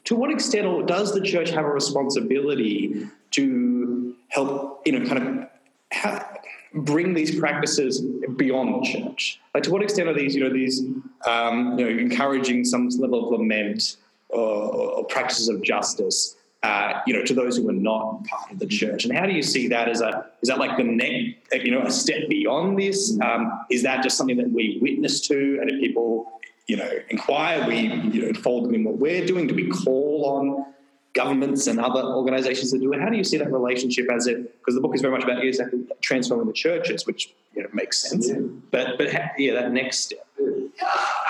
To 0.05 0.15
what 0.15 0.31
extent, 0.31 0.65
or 0.65 0.83
does 0.83 1.13
the 1.13 1.21
church 1.21 1.49
have 1.49 1.65
a 1.65 1.69
responsibility 1.69 3.07
to 3.31 4.15
help, 4.29 4.81
you 4.85 4.97
know, 4.97 5.05
kind 5.05 5.49
of 5.91 6.36
bring 6.83 7.13
these 7.13 7.37
practices 7.39 8.01
beyond 8.35 8.75
the 8.75 8.87
church? 8.87 9.39
Like, 9.53 9.63
to 9.63 9.71
what 9.71 9.81
extent 9.81 10.09
are 10.09 10.13
these, 10.13 10.35
you 10.35 10.43
know, 10.43 10.53
these, 10.53 10.81
um, 11.27 11.77
you 11.77 11.85
know, 11.85 11.89
encouraging 11.89 12.65
some 12.65 12.89
level 12.89 13.25
of 13.25 13.39
lament 13.39 13.97
or, 14.29 14.41
or 14.41 15.05
practices 15.05 15.49
of 15.49 15.61
justice, 15.61 16.35
uh, 16.63 17.01
you 17.05 17.13
know, 17.13 17.23
to 17.23 17.33
those 17.33 17.57
who 17.57 17.69
are 17.69 17.73
not 17.73 18.25
part 18.25 18.51
of 18.51 18.59
the 18.59 18.67
church? 18.67 19.05
And 19.05 19.17
how 19.17 19.25
do 19.25 19.33
you 19.33 19.43
see 19.43 19.67
that 19.69 19.87
as 19.87 20.01
a, 20.01 20.25
is 20.41 20.49
that 20.49 20.59
like 20.59 20.77
the 20.77 20.83
next, 20.83 21.65
you 21.65 21.71
know, 21.71 21.83
a 21.83 21.91
step 21.91 22.27
beyond 22.29 22.79
this? 22.79 23.17
Um, 23.21 23.65
is 23.69 23.83
that 23.83 24.03
just 24.03 24.17
something 24.17 24.37
that 24.37 24.51
we 24.51 24.79
witness 24.81 25.21
to, 25.27 25.59
and 25.61 25.69
if 25.69 25.79
people, 25.79 26.39
you 26.67 26.75
know, 26.75 26.91
inquire, 27.09 27.65
we, 27.67 27.77
you 28.11 28.21
know, 28.25 28.33
fold 28.39 28.65
them 28.65 28.75
in 28.75 28.83
what 28.83 28.97
we're 28.97 29.25
doing? 29.25 29.47
Do 29.47 29.55
we 29.55 29.69
call 29.69 30.25
on 30.25 30.73
governments 31.17 31.67
and 31.67 31.79
other 31.79 32.03
organizations 32.03 32.71
to 32.71 32.79
do 32.79 32.93
it. 32.93 33.01
How 33.01 33.09
do 33.09 33.17
you 33.17 33.23
see 33.23 33.37
that 33.37 33.51
relationship 33.51 34.09
as 34.11 34.27
it? 34.27 34.37
Because 34.59 34.75
the 34.75 34.81
book 34.81 34.95
is 34.95 35.01
very 35.01 35.13
much 35.13 35.23
about 35.23 35.43
exactly 35.43 35.79
transforming 36.01 36.47
the 36.47 36.53
churches, 36.53 37.05
which 37.05 37.33
you 37.55 37.63
know 37.63 37.69
makes 37.73 37.95
sense. 38.07 38.29
Yeah. 38.29 38.35
But 38.71 38.97
but 38.97 39.07
yeah, 39.37 39.53
that 39.53 39.71
next 39.71 39.97
step. 40.05 40.25
Yeah, 40.39 40.83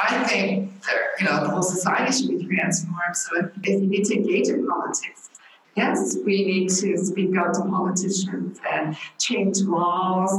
I 0.03 0.23
think 0.27 0.81
that, 0.83 0.99
you 1.19 1.25
know 1.25 1.43
the 1.43 1.49
whole 1.49 1.63
society 1.63 2.11
should 2.11 2.29
be 2.39 2.55
transformed. 2.55 3.15
So 3.15 3.29
if, 3.39 3.45
if 3.63 3.81
you 3.81 3.87
need 3.87 4.05
to 4.05 4.15
engage 4.15 4.49
in 4.49 4.67
politics, 4.67 5.29
yes, 5.75 6.17
we 6.25 6.45
need 6.51 6.69
to 6.81 6.97
speak 6.97 7.35
out 7.37 7.53
to 7.55 7.61
politicians 7.61 8.59
and 8.71 8.97
change 9.17 9.61
laws. 9.61 10.31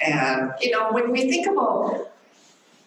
And 0.00 0.52
you 0.60 0.70
know 0.70 0.92
when 0.92 1.10
we 1.10 1.20
think 1.30 1.46
about 1.48 2.10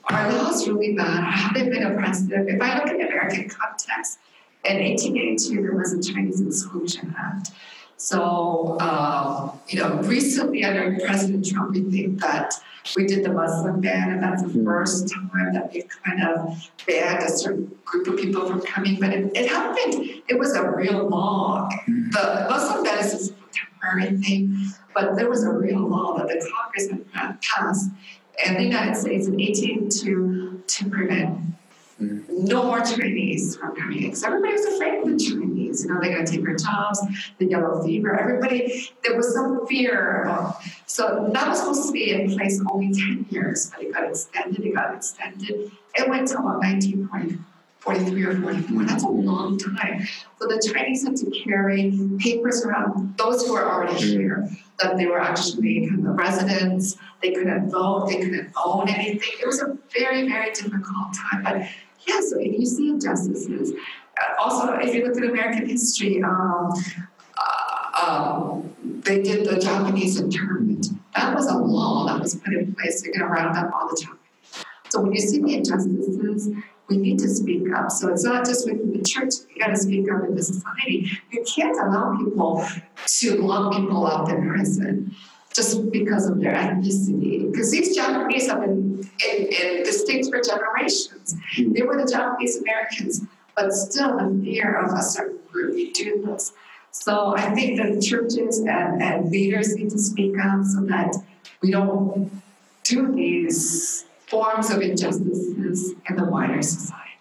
are 0.06 0.34
laws 0.34 0.68
really 0.68 0.94
bad? 0.94 1.24
Have 1.24 1.54
they 1.54 1.70
been 1.70 1.84
oppressive? 1.84 2.30
If 2.32 2.62
I 2.62 2.78
look 2.78 2.88
at 2.88 2.98
the 2.98 3.08
American 3.08 3.50
context, 3.50 4.20
in 4.66 4.78
1882 4.78 5.62
there 5.62 5.76
was 5.76 5.94
a 5.94 6.02
Chinese 6.02 6.42
Exclusion 6.42 7.14
Act. 7.18 7.52
So, 7.98 8.78
um, 8.82 9.60
you 9.70 9.80
know, 9.80 9.96
recently 10.02 10.64
under 10.66 11.00
President 11.06 11.46
Trump, 11.48 11.72
we 11.72 11.84
think 11.90 12.20
that 12.20 12.54
we 12.98 13.06
did 13.06 13.24
the 13.24 13.32
Muslim 13.32 13.80
ban, 13.80 14.12
and 14.12 14.22
that's 14.22 14.44
the 14.44 14.64
first 14.64 15.10
time 15.10 15.54
that 15.54 15.72
we 15.74 15.84
kind 16.04 16.22
of 16.22 16.70
banned 16.86 17.24
a 17.24 17.30
certain 17.30 17.74
group 17.86 18.08
of 18.08 18.18
people 18.18 18.46
from 18.46 18.62
coming. 18.62 19.00
But 19.00 19.14
it, 19.14 19.32
it 19.36 19.50
happened, 19.50 20.22
it 20.28 20.38
was 20.38 20.54
a 20.54 20.70
real 20.70 21.08
law. 21.08 21.70
The 21.88 22.48
Muslim 22.50 22.84
ban 22.84 23.00
is 23.00 23.30
a 23.30 23.34
temporary 23.54 24.18
thing, 24.18 24.70
but 24.94 25.16
there 25.16 25.30
was 25.30 25.44
a 25.44 25.52
real 25.52 25.88
law 25.88 26.18
that 26.18 26.28
the 26.28 26.52
Congress 26.54 26.90
had 27.14 27.42
passed 27.42 27.90
in 28.46 28.56
the 28.56 28.64
United 28.64 28.96
States 28.96 29.28
in 29.28 29.38
1882 29.38 30.64
to 30.68 30.90
prevent 30.90 31.40
no 32.00 32.64
more 32.64 32.82
Chinese 32.82 33.56
from 33.56 33.76
coming 33.76 33.98
in. 33.98 34.04
Because 34.06 34.24
everybody 34.24 34.54
was 34.54 34.66
afraid 34.66 35.00
of 35.00 35.10
the 35.10 35.18
Chinese. 35.18 35.84
You 35.84 35.94
know, 35.94 36.00
they're 36.02 36.14
going 36.14 36.26
to 36.26 36.32
take 36.32 36.48
our 36.48 36.56
jobs, 36.56 37.00
the 37.38 37.46
yellow 37.46 37.84
fever. 37.84 38.18
Everybody, 38.20 38.90
there 39.04 39.16
was 39.16 39.34
some 39.34 39.66
fear. 39.68 40.24
About, 40.24 40.58
so 40.86 41.30
that 41.34 41.48
was 41.48 41.60
supposed 41.60 41.88
to 41.88 41.92
be 41.92 42.12
in 42.12 42.32
place 42.32 42.62
only 42.72 42.94
10 42.94 43.28
years, 43.30 43.72
but 43.72 43.84
it 43.84 43.94
got 43.94 44.10
extended, 44.10 44.66
it 44.66 44.74
got 44.76 44.96
extended. 44.96 45.72
It 45.96 46.10
went 46.10 46.28
to 46.30 46.40
about 46.40 46.62
1943 47.86 48.24
or 48.26 48.42
44. 48.42 48.86
That's 48.86 49.04
a 49.04 49.08
long 49.08 49.58
time. 49.58 50.08
So 50.40 50.48
the 50.48 50.72
Chinese 50.74 51.04
had 51.06 51.16
to 51.18 51.30
carry 51.32 51.92
papers 52.20 52.66
around 52.66 53.18
those 53.18 53.46
who 53.46 53.54
were 53.54 53.70
already 53.70 53.96
here 53.96 54.50
that 54.80 54.98
they 54.98 55.06
were 55.06 55.20
actually 55.20 55.88
kind 55.88 56.08
of 56.08 56.16
residents. 56.16 56.98
They 57.22 57.32
couldn't 57.32 57.70
vote. 57.70 58.08
They 58.08 58.18
couldn't 58.18 58.54
own 58.64 58.90
anything. 58.90 59.34
It 59.42 59.46
was 59.46 59.62
a 59.62 59.78
very, 59.98 60.28
very 60.28 60.52
difficult 60.52 61.14
time. 61.14 61.44
But 61.44 61.70
yeah, 62.08 62.20
so 62.22 62.40
if 62.40 62.60
you 62.60 62.66
see 62.66 62.90
injustices, 62.90 63.74
uh, 63.74 64.42
also 64.42 64.74
if 64.74 64.94
you 64.94 65.06
look 65.06 65.18
at 65.18 65.24
American 65.24 65.68
history, 65.68 66.22
um, 66.24 66.72
uh, 67.38 68.06
um, 68.06 68.74
they 69.02 69.22
did 69.22 69.48
the 69.48 69.60
Japanese 69.60 70.20
internment. 70.20 70.88
That 71.16 71.36
was 71.36 71.48
a 71.48 71.58
law 71.58 72.08
that 72.08 72.20
was 72.20 72.36
put 72.36 72.54
in 72.54 72.74
place. 72.76 73.02
To 73.02 73.24
round 73.26 73.58
up 73.58 73.72
all 73.74 73.90
the 73.90 74.02
time. 74.02 74.18
So 74.90 75.02
when 75.02 75.14
you 75.14 75.20
see 75.20 75.42
the 75.42 75.56
injustices, 75.56 76.50
we 76.90 76.98
need 76.98 77.20
to 77.20 77.30
speak 77.30 77.72
up. 77.74 77.92
So 77.92 78.10
it's 78.10 78.24
not 78.24 78.46
just 78.46 78.66
within 78.66 78.92
the 78.92 79.04
church, 79.04 79.34
we 79.48 79.60
got 79.60 79.68
to 79.68 79.78
speak 79.78 80.12
up 80.12 80.24
in 80.26 80.36
the 80.36 80.44
society. 80.44 81.10
You 81.32 81.44
can't 81.44 81.78
allow 81.78 82.18
people 82.18 82.66
to 83.06 83.42
lock 83.42 83.74
people 83.74 84.06
up 84.06 84.30
in 84.30 84.48
prison 84.50 85.16
just 85.54 85.92
because 85.92 86.28
of 86.28 86.40
their 86.40 86.54
ethnicity. 86.54 87.52
Because 87.52 87.72
these 87.72 87.96
Japanese 87.96 88.48
have 88.48 88.62
been 88.62 89.08
in, 89.30 89.48
in 89.48 89.86
States 89.92 90.30
for 90.30 90.42
generations. 90.42 91.36
Mm. 91.56 91.74
They 91.74 91.84
were 91.84 92.04
the 92.04 92.12
Japanese 92.12 92.58
Americans, 92.62 93.22
but 93.56 93.72
still 93.72 94.18
the 94.18 94.42
fear 94.44 94.76
of 94.76 94.92
a 94.94 95.02
certain 95.02 95.40
group, 95.52 95.94
do 95.94 96.24
this. 96.26 96.54
So 96.92 97.36
I 97.36 97.54
think 97.56 97.78
that 97.78 98.02
churches 98.02 98.60
and, 98.60 99.02
and 99.02 99.32
leaders 99.32 99.76
need 99.76 99.90
to 99.92 99.98
speak 99.98 100.36
up 100.40 100.64
so 100.64 100.82
that 100.82 101.16
we 101.62 101.72
don't 101.72 102.32
do 102.84 103.12
these 103.12 104.06
forms 104.34 104.70
of 104.72 104.82
injustices 104.82 105.94
in 106.10 106.16
the 106.16 106.26
wider 106.26 106.62
society. 106.62 107.12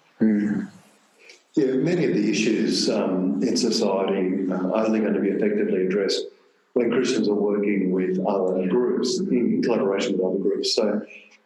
Yeah, 1.54 1.72
many 1.74 2.06
of 2.06 2.14
the 2.14 2.30
issues 2.30 2.88
um, 2.88 3.42
in 3.42 3.56
society 3.56 4.50
are 4.50 4.86
only 4.86 5.00
going 5.00 5.12
to 5.12 5.20
be 5.20 5.28
effectively 5.28 5.86
addressed 5.86 6.24
when 6.72 6.90
Christians 6.90 7.28
are 7.28 7.34
working 7.34 7.92
with 7.92 8.18
other 8.26 8.66
groups, 8.68 9.20
in 9.20 9.60
collaboration 9.62 10.12
with 10.12 10.24
other 10.24 10.38
groups. 10.38 10.74
So, 10.74 11.02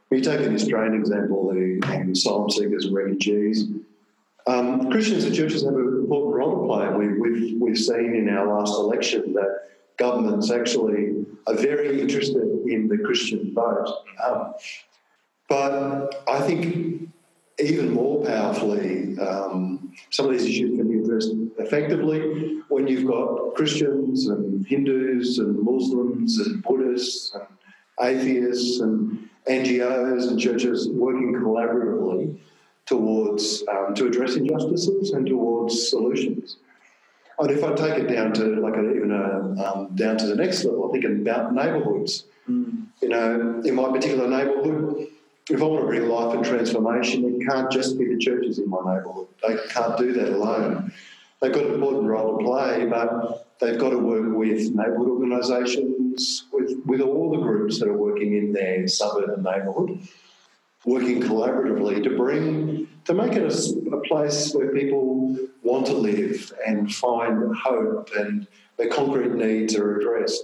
when 0.09 0.23
you 0.23 0.25
take 0.25 0.47
an 0.47 0.55
Australian 0.55 0.95
example, 0.95 1.53
the 1.53 1.81
um, 1.93 2.12
asylum 2.12 2.49
seekers 2.49 2.85
and 2.85 2.95
refugees, 2.95 3.64
um, 4.47 4.89
Christians 4.93 5.25
and 5.25 5.35
churches 5.35 5.64
have 5.64 5.75
an 5.75 5.81
important 5.81 6.35
role 6.37 6.61
to 6.61 6.67
play. 6.69 6.89
We, 6.97 7.19
we've, 7.19 7.61
we've 7.61 7.79
seen 7.79 8.14
in 8.14 8.29
our 8.29 8.47
last 8.47 8.75
election 8.75 9.33
that 9.33 9.71
governments 9.97 10.53
actually 10.53 11.27
are 11.49 11.55
very 11.55 12.01
interested 12.01 12.45
in 12.69 12.87
the 12.87 12.99
Christian 12.99 13.53
vote. 13.53 14.05
Um, 14.25 14.55
but 15.49 16.24
I 16.28 16.40
think 16.40 17.11
even 17.59 17.92
more 17.92 18.24
powerfully, 18.24 19.18
um, 19.18 19.92
some 20.11 20.26
of 20.26 20.32
these 20.32 20.44
issues 20.44 20.76
can 20.76 20.88
be 20.90 20.99
addressed 20.99 21.32
effectively 21.59 22.61
when 22.68 22.86
you've 22.86 23.07
got 23.07 23.55
Christians 23.55 24.28
and 24.28 24.66
Hindus 24.66 25.38
and 25.38 25.62
Muslims 25.62 26.38
and 26.38 26.62
Buddhists 26.62 27.34
and 27.34 27.47
atheists 28.01 28.80
and 28.80 29.28
NGOs 29.49 30.28
and 30.28 30.38
churches 30.38 30.88
working 30.88 31.32
collaboratively 31.34 32.38
towards 32.84 33.64
um, 33.68 33.94
to 33.94 34.07
address 34.07 34.36
injustices 34.36 35.11
and 35.12 35.26
towards 35.26 35.88
solutions. 35.88 36.57
And 37.38 37.51
if 37.51 37.62
I 37.62 37.74
take 37.74 37.99
it 37.99 38.07
down 38.07 38.32
to 38.34 38.44
like 38.61 38.74
a, 38.76 38.90
even 38.94 39.12
a, 39.12 39.62
um, 39.62 39.94
down 39.94 40.16
to 40.18 40.26
the 40.26 40.36
next 40.36 40.64
level, 40.64 40.88
I 40.88 40.92
think 40.92 41.05
about 41.05 41.55
neighbourhoods. 41.55 42.24
You 43.03 43.09
know, 43.09 43.61
in 43.64 43.74
my 43.74 43.90
particular 43.90 44.28
neighbourhood, 44.28 45.09
if 45.49 45.62
I 45.62 45.64
want 45.64 45.82
to 45.82 45.86
bring 45.86 46.09
life 46.09 46.34
and 46.34 46.44
transformation, 46.44 47.24
it 47.24 47.47
can't 47.49 47.70
just 47.70 47.99
be 47.99 48.07
the 48.07 48.18
churches 48.18 48.59
in 48.59 48.68
my 48.68 48.78
neighbourhood. 48.78 49.28
They 49.47 49.57
can't 49.68 49.97
do 49.97 50.12
that 50.14 50.30
alone. 50.30 50.92
they've 51.40 51.53
got 51.53 51.66
an 51.66 51.74
important 51.74 52.07
role 52.07 52.36
to 52.36 52.44
play, 52.44 52.86
but 52.86 53.47
they've 53.61 53.78
got 53.78 53.90
to 53.90 53.99
work 53.99 54.34
with 54.34 54.74
neighbourhood 54.74 55.09
organisations, 55.09 56.47
with, 56.53 56.74
with 56.84 57.01
all 57.01 57.30
the 57.30 57.38
groups 57.38 57.78
that 57.78 57.88
are 57.88 57.97
working 57.97 58.36
in 58.36 58.53
their 58.53 58.88
suburb 58.88 59.30
and 59.30 59.44
neighbourhood, 59.44 60.09
working 60.84 61.22
collaboratively 61.22 62.03
to 62.03 62.16
bring, 62.16 62.88
to 63.05 63.14
make 63.14 63.34
it 63.34 63.42
a, 63.42 63.97
a 63.97 64.01
place 64.01 64.53
where 64.53 64.72
people 64.72 65.38
want 65.62 65.86
to 65.86 65.92
live 65.92 66.53
and 66.66 66.92
find 66.92 67.55
hope 67.57 68.11
and 68.16 68.49
their 68.78 68.88
concrete 68.88 69.32
needs 69.32 69.76
are 69.76 69.97
addressed. 69.99 70.42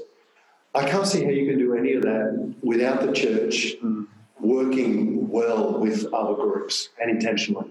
I 0.74 0.88
can't 0.88 1.06
see 1.06 1.24
how 1.24 1.30
you 1.30 1.46
can 1.46 1.58
do 1.58 1.74
any 1.74 1.94
of 1.94 2.02
that 2.02 2.54
without 2.62 3.02
the 3.02 3.12
church 3.12 3.76
mm. 3.82 4.06
Working 4.52 5.28
well 5.28 5.78
with 5.78 6.12
other 6.12 6.34
groups 6.34 6.90
and 7.00 7.10
intentionally. 7.10 7.70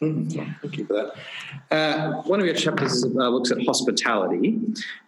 Mm, 0.00 0.32
thank 0.62 0.78
you 0.78 0.86
for 0.86 0.94
that. 0.94 1.76
Uh, 1.76 2.22
one 2.22 2.40
of 2.40 2.46
your 2.46 2.54
chapters 2.54 3.04
uh, 3.04 3.28
looks 3.28 3.50
at 3.50 3.58
hospitality, 3.66 4.58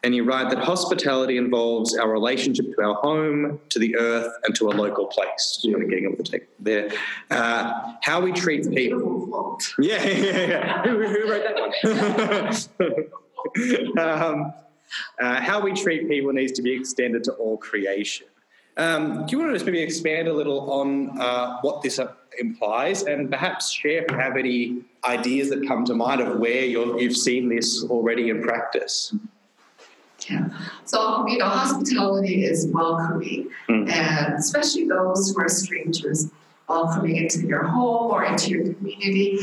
and 0.03 0.14
you 0.14 0.22
write 0.22 0.51
that 0.51 0.59
hospitality 0.59 1.39
involves 1.39 1.97
our 1.97 2.11
relationship 2.11 2.66
to 2.74 2.83
our 2.83 2.95
home, 2.97 3.59
to 3.70 3.78
the 3.78 3.97
earth, 3.97 4.30
and 4.45 4.55
to 4.55 4.68
a 4.68 4.72
local 4.72 5.07
place. 5.07 5.59
So, 5.61 5.68
you 5.68 5.89
getting 5.89 6.09
up 6.09 6.18
the 6.18 6.24
take 6.24 6.47
there. 6.61 6.91
Uh, 7.30 7.95
how 8.03 8.20
we 8.20 8.33
treat 8.33 8.70
people. 8.70 9.59
Yeah, 9.78 10.05
yeah, 10.07 10.47
yeah. 10.47 10.83
who, 10.83 11.07
who 11.07 11.30
wrote 11.30 11.45
that 11.49 13.09
one? 13.97 13.99
um, 14.22 14.53
uh, 15.20 15.41
how 15.41 15.59
we 15.61 15.72
treat 15.72 16.07
people 16.07 16.35
needs 16.35 16.53
to 16.53 16.62
be 16.62 16.72
extended 16.72 17.24
to 17.24 17.33
all 17.33 17.57
creation. 17.57 18.26
Um, 18.77 19.27
do 19.27 19.33
you 19.33 19.39
want 19.39 19.51
to 19.51 19.55
just 19.55 19.66
maybe 19.66 19.83
expand 19.83 20.29
a 20.29 20.33
little 20.33 20.70
on 20.73 21.20
uh, 21.20 21.59
what 21.61 21.83
this 21.83 21.99
uh, 21.99 22.12
implies 22.39 23.03
and 23.03 23.31
perhaps 23.31 23.70
share 23.70 24.03
if 24.03 24.11
you 24.11 24.16
have 24.16 24.37
any 24.37 24.83
ideas 25.05 25.51
that 25.51 25.66
come 25.66 25.85
to 25.85 25.95
mind 25.95 26.20
of 26.20 26.39
where 26.39 26.64
you 26.64 26.99
have 26.99 27.16
seen 27.16 27.49
this 27.49 27.85
already 27.85 28.31
in 28.31 28.43
practice? 28.43 29.14
Yeah. 30.31 30.49
So, 30.85 31.27
you 31.27 31.39
know, 31.39 31.49
hospitality 31.49 32.45
is 32.45 32.68
welcoming, 32.68 33.51
mm. 33.68 33.91
and 33.91 34.35
especially 34.35 34.87
those 34.87 35.31
who 35.31 35.43
are 35.43 35.49
strangers, 35.49 36.31
welcoming 36.68 37.16
into 37.16 37.41
your 37.41 37.64
home 37.64 38.11
or 38.11 38.25
into 38.25 38.51
your 38.51 38.73
community. 38.75 39.39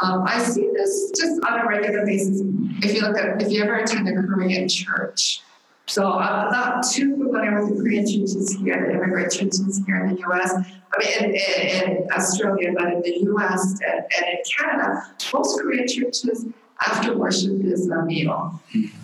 Um, 0.00 0.24
I 0.26 0.38
see 0.42 0.70
this 0.74 1.12
just 1.18 1.42
on 1.44 1.60
a 1.60 1.66
regular 1.66 2.04
basis. 2.04 2.42
If 2.82 2.94
you 2.94 3.00
look 3.00 3.16
at, 3.16 3.40
if 3.42 3.50
you 3.50 3.62
ever 3.62 3.76
attend 3.76 4.08
a 4.08 4.22
Korean 4.22 4.68
church, 4.68 5.40
so 5.86 6.12
I'm 6.12 6.52
not 6.52 6.86
too 6.86 7.16
with 7.40 7.76
the 7.76 7.82
Korean 7.82 8.06
churches 8.06 8.56
here, 8.56 8.86
the 8.86 8.94
immigrant 8.94 9.32
churches 9.32 9.80
here 9.86 10.04
in 10.04 10.14
the 10.14 10.20
U.S. 10.20 10.54
I 10.54 10.98
mean, 10.98 11.24
in, 11.24 11.34
in, 11.34 11.96
in 11.96 12.12
Australia, 12.12 12.72
but 12.76 12.92
in 12.92 13.02
the 13.02 13.18
U.S. 13.24 13.78
And, 13.86 14.04
and, 14.16 14.26
in 14.26 14.38
Canada, 14.56 15.06
most 15.32 15.60
Korean 15.60 15.86
churches 15.86 16.46
after 16.80 17.16
worship 17.16 17.60
is 17.64 17.88
a 17.88 18.02
meal. 18.04 18.60
Mm-hmm. 18.74 18.96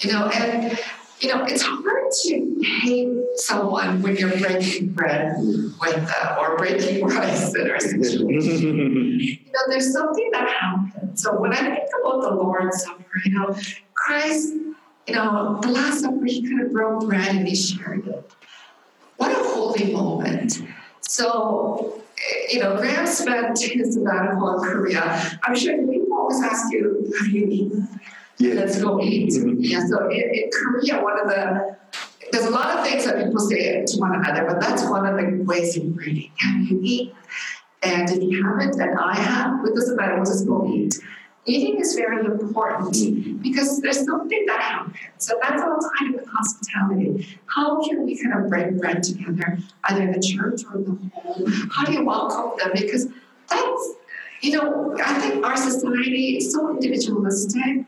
You 0.00 0.12
know, 0.12 0.26
and 0.26 0.78
you 1.20 1.28
know 1.28 1.44
it's 1.44 1.62
hard 1.62 2.10
to 2.24 2.60
hate 2.62 3.16
someone 3.36 4.02
when 4.02 4.16
you're 4.16 4.36
breaking 4.36 4.92
bread 4.92 5.36
with 5.38 5.80
them 5.80 6.38
or 6.38 6.56
breaking 6.56 7.06
rice 7.06 7.54
in 7.54 7.70
our 7.70 7.80
situation. 7.80 8.28
you 9.20 9.38
know, 9.52 9.60
there's 9.68 9.92
something 9.92 10.28
that 10.32 10.48
happens. 10.48 11.22
So 11.22 11.38
when 11.40 11.52
I 11.52 11.58
think 11.58 11.88
about 12.00 12.22
the 12.22 12.30
Lord's 12.34 12.82
Supper, 12.82 13.04
you 13.24 13.38
know, 13.38 13.56
Christ 13.94 14.52
you 15.06 15.14
know, 15.14 15.58
the 15.62 15.68
Last 15.68 16.00
Supper, 16.00 16.24
he 16.24 16.42
kind 16.48 16.62
of 16.62 16.72
broke 16.72 17.06
bread 17.06 17.36
and 17.36 17.46
he 17.46 17.54
shared 17.54 18.06
it. 18.06 18.30
What 19.16 19.32
a 19.32 19.34
holy 19.34 19.92
moment. 19.92 20.62
So, 21.00 22.02
you 22.50 22.60
know, 22.60 22.76
Graham 22.76 23.06
spent 23.06 23.60
his 23.60 23.94
sabbatical 23.94 24.62
in 24.62 24.68
Korea. 24.70 25.38
I'm 25.42 25.54
sure 25.54 25.76
people 25.76 26.12
always 26.12 26.42
ask 26.42 26.72
you, 26.72 27.12
how 27.18 27.26
do 27.26 27.30
you 27.30 27.46
eat? 27.46 27.72
Yeah. 28.38 28.54
Let's 28.54 28.82
go 28.82 29.00
eat. 29.00 29.32
Mm-hmm. 29.32 29.56
Yeah, 29.58 29.86
so 29.86 30.08
in, 30.08 30.20
in 30.20 30.50
Korea, 30.50 31.02
one 31.02 31.20
of 31.20 31.28
the 31.28 31.76
there's 32.32 32.46
a 32.46 32.50
lot 32.50 32.76
of 32.76 32.84
things 32.84 33.04
that 33.04 33.24
people 33.24 33.38
say 33.38 33.84
to 33.84 33.96
one 33.98 34.14
another, 34.16 34.44
but 34.48 34.60
that's 34.60 34.82
one 34.84 35.06
of 35.06 35.16
the 35.16 35.44
ways 35.44 35.76
of 35.76 35.94
greeting. 35.94 36.32
How 36.38 36.52
do 36.52 36.64
you 36.64 36.80
eat? 36.82 37.14
And 37.84 38.10
if 38.10 38.20
you 38.20 38.42
haven't, 38.42 38.80
and 38.80 38.98
I 38.98 39.14
have, 39.14 39.64
it 39.64 39.74
doesn't 39.74 39.94
matter, 39.94 40.16
we'll 40.16 40.24
just 40.24 40.46
go 40.46 40.66
eat 40.66 40.98
eating 41.46 41.80
is 41.80 41.94
very 41.94 42.24
important 42.24 43.42
because 43.42 43.80
there's 43.80 44.04
something 44.04 44.44
that 44.46 44.60
happens. 44.60 44.96
So 45.18 45.38
that's 45.42 45.62
all 45.62 45.78
kind 45.98 46.14
of 46.14 46.20
with 46.20 46.30
hospitality. 46.30 47.38
How 47.46 47.82
can 47.82 48.04
we 48.04 48.20
kind 48.20 48.34
of 48.34 48.48
break 48.48 48.78
bread 48.78 49.02
together, 49.02 49.58
either 49.84 50.12
the 50.12 50.20
church 50.20 50.62
or 50.72 50.80
the 50.80 50.98
home? 51.14 51.70
How 51.70 51.84
do 51.84 51.92
you 51.92 52.04
welcome 52.04 52.58
them? 52.58 52.70
Because 52.74 53.08
that's, 53.48 53.92
you 54.40 54.52
know, 54.52 54.96
I 55.04 55.20
think 55.20 55.44
our 55.44 55.56
society 55.56 56.38
is 56.38 56.52
so 56.52 56.70
individualistic 56.70 57.86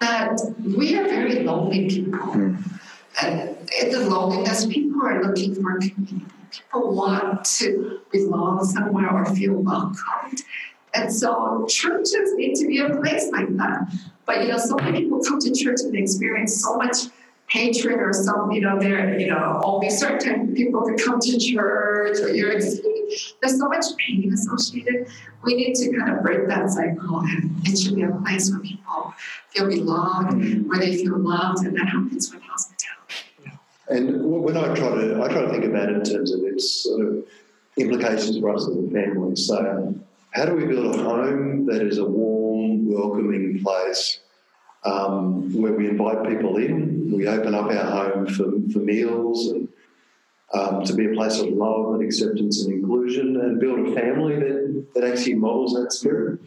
that 0.00 0.38
we 0.62 0.96
are 0.96 1.04
very 1.04 1.42
lonely 1.42 1.88
people. 1.88 2.18
Mm. 2.18 2.62
And 3.22 3.56
in 3.80 3.90
the 3.90 4.00
loneliness, 4.10 4.66
people 4.66 5.02
are 5.02 5.22
looking 5.24 5.54
for 5.54 5.78
community. 5.78 6.26
People 6.50 6.94
want 6.94 7.44
to 7.44 8.00
belong 8.12 8.64
somewhere 8.64 9.10
or 9.10 9.24
feel 9.34 9.54
welcomed. 9.54 10.42
And 10.96 11.12
so 11.12 11.66
churches 11.68 12.34
need 12.34 12.54
to 12.56 12.66
be 12.66 12.78
a 12.78 12.88
place 12.96 13.30
like 13.30 13.54
that. 13.58 13.92
But 14.24 14.42
you 14.42 14.48
know, 14.48 14.58
so 14.58 14.76
many 14.76 15.02
people 15.02 15.22
come 15.22 15.38
to 15.40 15.52
church 15.52 15.80
and 15.82 15.94
they 15.94 15.98
experience 15.98 16.60
so 16.62 16.76
much 16.76 16.96
hatred 17.48 18.00
or 18.00 18.12
some, 18.12 18.50
you 18.50 18.60
know, 18.60 18.78
there, 18.78 19.18
you 19.18 19.28
know, 19.28 19.60
only 19.62 19.88
certain 19.90 20.54
people 20.54 20.82
can 20.82 20.98
come 20.98 21.20
to 21.20 21.38
church 21.38 22.18
or 22.20 22.34
you're. 22.34 22.58
There's 22.58 23.58
so 23.58 23.68
much 23.68 23.84
pain 23.98 24.32
associated. 24.32 25.08
We 25.44 25.54
need 25.54 25.74
to 25.76 25.96
kind 25.96 26.16
of 26.16 26.22
break 26.24 26.48
that 26.48 26.70
cycle 26.70 27.20
and 27.20 27.54
it 27.64 27.78
should 27.78 27.94
be 27.94 28.02
a 28.02 28.10
place 28.10 28.50
where 28.50 28.60
people 28.60 29.14
feel 29.50 29.68
belonged, 29.68 30.42
mm. 30.42 30.66
where 30.66 30.80
they 30.80 30.96
feel 30.96 31.18
loved, 31.18 31.64
and 31.64 31.76
that 31.76 31.86
happens 31.86 32.32
with 32.32 32.42
hospitality. 32.42 32.86
And 33.88 34.24
when 34.24 34.56
I 34.56 34.74
try 34.74 34.88
to, 34.88 35.22
I 35.22 35.28
try 35.28 35.42
to 35.42 35.50
think 35.50 35.64
about 35.64 35.88
it 35.90 35.96
in 35.96 36.02
terms 36.02 36.32
of 36.32 36.40
its 36.42 36.82
sort 36.82 37.06
of 37.06 37.24
implications 37.76 38.38
for 38.38 38.50
us 38.54 38.68
as 38.68 38.76
a 38.76 38.90
family. 38.90 39.36
So 39.36 39.94
how 40.36 40.44
do 40.44 40.54
we 40.54 40.66
build 40.66 40.94
a 40.94 41.02
home 41.02 41.64
that 41.64 41.80
is 41.80 41.96
a 41.96 42.04
warm, 42.04 42.92
welcoming 42.92 43.58
place 43.64 44.20
um, 44.84 45.50
where 45.54 45.72
we 45.72 45.88
invite 45.88 46.28
people 46.28 46.58
in? 46.58 47.10
We 47.10 47.26
open 47.26 47.54
up 47.54 47.70
our 47.70 48.12
home 48.12 48.26
for, 48.26 48.52
for 48.70 48.80
meals 48.80 49.48
and 49.48 49.68
um, 50.52 50.84
to 50.84 50.92
be 50.92 51.06
a 51.06 51.14
place 51.14 51.40
of 51.40 51.48
love 51.48 51.94
and 51.94 52.02
acceptance 52.02 52.62
and 52.62 52.74
inclusion 52.74 53.40
and 53.40 53.58
build 53.58 53.88
a 53.88 53.94
family 53.94 54.36
that, 54.36 54.86
that 54.94 55.04
actually 55.04 55.36
models 55.36 55.72
that 55.72 55.90
spirit. 55.92 56.38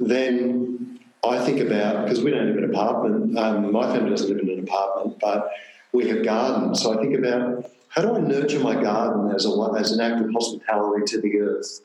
Then 0.00 0.98
I 1.24 1.38
think 1.44 1.60
about, 1.60 2.04
because 2.04 2.20
we 2.20 2.32
don't 2.32 2.46
live 2.46 2.56
in 2.56 2.64
an 2.64 2.70
apartment, 2.70 3.38
um, 3.38 3.70
my 3.70 3.94
family 3.94 4.10
doesn't 4.10 4.28
live 4.28 4.40
in 4.40 4.50
an 4.50 4.64
apartment, 4.64 5.20
but 5.20 5.52
we 5.92 6.08
have 6.08 6.24
gardens. 6.24 6.82
So 6.82 6.98
I 6.98 7.00
think 7.00 7.16
about 7.16 7.70
how 7.90 8.02
do 8.02 8.16
I 8.16 8.18
nurture 8.18 8.58
my 8.58 8.74
garden 8.74 9.32
as, 9.32 9.46
a, 9.46 9.72
as 9.78 9.92
an 9.92 10.00
act 10.00 10.20
of 10.20 10.32
hospitality 10.32 11.04
to 11.12 11.20
the 11.20 11.38
earth? 11.38 11.80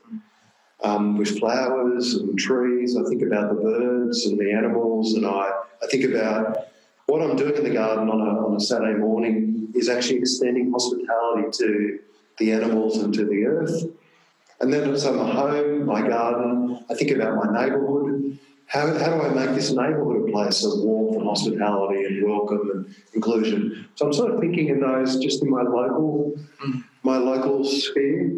Um, 0.84 1.18
with 1.18 1.40
flowers 1.40 2.14
and 2.16 2.38
trees. 2.38 2.96
I 2.98 3.04
think 3.10 3.22
about 3.22 3.50
the 3.50 3.62
birds 3.62 4.26
and 4.26 4.40
the 4.40 4.52
animals, 4.52 5.14
and 5.14 5.26
I, 5.26 5.52
I 5.84 5.88
think 5.88 6.06
about 6.06 6.68
what 7.06 7.22
I'm 7.22 7.36
doing 7.36 7.56
in 7.56 7.64
the 7.64 7.72
garden 7.72 8.10
on 8.10 8.22
a, 8.22 8.46
on 8.46 8.56
a 8.56 8.60
Saturday 8.60 8.98
morning 8.98 9.68
is 9.74 9.90
actually 9.90 10.20
extending 10.20 10.72
hospitality 10.72 11.50
to 11.58 12.00
the 12.38 12.52
animals 12.52 12.98
and 12.98 13.14
to 13.14 13.26
the 13.26 13.46
earth. 13.46 13.86
And 14.62 14.74
then 14.74 14.98
so 14.98 15.14
my 15.14 15.32
home, 15.32 15.86
my 15.86 16.08
garden, 16.08 16.84
I 16.90 16.94
think 16.94 17.12
about 17.12 17.36
my 17.36 17.62
neighbourhood. 17.62 18.38
How, 18.68 18.86
how 19.00 19.18
do 19.18 19.22
I 19.24 19.30
make 19.30 19.56
this 19.56 19.72
neighbourhood 19.72 20.30
a 20.30 20.32
place 20.32 20.64
of 20.64 20.80
warmth 20.80 21.16
and 21.16 21.26
hospitality 21.26 22.04
and 22.04 22.30
welcome 22.30 22.70
and 22.72 22.96
inclusion? 23.14 23.88
So 23.96 24.06
I'm 24.06 24.14
sort 24.14 24.34
of 24.34 24.40
thinking 24.40 24.68
in 24.68 24.82
those 24.82 25.18
just 25.18 25.42
in 25.42 25.50
my 25.50 25.64
local, 25.64 26.38
mm. 26.64 26.84
my 27.04 27.18
local 27.18 27.64
sphere. 27.64 28.38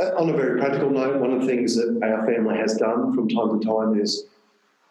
Uh, 0.00 0.10
on 0.18 0.28
a 0.28 0.32
very 0.32 0.58
practical 0.58 0.90
note, 0.90 1.20
one 1.20 1.32
of 1.32 1.40
the 1.40 1.46
things 1.46 1.76
that 1.76 2.00
our 2.02 2.26
family 2.26 2.56
has 2.56 2.74
done 2.76 3.14
from 3.14 3.28
time 3.28 3.60
to 3.60 3.64
time 3.64 4.00
is 4.00 4.24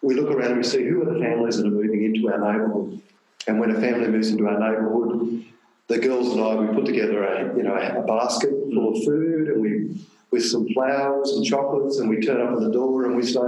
we 0.00 0.14
look 0.14 0.30
around 0.30 0.52
and 0.52 0.56
we 0.56 0.62
see 0.62 0.82
who 0.84 1.02
are 1.02 1.12
the 1.12 1.20
families 1.20 1.58
that 1.58 1.66
are 1.66 1.70
moving 1.70 2.04
into 2.04 2.32
our 2.32 2.38
neighbourhood. 2.38 3.02
And 3.46 3.60
when 3.60 3.70
a 3.70 3.80
family 3.80 4.08
moves 4.08 4.30
into 4.30 4.48
our 4.48 4.58
neighbourhood, 4.58 5.44
the 5.88 5.98
girls 5.98 6.32
and 6.32 6.40
I, 6.40 6.54
we 6.54 6.74
put 6.74 6.86
together 6.86 7.22
a, 7.22 7.54
you 7.54 7.62
know, 7.62 7.74
a 7.74 8.02
basket 8.06 8.48
full 8.48 8.96
of 8.96 9.04
food 9.04 9.48
and 9.48 9.60
we, 9.60 9.94
with 10.30 10.46
some 10.46 10.66
flowers 10.68 11.32
and 11.32 11.44
chocolates 11.44 11.98
and 11.98 12.08
we 12.08 12.20
turn 12.20 12.40
up 12.40 12.54
at 12.54 12.60
the 12.60 12.72
door 12.72 13.04
and 13.04 13.14
we 13.14 13.22
say, 13.22 13.40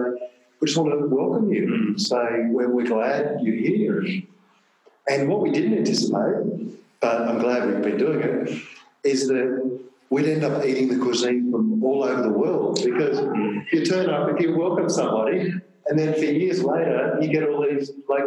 we 0.60 0.66
just 0.66 0.76
want 0.76 0.90
to 0.92 1.06
welcome 1.06 1.50
you 1.50 1.72
and 1.72 2.00
say, 2.00 2.44
we're, 2.48 2.68
we're 2.68 2.86
glad 2.86 3.38
you're 3.40 3.56
here. 3.56 4.04
And 5.08 5.28
what 5.30 5.40
we 5.40 5.50
didn't 5.52 5.78
anticipate, 5.78 6.76
but 7.00 7.22
I'm 7.22 7.38
glad 7.38 7.66
we've 7.66 7.82
been 7.82 7.96
doing 7.96 8.20
it, 8.22 8.62
is 9.04 9.28
that 9.28 9.85
we'd 10.10 10.26
end 10.26 10.44
up 10.44 10.64
eating 10.64 10.88
the 10.88 10.98
cuisine 10.98 11.50
from 11.50 11.82
all 11.82 12.04
over 12.04 12.22
the 12.22 12.30
world 12.30 12.80
because 12.84 13.18
you 13.72 13.84
turn 13.84 14.08
up, 14.10 14.28
if 14.30 14.40
you 14.40 14.56
welcome 14.56 14.88
somebody, 14.88 15.52
and 15.86 15.98
then 15.98 16.14
for 16.14 16.24
years 16.24 16.62
later, 16.62 17.18
you 17.20 17.28
get 17.28 17.48
all 17.48 17.66
these 17.68 17.90
like 18.08 18.24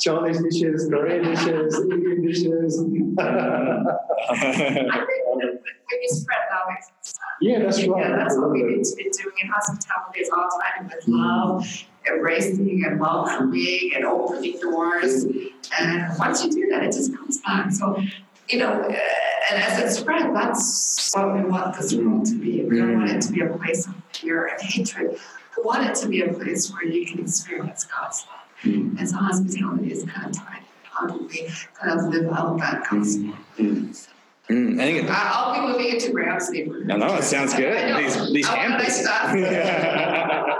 Chinese 0.00 0.42
dishes, 0.42 0.88
Korean 0.88 1.24
dishes, 1.24 1.74
Indian 1.74 2.26
dishes. 2.26 2.80
when 2.80 2.94
you 6.02 6.08
spread 6.08 6.38
love, 6.50 6.74
yeah, 7.40 7.60
that's 7.60 7.86
right. 7.86 8.00
Yeah, 8.00 8.16
that's 8.16 8.36
what 8.36 8.50
we 8.50 8.62
need 8.62 8.84
to 8.84 8.96
be 8.96 9.04
doing 9.04 9.34
in 9.42 9.48
hospitality 9.48 10.20
is 10.20 10.30
all 10.30 10.48
time 10.48 10.86
with 10.88 11.08
love 11.08 11.66
embracing 12.10 12.84
and 12.84 13.00
welcoming 13.00 13.90
and 13.94 14.04
opening 14.04 14.58
doors. 14.60 15.24
And 15.78 16.18
once 16.18 16.44
you 16.44 16.50
do 16.50 16.68
that, 16.70 16.84
it 16.84 16.92
just 16.92 17.16
comes 17.16 17.40
back. 17.40 17.70
So, 17.70 18.02
you 18.48 18.58
know, 18.58 18.72
uh, 18.72 18.96
and 19.50 19.62
as 19.62 19.78
it 19.78 19.90
spread, 19.98 20.34
that's 20.34 21.14
what 21.14 21.34
we 21.34 21.42
want 21.44 21.76
this 21.76 21.94
world 21.94 22.26
to 22.26 22.38
be. 22.38 22.64
We 22.64 22.78
don't 22.78 22.98
want 22.98 23.10
it 23.10 23.22
to 23.22 23.32
be 23.32 23.40
a 23.40 23.48
place 23.48 23.86
of 23.86 23.94
fear 24.12 24.46
and 24.46 24.60
hatred. 24.60 25.18
We 25.56 25.62
want 25.62 25.86
it 25.86 25.94
to 25.96 26.08
be 26.08 26.22
a 26.22 26.32
place 26.32 26.72
where 26.72 26.84
you 26.84 27.06
can 27.06 27.20
experience 27.20 27.84
God's 27.84 28.26
love. 28.26 28.74
And 28.74 29.08
so 29.08 29.16
hospitality 29.16 29.92
is 29.92 30.04
kind 30.04 30.26
of 30.30 30.36
tied. 30.36 30.62
How 30.82 31.06
do 31.06 31.26
we 31.26 31.48
kind 31.74 31.98
of 31.98 32.06
live 32.06 32.30
out 32.32 32.58
that 32.58 32.84
gospel? 32.90 33.34
Mm, 33.56 34.08
I 34.50 34.54
think 34.54 35.04
it, 35.04 35.10
I- 35.10 35.30
I'll 35.34 35.52
be 35.54 35.72
moving 35.72 35.92
into 35.94 36.10
Graham's 36.12 36.48
neighborhood. 36.50 36.86
No, 36.86 36.96
no, 36.96 37.14
it 37.16 37.24
sounds 37.24 37.52
good. 37.54 37.74
These- 37.98 38.32
these 38.32 38.48
I 38.48 38.54
campus. 38.56 39.00
stuff. 39.02 39.32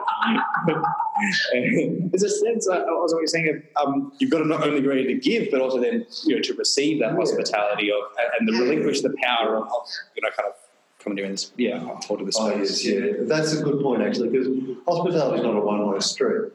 There's 2.10 2.22
a 2.22 2.28
sense, 2.28 2.68
uh, 2.68 2.74
I 2.74 2.90
was 2.92 3.12
always 3.12 3.30
saying, 3.32 3.62
um, 3.76 4.12
you've 4.18 4.30
got 4.30 4.38
to 4.38 4.44
not 4.46 4.62
only 4.66 4.80
be 4.80 4.86
ready 4.86 5.06
to 5.06 5.14
give, 5.14 5.48
but 5.50 5.60
also 5.60 5.80
then 5.80 6.06
you 6.24 6.36
know 6.36 6.42
to 6.42 6.54
receive 6.54 7.00
that 7.00 7.12
hospitality 7.14 7.90
of 7.90 7.98
and 8.38 8.46
the 8.48 8.52
Yeah. 8.52 8.60
relinquish 8.60 9.00
the 9.00 9.14
power 9.22 9.56
of, 9.56 9.62
of 9.64 9.88
you 10.16 10.22
know 10.22 10.28
kind 10.36 10.48
of 10.48 10.54
coming 11.02 11.24
in 11.24 11.30
this 11.32 11.50
yeah 11.56 11.78
holding 12.06 12.26
the 12.26 12.32
Oh, 12.38 12.50
space. 12.50 12.84
yes, 12.84 12.94
yeah. 12.94 13.12
That's 13.20 13.52
a 13.58 13.62
good 13.62 13.80
point, 13.82 14.02
actually, 14.02 14.28
because 14.28 14.48
hospitality 14.86 15.38
is 15.38 15.44
not 15.44 15.56
a 15.56 15.60
one 15.60 15.90
way 15.90 15.98
street. 16.00 16.52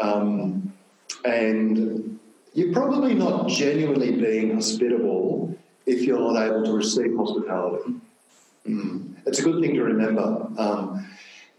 Um, 0.00 0.72
and 1.24 2.18
you're 2.54 2.72
probably 2.72 3.14
not 3.14 3.48
genuinely 3.48 4.12
being 4.12 4.54
hospitable 4.54 5.56
if 5.86 6.02
you're 6.02 6.18
not 6.18 6.46
able 6.46 6.64
to 6.64 6.72
receive 6.72 7.16
hospitality. 7.16 7.94
Mm. 8.66 9.14
It's 9.26 9.38
a 9.38 9.42
good 9.42 9.60
thing 9.60 9.74
to 9.74 9.84
remember. 9.84 10.48
Um, 10.58 11.06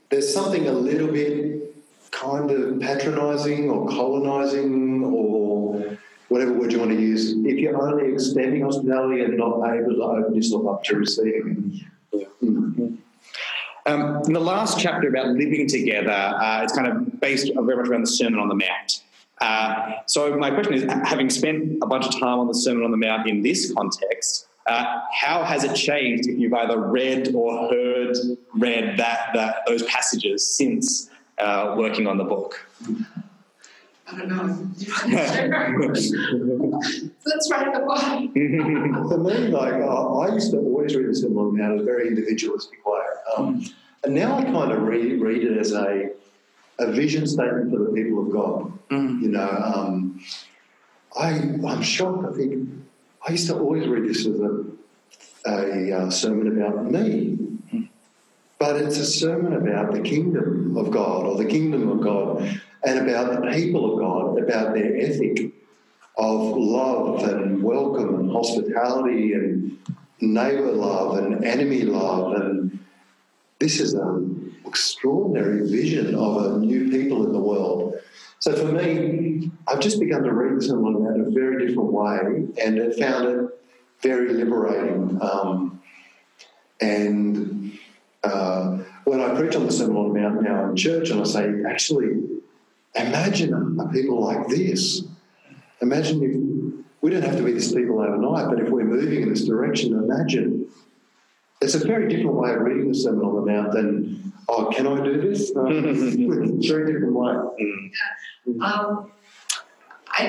there's 0.09 0.31
something 0.33 0.67
a 0.67 0.71
little 0.71 1.11
bit 1.11 1.75
kind 2.11 2.49
of 2.49 2.79
patronising 2.79 3.69
or 3.69 3.87
colonising 3.89 5.03
or 5.03 5.97
whatever 6.29 6.53
word 6.53 6.71
you 6.71 6.79
want 6.79 6.91
to 6.91 6.99
use 6.99 7.33
if 7.45 7.57
you're 7.57 7.79
only 7.81 8.13
extending 8.13 8.63
hospitality 8.63 9.21
and 9.21 9.37
not 9.37 9.57
able 9.73 9.93
to 9.93 10.01
open 10.01 10.35
yourself 10.35 10.67
up 10.67 10.83
to 10.83 10.95
receiving. 10.95 11.81
Mm. 12.41 12.97
Um, 13.87 14.21
in 14.25 14.33
the 14.33 14.39
last 14.39 14.79
chapter 14.79 15.07
about 15.07 15.27
living 15.27 15.67
together, 15.67 16.09
uh, 16.11 16.61
it's 16.63 16.73
kind 16.73 16.87
of 16.87 17.19
based 17.19 17.51
very 17.53 17.77
much 17.77 17.87
around 17.87 18.01
the 18.01 18.07
Sermon 18.07 18.39
on 18.39 18.47
the 18.47 18.55
Mount. 18.55 19.03
Uh, 19.41 19.93
so 20.05 20.35
my 20.37 20.49
question 20.49 20.73
is, 20.73 20.83
having 20.83 21.29
spent 21.29 21.77
a 21.81 21.87
bunch 21.87 22.05
of 22.05 22.13
time 22.19 22.39
on 22.39 22.47
the 22.47 22.53
Sermon 22.55 22.83
on 22.83 22.91
the 22.91 22.97
Mount 22.97 23.27
in 23.27 23.41
this 23.41 23.73
context, 23.73 24.47
uh, 24.65 25.01
how 25.13 25.43
has 25.43 25.63
it 25.63 25.75
changed 25.75 26.27
if 26.27 26.39
you've 26.39 26.53
either 26.53 26.79
read 26.79 27.35
or 27.35 27.69
heard 27.69 28.15
read 28.53 28.97
that, 28.97 29.29
that 29.33 29.57
those 29.67 29.83
passages 29.83 30.55
since 30.55 31.09
uh, 31.37 31.75
working 31.77 32.07
on 32.07 32.17
the 32.17 32.23
book? 32.23 32.67
I 34.07 34.17
don't 34.17 34.29
know. 34.29 34.45
Let's 37.25 37.51
write 37.51 37.73
the 37.73 37.79
book. 37.85 37.99
For 39.09 39.17
me, 39.17 39.47
like 39.49 39.73
I, 39.73 39.77
I 39.77 40.33
used 40.33 40.51
to 40.51 40.57
always 40.57 40.95
read 40.95 41.09
the 41.09 41.15
Sermon 41.15 41.37
on 41.37 41.55
the 41.55 41.61
Mount 41.61 41.75
as 41.75 41.81
a 41.81 41.85
very 41.85 42.07
individualistic 42.07 42.85
way, 42.85 43.01
um, 43.35 43.65
and 44.03 44.13
now 44.15 44.37
I 44.37 44.43
kind 44.43 44.71
of 44.71 44.83
read, 44.83 45.21
read 45.21 45.43
it 45.43 45.57
as 45.57 45.73
a 45.73 46.11
a 46.79 46.91
vision 46.91 47.25
statement 47.27 47.71
for 47.71 47.79
the 47.79 47.91
people 47.91 48.25
of 48.25 48.31
God. 48.31 48.79
You 48.91 49.29
know, 49.29 49.49
um, 49.49 50.21
I 51.17 51.29
I'm 51.29 51.81
shocked. 51.81 52.25
I 52.25 52.37
think 52.37 52.69
I 53.27 53.31
used 53.31 53.47
to 53.47 53.57
always 53.57 53.87
read 53.87 54.03
this 54.03 54.25
as 54.25 54.39
a 54.39 54.65
a 55.47 55.91
uh, 55.91 56.09
sermon 56.09 56.59
about 56.59 56.91
me, 56.91 57.37
but 58.57 58.77
it's 58.77 58.97
a 58.97 59.05
sermon 59.05 59.53
about 59.53 59.93
the 59.93 60.01
kingdom 60.01 60.75
of 60.75 60.91
God 60.91 61.25
or 61.25 61.37
the 61.37 61.45
kingdom 61.45 61.89
of 61.89 62.01
God, 62.01 62.59
and 62.83 63.09
about 63.09 63.41
the 63.41 63.51
people 63.51 63.93
of 63.93 63.99
God, 63.99 64.43
about 64.43 64.73
their 64.73 64.95
ethic 64.97 65.51
of 66.17 66.55
love 66.57 67.23
and 67.23 67.61
welcome 67.61 68.15
and 68.15 68.31
hospitality 68.31 69.33
and 69.33 69.77
neighbour 70.21 70.71
love 70.71 71.17
and 71.17 71.43
enemy 71.43 71.81
love. 71.81 72.33
And 72.33 72.79
this 73.59 73.79
is 73.79 73.93
an 73.93 74.55
extraordinary 74.65 75.67
vision 75.69 76.15
of 76.15 76.45
a 76.45 76.57
new 76.59 76.89
people 76.89 77.25
in 77.25 77.31
the 77.31 77.39
world. 77.39 77.95
So 78.39 78.53
for 78.53 78.71
me, 78.71 79.51
I've 79.67 79.79
just 79.79 79.99
begun 79.99 80.23
to 80.23 80.33
read 80.33 80.69
on 80.69 80.93
the 80.93 80.99
Mount 80.99 81.15
in 81.15 81.21
a 81.21 81.31
very 81.31 81.65
different 81.65 81.91
way 81.91 82.47
and 82.63 82.79
I 82.79 82.91
found 82.91 83.27
it 83.27 83.49
very 84.01 84.33
liberating. 84.33 85.17
Um, 85.21 85.81
and 86.81 87.77
uh, 88.23 88.77
when 89.05 89.21
I 89.21 89.35
preach 89.35 89.55
on 89.55 89.65
the 89.65 89.71
Sermon 89.71 89.97
on 89.97 90.13
the 90.13 90.19
Mount 90.19 90.43
now 90.43 90.69
in 90.69 90.75
church, 90.75 91.09
and 91.09 91.21
I 91.21 91.23
say, 91.23 91.63
actually, 91.67 92.23
imagine 92.95 93.79
a 93.79 93.87
people 93.89 94.21
like 94.21 94.47
this. 94.47 95.03
Imagine 95.81 96.21
if 96.23 96.85
we 97.01 97.11
don't 97.11 97.23
have 97.23 97.37
to 97.37 97.43
be 97.43 97.53
this 97.53 97.73
people 97.73 98.01
overnight, 98.01 98.49
but 98.49 98.59
if 98.59 98.69
we're 98.69 98.83
moving 98.83 99.21
in 99.21 99.29
this 99.29 99.45
direction, 99.45 99.93
imagine. 99.93 100.67
It's 101.65 101.73
a 101.73 101.79
very 101.79 102.07
different 102.07 102.35
way 102.35 102.53
of 102.53 102.61
reading 102.61 102.89
the 102.89 102.93
Sermon 102.93 103.25
on 103.25 103.35
the 103.37 103.51
Mount 103.51 103.71
than, 103.71 104.31
oh, 104.49 104.65
can 104.71 104.85
I 104.85 105.03
do 105.03 105.19
this? 105.19 105.51
No, 105.55 105.65
it's 105.65 106.13
a 106.13 106.73
very 106.73 106.93
different 106.93 107.15
way. 107.15 107.91
Um, 108.61 109.11
I, 110.11 110.27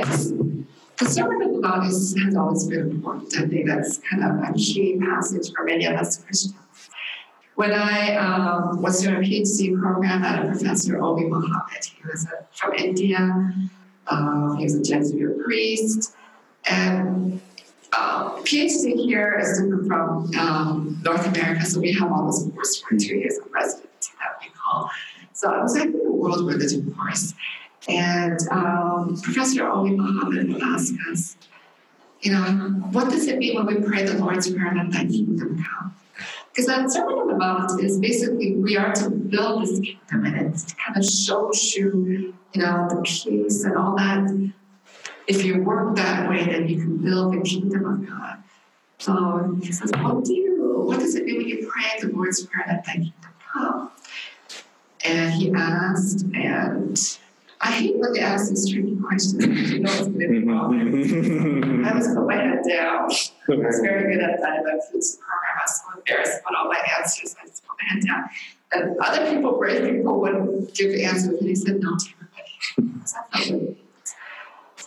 the 0.96 1.04
Sermon 1.04 1.42
on 1.42 1.52
the 1.52 1.60
Mount 1.60 1.86
is, 1.88 2.16
has 2.24 2.34
always 2.36 2.66
been 2.66 2.90
important. 2.90 3.36
I 3.36 3.46
think 3.48 3.66
that's 3.66 3.98
kind 3.98 4.24
of 4.24 4.48
a 4.48 4.54
key 4.54 4.98
passage 4.98 5.52
for 5.54 5.64
many 5.64 5.84
of 5.84 5.96
us 5.96 6.24
Christians. 6.24 6.56
When 7.56 7.72
I 7.74 8.16
um, 8.16 8.80
was 8.80 9.02
doing 9.02 9.16
a 9.16 9.18
PhD 9.18 9.78
program, 9.78 10.22
I 10.24 10.28
had 10.28 10.46
a 10.46 10.48
professor, 10.48 10.96
Ovey 11.02 11.28
Mohammed. 11.28 11.84
He 11.84 12.02
was 12.10 12.24
a, 12.24 12.46
from 12.54 12.72
India. 12.76 13.52
Um, 14.06 14.56
he 14.56 14.64
was 14.64 14.74
a 14.74 14.82
Jesuit 14.82 15.44
priest. 15.44 16.14
And 16.64 17.42
um, 17.98 18.42
PhD 18.44 18.94
here 19.04 19.38
is 19.40 19.60
different 19.60 19.86
from 19.86 20.30
um, 20.38 21.00
North 21.02 21.26
America, 21.26 21.64
so 21.64 21.80
we 21.80 21.92
have 21.92 22.10
all 22.10 22.26
this 22.26 22.48
course 22.52 22.80
for 22.80 22.96
two 22.96 23.16
years 23.16 23.38
of 23.38 23.50
residency 23.52 24.12
that 24.20 24.38
we 24.40 24.48
call. 24.54 24.90
So 25.32 25.52
I 25.52 25.62
was 25.62 25.76
in 25.76 25.94
a 25.94 26.10
world 26.10 26.46
religion 26.46 26.94
course. 26.94 27.34
And 27.88 28.38
um, 28.50 29.20
Professor 29.22 29.62
Ovey 29.62 29.96
Mohammed 29.96 30.52
would 30.52 30.62
ask 30.62 30.94
us, 31.10 31.36
you 32.20 32.32
know, 32.32 32.42
what 32.90 33.10
does 33.10 33.26
it 33.28 33.38
mean 33.38 33.54
when 33.56 33.66
we 33.66 33.86
pray 33.86 34.04
the 34.04 34.18
Lord's 34.18 34.50
Prayer 34.50 34.68
and 34.68 34.92
that 34.92 35.08
kingdom 35.08 35.62
come? 35.62 35.94
Because 36.48 36.66
that 36.66 36.90
Sermon 36.90 37.18
on 37.18 37.28
the 37.28 37.36
Mount 37.36 37.84
is 37.84 37.98
basically 37.98 38.56
we 38.56 38.76
are 38.76 38.92
to 38.94 39.10
build 39.10 39.62
this 39.62 39.78
kingdom 39.78 40.24
and 40.24 40.54
it 40.54 40.74
kind 40.84 40.96
of 40.96 41.04
shows 41.04 41.74
you, 41.76 42.34
you 42.54 42.62
know, 42.62 42.88
the 42.88 43.02
peace 43.02 43.64
and 43.64 43.76
all 43.76 43.94
that. 43.96 44.50
If 45.26 45.44
you 45.44 45.62
work 45.62 45.96
that 45.96 46.28
way, 46.28 46.44
then 46.44 46.68
you 46.68 46.78
can 46.78 46.98
build 46.98 47.34
the 47.34 47.40
kingdom 47.40 47.84
of 47.84 48.08
God. 48.08 48.42
So 48.98 49.58
he 49.62 49.72
says, 49.72 49.90
What 49.96 50.24
do 50.24 50.34
you 50.34 50.56
what 50.86 51.00
does 51.00 51.16
it 51.16 51.24
mean 51.24 51.38
when 51.38 51.48
you 51.48 51.68
pray 51.68 52.00
the 52.00 52.14
Lord's 52.14 52.44
Prayer 52.46 52.64
that 52.68 52.84
thy 52.84 52.92
kingdom 52.92 53.12
come? 53.52 53.90
And 55.04 55.34
he 55.34 55.52
asked, 55.52 56.24
and 56.32 57.18
I 57.60 57.72
hate 57.72 57.96
when 57.96 58.12
they 58.12 58.20
ask 58.20 58.50
these 58.50 58.70
tricky 58.70 58.96
questions 58.96 59.46
because 59.46 59.72
you 59.72 59.80
know 59.80 59.90
it's 59.90 60.00
going 60.02 60.20
to 60.20 60.28
be 60.28 60.38
mm-hmm. 60.38 60.50
wrong. 60.50 61.84
I 61.84 61.94
was 61.94 62.06
put 62.08 62.26
my 62.26 62.36
head 62.36 62.62
down. 62.68 63.10
I 63.10 63.54
was 63.56 63.80
very 63.80 64.14
good 64.14 64.22
at 64.22 64.40
that. 64.40 64.58
I 64.58 64.90
flew 64.90 65.00
the 65.00 65.16
program. 65.18 65.56
I 65.56 65.62
was 65.62 65.80
so 65.80 65.98
embarrassed 65.98 66.40
about 66.40 66.54
all 66.56 66.68
my 66.68 66.80
answers. 66.98 67.34
I 67.42 67.46
just 67.46 67.66
put 67.66 67.76
my 67.80 67.94
head 67.94 68.02
down. 68.04 68.30
And 68.72 68.98
other 69.00 69.34
people, 69.34 69.58
brave 69.58 69.90
people, 69.90 70.20
would 70.20 70.74
give 70.74 70.94
answers, 71.00 71.38
and 71.38 71.48
he 71.48 71.54
said 71.54 71.80
no 71.80 71.96
to 71.96 72.06
everybody. 72.14 72.92
So 73.06 73.18
I 73.32 73.44
felt 73.44 73.62
really 73.62 73.76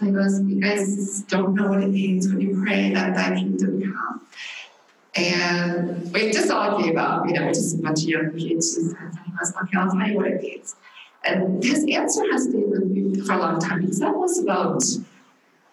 goes, 0.07 0.41
You 0.41 0.61
guys 0.61 1.21
don't 1.23 1.53
know 1.55 1.69
what 1.69 1.83
it 1.83 1.89
means 1.89 2.27
when 2.27 2.41
you 2.41 2.61
pray 2.63 2.93
that 2.93 3.15
thy 3.15 3.35
kingdom 3.35 3.81
come. 3.81 4.21
And 5.15 6.13
we 6.13 6.31
just 6.31 6.49
all 6.49 6.81
gave 6.81 6.97
up, 6.97 7.27
you 7.27 7.33
know, 7.33 7.47
just 7.47 7.77
a 7.77 7.81
bunch 7.81 8.03
of 8.03 8.09
young 8.09 8.25
PhDs. 8.31 8.77
And 8.77 9.19
he 9.25 9.31
goes, 9.37 9.53
Okay, 9.63 9.77
I'll 9.77 9.91
tell 9.91 10.07
you 10.07 10.15
what 10.15 10.27
it 10.27 10.41
means. 10.41 10.75
And 11.25 11.63
his 11.63 11.85
answer 11.89 12.23
has 12.31 12.43
stayed 12.45 12.69
with 12.69 12.85
me 12.85 13.19
for 13.21 13.33
a 13.33 13.37
long 13.37 13.59
time 13.59 13.81
because 13.81 13.99
that 13.99 14.15
was 14.15 14.39
about 14.39 14.83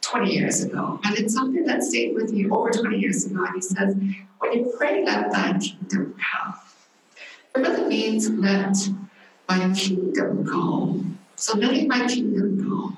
20 0.01 0.33
years 0.33 0.65
ago. 0.65 1.01
And 1.05 1.17
it's 1.17 1.35
something 1.35 1.65
that 1.65 1.83
stayed 1.83 2.15
with 2.15 2.33
me 2.33 2.49
over 2.49 2.71
20 2.71 2.99
years 2.99 3.27
ago. 3.27 3.45
And 3.45 3.55
he 3.55 3.61
says, 3.61 3.95
When 4.39 4.53
you 4.53 4.75
pray, 4.77 5.05
let 5.05 5.31
thy 5.31 5.59
kingdom 5.59 6.15
come, 6.15 6.55
it 7.55 7.59
really 7.61 7.89
means 7.89 8.29
let 8.31 8.77
my 9.49 9.73
kingdom 9.75 10.47
come. 10.47 11.19
So 11.37 11.57
letting 11.57 11.87
my 11.87 12.07
kingdom 12.07 12.69
go. 12.69 12.97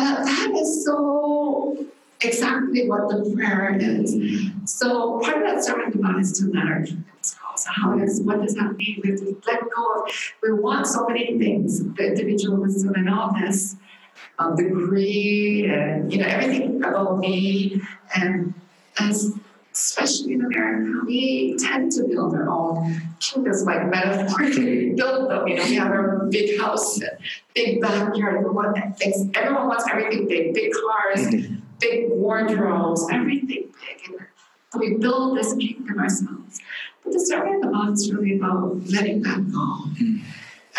Uh, 0.00 0.24
that 0.24 0.50
is 0.56 0.82
so 0.82 1.76
exactly 2.22 2.88
what 2.88 3.08
the 3.10 3.34
prayer 3.34 3.76
is. 3.78 4.16
So 4.64 5.20
part 5.20 5.36
of 5.38 5.42
that 5.42 5.62
sermon 5.62 5.92
about 5.92 6.20
is 6.20 6.32
to 6.40 6.46
let 6.46 6.64
our 6.64 6.80
go. 6.80 6.96
So 7.56 7.70
what 8.24 8.40
does 8.40 8.54
that 8.54 8.76
mean? 8.78 9.00
We 9.04 9.10
have 9.10 9.18
to 9.20 9.36
let 9.46 9.60
go 9.60 10.02
of 10.02 10.10
we 10.42 10.52
want 10.54 10.86
so 10.86 11.06
many 11.06 11.38
things, 11.38 11.84
the 11.96 12.06
individualism 12.06 12.94
and 12.94 13.10
all 13.10 13.34
this, 13.38 13.76
um, 14.38 14.56
the 14.56 14.64
greed 14.64 15.66
and 15.66 16.10
you 16.10 16.18
know 16.20 16.26
everything 16.26 16.82
about 16.82 17.18
me 17.18 17.82
and 18.14 18.54
and 18.98 19.14
especially 19.80 20.34
in 20.34 20.44
America, 20.44 21.00
we 21.06 21.56
tend 21.58 21.90
to 21.92 22.04
build 22.04 22.34
our 22.34 22.48
own 22.48 23.00
kingdoms, 23.18 23.62
like 23.64 23.88
metaphorically 23.88 24.90
build 24.96 25.30
them. 25.30 25.48
You 25.48 25.56
know, 25.56 25.64
we 25.64 25.74
have 25.74 25.90
our 25.90 26.26
big 26.26 26.60
house, 26.60 27.00
big 27.54 27.80
backyard. 27.80 28.36
Everyone 28.38 28.74
thinks 28.94 29.18
everyone 29.34 29.68
wants 29.68 29.84
everything 29.90 30.28
big, 30.28 30.54
big 30.54 30.72
cars, 30.72 31.26
mm-hmm. 31.26 31.56
big 31.78 32.10
wardrobes, 32.10 33.06
everything 33.10 33.72
big. 33.80 34.28
And 34.72 34.80
we 34.80 34.94
build 34.94 35.36
this 35.36 35.54
kingdom 35.54 35.98
ourselves. 35.98 36.60
But 37.02 37.14
the 37.14 37.20
story 37.20 37.56
of 37.56 37.62
the 37.62 37.70
law 37.70 37.90
is 37.90 38.12
really 38.12 38.36
about 38.36 38.76
letting 38.86 39.22
that 39.22 39.50
go. 39.50 39.84
Mm-hmm. 39.98 40.18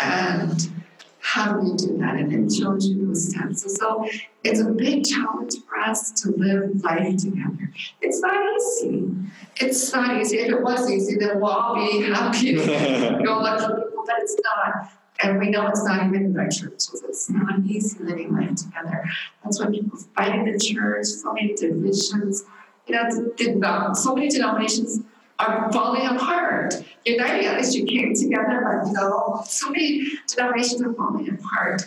And 0.00 0.81
how 1.22 1.52
do 1.52 1.60
we 1.60 1.76
do 1.76 1.96
that? 1.98 2.16
And 2.16 2.32
it 2.32 2.52
shows 2.52 2.88
you 2.88 3.06
those 3.06 3.30
steps. 3.30 3.78
So 3.78 4.06
it's 4.42 4.60
a 4.60 4.64
big 4.64 5.04
challenge 5.04 5.54
for 5.68 5.78
us 5.78 6.10
to 6.22 6.30
live 6.32 6.82
life 6.82 7.16
together. 7.16 7.70
It's 8.00 8.20
not 8.20 8.34
easy. 8.56 9.14
It's 9.56 9.92
not 9.92 10.20
easy. 10.20 10.38
If 10.40 10.48
it 10.50 10.62
was 10.62 10.90
easy, 10.90 11.16
then 11.18 11.40
we'll 11.40 11.50
all 11.50 11.76
be 11.76 12.02
happy, 12.02 12.52
know, 13.22 13.38
lucky 13.38 13.66
people, 13.66 14.04
but 14.04 14.16
it's 14.18 14.36
not. 14.42 14.92
And 15.22 15.38
we 15.38 15.50
know 15.50 15.68
it's 15.68 15.84
not 15.84 16.06
even 16.08 16.24
in 16.24 16.36
our 16.36 16.48
churches. 16.48 17.04
It's 17.08 17.30
not 17.30 17.60
easy 17.60 18.02
living 18.02 18.34
life 18.34 18.56
together. 18.56 19.04
That's 19.44 19.60
why 19.60 19.70
people 19.70 19.98
fight 20.16 20.34
in 20.34 20.52
the 20.52 20.58
church, 20.58 21.06
so 21.06 21.32
many 21.32 21.54
divisions. 21.54 22.44
You 22.88 22.96
know, 22.96 23.92
so 23.94 24.16
many 24.16 24.28
denominations 24.28 24.98
are 25.42 25.72
falling 25.72 26.06
apart. 26.06 26.74
At 27.06 27.56
least 27.56 27.76
you 27.76 27.84
came 27.84 28.14
together, 28.14 28.62
but 28.64 28.92
know, 28.92 29.42
so 29.46 29.70
many 29.70 30.12
denominations 30.28 30.82
are 30.82 30.92
falling 30.94 31.28
apart. 31.30 31.82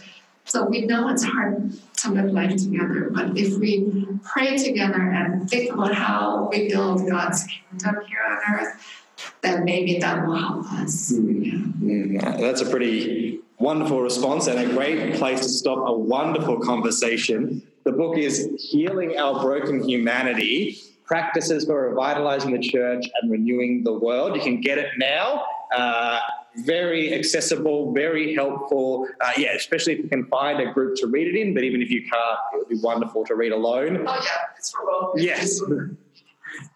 So 0.45 0.65
we 0.65 0.81
know 0.81 1.07
it's 1.09 1.23
hard 1.23 1.73
to 1.97 2.11
live 2.11 2.31
life 2.31 2.55
together, 2.55 3.09
but 3.11 3.35
if 3.35 3.57
we 3.57 4.05
pray 4.23 4.57
together 4.57 5.01
and 5.01 5.49
think 5.49 5.73
about 5.73 5.95
how 5.95 6.49
we 6.51 6.69
build 6.69 7.07
God's 7.09 7.43
kingdom 7.45 8.05
here 8.07 8.19
on 8.29 8.55
earth, 8.55 9.03
then 9.41 9.65
maybe 9.65 9.97
that 9.99 10.27
will 10.27 10.35
help 10.35 10.71
us. 10.73 11.13
Mm. 11.13 11.73
Mm. 11.81 12.39
That's 12.39 12.61
a 12.61 12.69
pretty 12.69 13.39
wonderful 13.57 14.01
response 14.01 14.47
and 14.47 14.59
a 14.59 14.71
great 14.73 15.15
place 15.15 15.39
to 15.39 15.49
stop 15.49 15.79
a 15.87 15.93
wonderful 15.93 16.59
conversation. 16.59 17.63
The 17.83 17.91
book 17.91 18.17
is 18.17 18.49
Healing 18.59 19.17
Our 19.17 19.41
Broken 19.41 19.87
Humanity 19.87 20.79
practices 21.05 21.65
for 21.65 21.89
revitalizing 21.89 22.51
the 22.51 22.59
church 22.59 23.05
and 23.21 23.31
renewing 23.31 23.83
the 23.83 23.93
world. 23.93 24.35
You 24.35 24.41
can 24.41 24.61
get 24.61 24.77
it 24.77 24.89
now. 24.97 25.45
Uh, 25.75 26.19
very 26.57 27.13
accessible, 27.13 27.93
very 27.93 28.33
helpful. 28.33 29.07
Uh, 29.21 29.31
yeah, 29.37 29.53
especially 29.53 29.93
if 29.93 29.99
you 29.99 30.07
can 30.07 30.25
find 30.27 30.59
a 30.61 30.71
group 30.71 30.95
to 30.97 31.07
read 31.07 31.27
it 31.27 31.39
in. 31.39 31.53
But 31.53 31.63
even 31.63 31.81
if 31.81 31.89
you 31.89 32.01
can't, 32.01 32.39
it 32.53 32.57
would 32.57 32.69
be 32.69 32.79
wonderful 32.81 33.25
to 33.25 33.35
read 33.35 33.51
alone. 33.51 34.05
Oh 34.07 34.13
yeah, 34.13 34.29
it's 34.57 34.71
for 34.71 34.85
both. 34.85 35.19
Yes. 35.19 35.61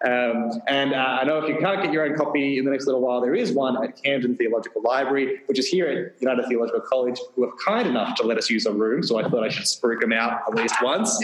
Um, 0.05 0.61
and 0.67 0.93
uh, 0.93 1.19
I 1.21 1.23
know 1.23 1.37
if 1.39 1.47
you 1.47 1.57
can't 1.57 1.81
get 1.81 1.93
your 1.93 2.03
own 2.05 2.15
copy 2.17 2.57
in 2.57 2.65
the 2.65 2.71
next 2.71 2.85
little 2.85 2.99
while, 2.99 3.21
there 3.21 3.35
is 3.35 3.53
one 3.53 3.81
at 3.81 4.01
Camden 4.01 4.35
Theological 4.35 4.81
Library, 4.81 5.39
which 5.45 5.57
is 5.57 5.67
here 5.67 5.87
at 5.87 6.21
United 6.21 6.47
Theological 6.47 6.81
College, 6.81 7.17
who 7.33 7.45
are 7.45 7.53
kind 7.65 7.87
enough 7.87 8.15
to 8.15 8.23
let 8.23 8.37
us 8.37 8.49
use 8.49 8.65
a 8.65 8.73
room. 8.73 9.03
So 9.03 9.17
I 9.17 9.29
thought 9.29 9.43
I 9.43 9.49
should 9.49 9.63
spruik 9.63 10.01
them 10.01 10.11
out 10.11 10.41
at 10.47 10.55
least 10.55 10.75
once. 10.81 11.17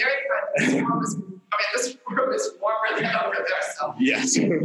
Very 0.58 0.74
good. 0.74 1.32
I 1.52 1.58
mean, 1.58 1.68
this 1.76 1.98
room 2.10 2.34
is 2.34 2.52
warmer 2.62 2.96
than 3.02 3.06
over 3.16 3.36
there. 3.36 3.46
So 3.78 3.94
yes. 4.00 4.36
Thank 4.36 4.52
you, 4.52 4.56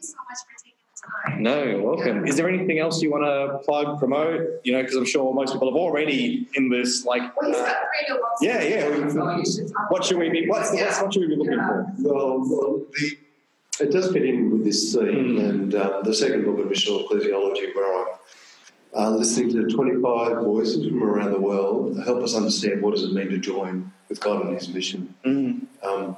so 0.00 0.16
much 0.28 0.38
for 0.38 0.64
taking 0.64 0.72
the 0.94 1.30
time. 1.30 1.42
No, 1.42 1.62
you're 1.62 1.82
welcome. 1.82 2.26
Is 2.26 2.36
there 2.36 2.48
anything 2.48 2.78
else 2.78 3.00
you 3.02 3.10
want 3.10 3.24
to 3.24 3.58
plug, 3.64 3.98
promote? 3.98 4.60
You 4.64 4.72
know, 4.72 4.82
because 4.82 4.96
I'm 4.96 5.06
sure 5.06 5.32
most 5.34 5.52
people 5.52 5.68
have 5.68 5.76
already 5.76 6.48
in 6.54 6.68
this 6.70 7.04
like. 7.04 7.36
Well, 7.36 7.50
he's 7.50 7.56
got 7.60 7.66
three 7.76 8.14
new 8.14 8.20
books. 8.20 8.42
Yeah, 8.42 8.62
yeah. 8.62 9.08
So 9.08 9.36
you 9.36 9.44
should 9.46 9.72
talk 9.72 9.90
What 9.90 10.04
should 10.04 10.18
we 10.18 10.28
be? 10.30 10.46
What's, 10.48 10.74
Yeah. 10.74 10.86
what's 10.86 11.02
what 11.02 11.12
should 11.14 11.22
we 11.22 11.28
be 11.28 11.36
looking 11.36 11.54
Yeah. 11.54 11.68
for? 11.68 11.92
Well, 11.98 12.38
well 12.40 12.82
the, 12.92 13.16
it 13.80 13.92
does 13.92 14.10
fit 14.12 14.24
in 14.24 14.50
with 14.50 14.64
this 14.64 14.92
theme, 14.92 15.36
Mm. 15.38 15.48
and 15.48 15.74
um, 15.76 16.02
the 16.02 16.12
second 16.14 16.44
book 16.44 16.58
of 16.58 16.66
Missional 16.66 17.06
Ecclesiology, 17.08 17.72
where 17.76 18.00
I'm 18.00 18.06
uh, 18.92 19.10
listening 19.10 19.50
to 19.52 19.68
25 19.68 20.38
voices 20.42 20.84
from 20.88 21.02
around 21.04 21.30
the 21.30 21.38
world, 21.40 21.96
help 22.04 22.22
us 22.24 22.34
understand 22.34 22.82
what 22.82 22.94
does 22.94 23.04
it 23.04 23.12
mean 23.12 23.28
to 23.28 23.38
join 23.38 23.92
with 24.08 24.18
God 24.18 24.46
and 24.46 24.54
His 24.54 24.68
mission. 24.68 25.14
Mm. 25.24 25.66
Um, 25.82 26.16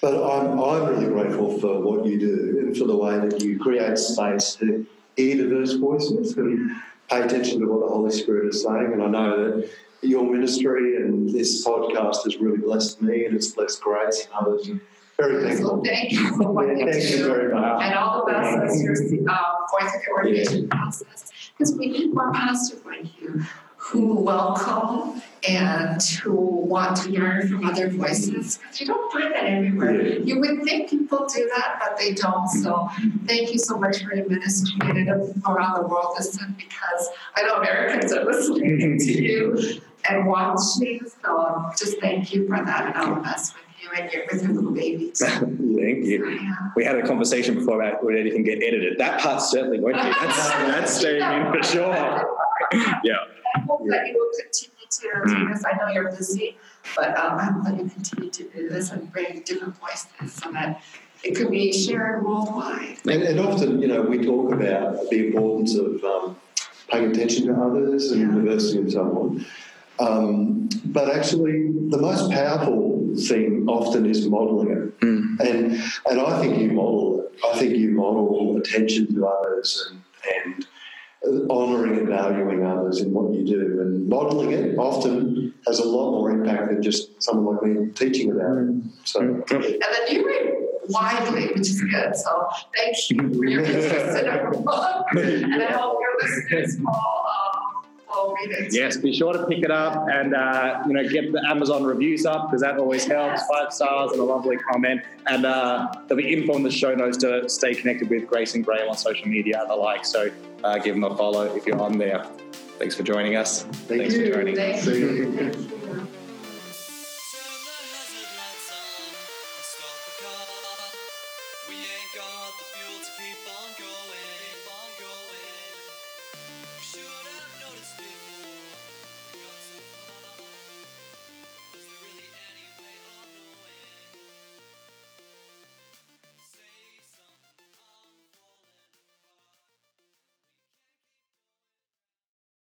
but 0.00 0.14
I'm, 0.14 0.58
I'm 0.58 0.88
really 0.88 1.06
grateful 1.06 1.58
for 1.60 1.80
what 1.80 2.04
you 2.06 2.18
do 2.18 2.58
and 2.60 2.76
for 2.76 2.86
the 2.86 2.96
way 2.96 3.18
that 3.20 3.40
you 3.42 3.58
create 3.58 3.96
space 3.98 4.56
to 4.56 4.84
hear 5.16 5.36
diverse 5.36 5.74
voices 5.74 6.36
and 6.36 6.72
pay 7.08 7.20
attention 7.22 7.60
to 7.60 7.66
what 7.66 7.80
the 7.86 7.92
Holy 7.94 8.10
Spirit 8.10 8.48
is 8.52 8.62
saying. 8.64 8.92
And 8.94 9.02
I 9.02 9.06
know 9.08 9.60
that 9.60 9.70
your 10.02 10.24
ministry 10.28 10.96
and 10.96 11.28
this 11.32 11.64
podcast 11.64 12.24
has 12.24 12.36
really 12.38 12.58
blessed 12.58 13.00
me 13.00 13.26
and 13.26 13.36
it's 13.36 13.52
blessed 13.52 13.80
Grace 13.80 14.24
and 14.26 14.32
others. 14.34 14.66
And 14.68 14.80
very 15.18 15.34
So 15.34 15.48
thankful. 15.48 15.84
thank 15.84 16.12
you 16.12 16.36
for 16.36 16.50
what 16.50 16.66
you 16.66 16.90
Thank 16.90 17.10
you 17.10 17.24
very 17.24 17.54
much. 17.54 17.82
And 17.82 17.94
all 17.94 18.24
the 18.26 18.32
best 18.32 18.72
as 18.72 18.82
you're 19.12 19.30
uh, 19.30 19.54
going 19.70 19.90
through 19.90 20.00
the 20.04 20.10
ordination 20.10 20.68
process. 20.68 21.30
Because 21.56 21.76
we 21.76 21.86
need 21.90 22.12
more 22.14 22.32
pastors 22.32 22.84
like 22.84 23.20
you 23.20 23.44
who 23.82 24.14
welcome 24.14 25.20
and 25.48 26.00
who 26.22 26.34
want 26.34 26.96
to 26.96 27.10
learn 27.10 27.48
from 27.48 27.64
other 27.64 27.88
voices. 27.88 28.58
Because 28.58 28.80
you 28.80 28.86
don't 28.86 29.12
find 29.12 29.34
that 29.34 29.44
everywhere. 29.44 30.20
You 30.20 30.38
would 30.38 30.62
think 30.62 30.88
people 30.88 31.26
do 31.26 31.50
that, 31.56 31.78
but 31.80 31.98
they 31.98 32.14
don't. 32.14 32.46
So 32.48 32.88
thank 33.26 33.52
you 33.52 33.58
so 33.58 33.76
much 33.76 34.04
for 34.04 34.14
your 34.14 34.28
ministry 34.28 34.78
and 34.82 35.08
around 35.46 35.82
the 35.82 35.88
world 35.88 36.14
listen 36.16 36.54
because 36.56 37.08
I 37.34 37.42
know 37.42 37.56
Americans 37.56 38.12
are 38.12 38.24
listening 38.24 38.98
to 38.98 39.12
you 39.22 39.80
and 40.08 40.26
watching. 40.28 41.00
So 41.24 41.70
just 41.76 42.00
thank 42.00 42.32
you 42.32 42.46
for 42.46 42.64
that 42.64 42.86
and 42.86 42.96
all 42.96 43.16
the 43.16 43.20
best 43.20 43.54
with 43.54 43.64
you 43.82 43.90
and 44.00 44.12
your, 44.12 44.22
with 44.30 44.44
your 44.44 44.52
little 44.52 44.70
baby. 44.70 45.10
Thank 45.16 46.04
you. 46.04 46.28
Yeah. 46.30 46.54
We 46.76 46.84
had 46.84 46.96
a 46.96 47.06
conversation 47.06 47.56
before 47.56 47.82
about 47.82 48.04
would 48.04 48.16
anything 48.16 48.44
get 48.44 48.62
edited. 48.62 48.98
That 48.98 49.20
part 49.20 49.42
certainly 49.42 49.80
won't 49.80 49.96
be. 49.96 50.02
That's, 50.02 50.50
that's 50.50 50.96
staying 50.98 51.22
in 51.22 51.52
for 51.52 51.62
sure. 51.64 52.36
Yeah. 53.04 53.16
I 53.54 53.60
hope 53.60 53.82
that 53.88 54.06
you 54.06 54.14
will 54.14 54.30
continue 54.40 54.86
to 54.90 55.00
do 55.28 55.34
Mm. 55.34 55.52
this. 55.52 55.64
I 55.64 55.76
know 55.76 55.92
you're 55.92 56.10
busy, 56.10 56.56
but 56.96 57.16
um, 57.18 57.38
I 57.38 57.44
hope 57.44 57.64
that 57.64 57.76
you 57.78 57.88
continue 57.88 58.30
to 58.30 58.44
do 58.44 58.68
this 58.68 58.90
and 58.90 59.10
bring 59.12 59.42
different 59.44 59.76
voices 59.78 60.32
so 60.34 60.50
that 60.52 60.82
it 61.22 61.34
could 61.36 61.50
be 61.50 61.72
shared 61.72 62.24
worldwide. 62.24 62.98
And, 63.08 63.22
and 63.22 63.38
often, 63.40 63.80
you 63.82 63.88
know, 63.88 64.02
we 64.02 64.24
talk 64.24 64.52
about 64.52 65.08
the 65.10 65.26
importance 65.26 65.76
of 65.76 66.02
um, 66.04 66.36
paying 66.90 67.10
attention 67.10 67.46
to 67.48 67.54
others 67.54 68.10
and 68.12 68.20
Yeah. 68.22 68.34
diversity 68.34 68.78
and 68.78 68.92
so 68.92 69.00
on. 69.02 69.46
Um, 69.98 70.68
but 70.86 71.14
actually, 71.14 71.70
the 71.90 71.98
most 71.98 72.30
powerful 72.32 73.14
thing 73.28 73.66
often 73.68 74.06
is 74.06 74.26
modelling 74.28 74.70
it. 74.70 75.00
Mm. 75.00 75.40
And 75.40 75.82
and 76.10 76.20
I 76.20 76.40
think 76.40 76.58
you 76.58 76.72
model 76.72 77.20
it. 77.20 77.38
I 77.46 77.58
think 77.58 77.76
you 77.76 77.90
model 77.90 78.56
attention 78.56 79.14
to 79.14 79.26
others 79.26 79.90
and 79.90 80.02
and 80.34 80.66
honouring 81.50 81.98
and 81.98 82.08
valuing 82.08 82.66
others 82.66 83.00
in 83.00 83.12
what 83.12 83.32
you 83.34 83.44
do. 83.44 83.80
And 83.80 84.08
modelling 84.08 84.52
it 84.52 84.76
often 84.78 85.54
has 85.66 85.78
a 85.78 85.84
lot 85.84 86.10
more 86.12 86.30
impact 86.30 86.68
than 86.68 86.82
just 86.82 87.22
someone 87.22 87.56
like 87.56 87.64
me 87.64 87.90
teaching 87.92 88.30
about 88.32 88.58
it. 88.58 88.82
So. 89.04 89.20
Mm-hmm. 89.20 89.54
And 89.54 89.82
then 89.82 90.06
you 90.10 90.26
read 90.26 90.52
widely, 90.88 91.46
which 91.48 91.60
is 91.70 91.82
good. 91.82 92.16
So 92.16 92.48
thank 92.76 92.96
you 93.10 93.34
for 93.34 93.44
your 93.44 93.64
interest 93.64 94.18
in 94.18 94.28
our 94.28 94.50
book. 94.52 95.06
And 95.14 95.62
I 95.62 95.72
hope 95.72 95.98
your 96.00 96.28
listeners 96.28 96.78
will, 96.80 97.21
will. 98.28 98.68
Yes, 98.70 98.96
be 98.96 99.12
sure 99.12 99.32
to 99.32 99.46
pick 99.46 99.62
it 99.62 99.70
up 99.70 100.06
and 100.10 100.34
uh, 100.34 100.82
you 100.86 100.92
know 100.92 101.08
get 101.08 101.32
the 101.32 101.42
Amazon 101.48 101.84
reviews 101.84 102.26
up 102.26 102.48
because 102.48 102.62
that 102.62 102.78
always 102.78 103.04
helps. 103.04 103.42
Five 103.46 103.72
stars 103.72 104.12
and 104.12 104.20
a 104.20 104.24
lovely 104.24 104.56
comment, 104.56 105.02
and 105.26 105.46
uh, 105.46 105.92
there'll 106.06 106.22
be 106.22 106.32
info 106.32 106.56
in 106.56 106.62
the 106.62 106.70
show 106.70 106.94
notes 106.94 107.16
to 107.18 107.48
stay 107.48 107.74
connected 107.74 108.10
with 108.10 108.26
Grace 108.26 108.54
and 108.54 108.64
Graham 108.64 108.88
on 108.88 108.96
social 108.96 109.28
media 109.28 109.60
and 109.60 109.70
the 109.70 109.74
like. 109.74 110.04
So 110.04 110.30
uh, 110.64 110.78
give 110.78 110.94
them 110.94 111.04
a 111.04 111.16
follow 111.16 111.54
if 111.54 111.66
you're 111.66 111.80
on 111.80 111.98
there. 111.98 112.24
Thanks 112.78 112.96
for 112.96 113.02
joining 113.02 113.36
us. 113.36 113.62
Thank 113.62 114.02
Thanks 114.02 114.14
you. 114.14 114.26
for 114.26 114.38
joining. 114.38 114.56
Thank 114.56 114.84
you. 114.86 114.94
you. 114.94 115.78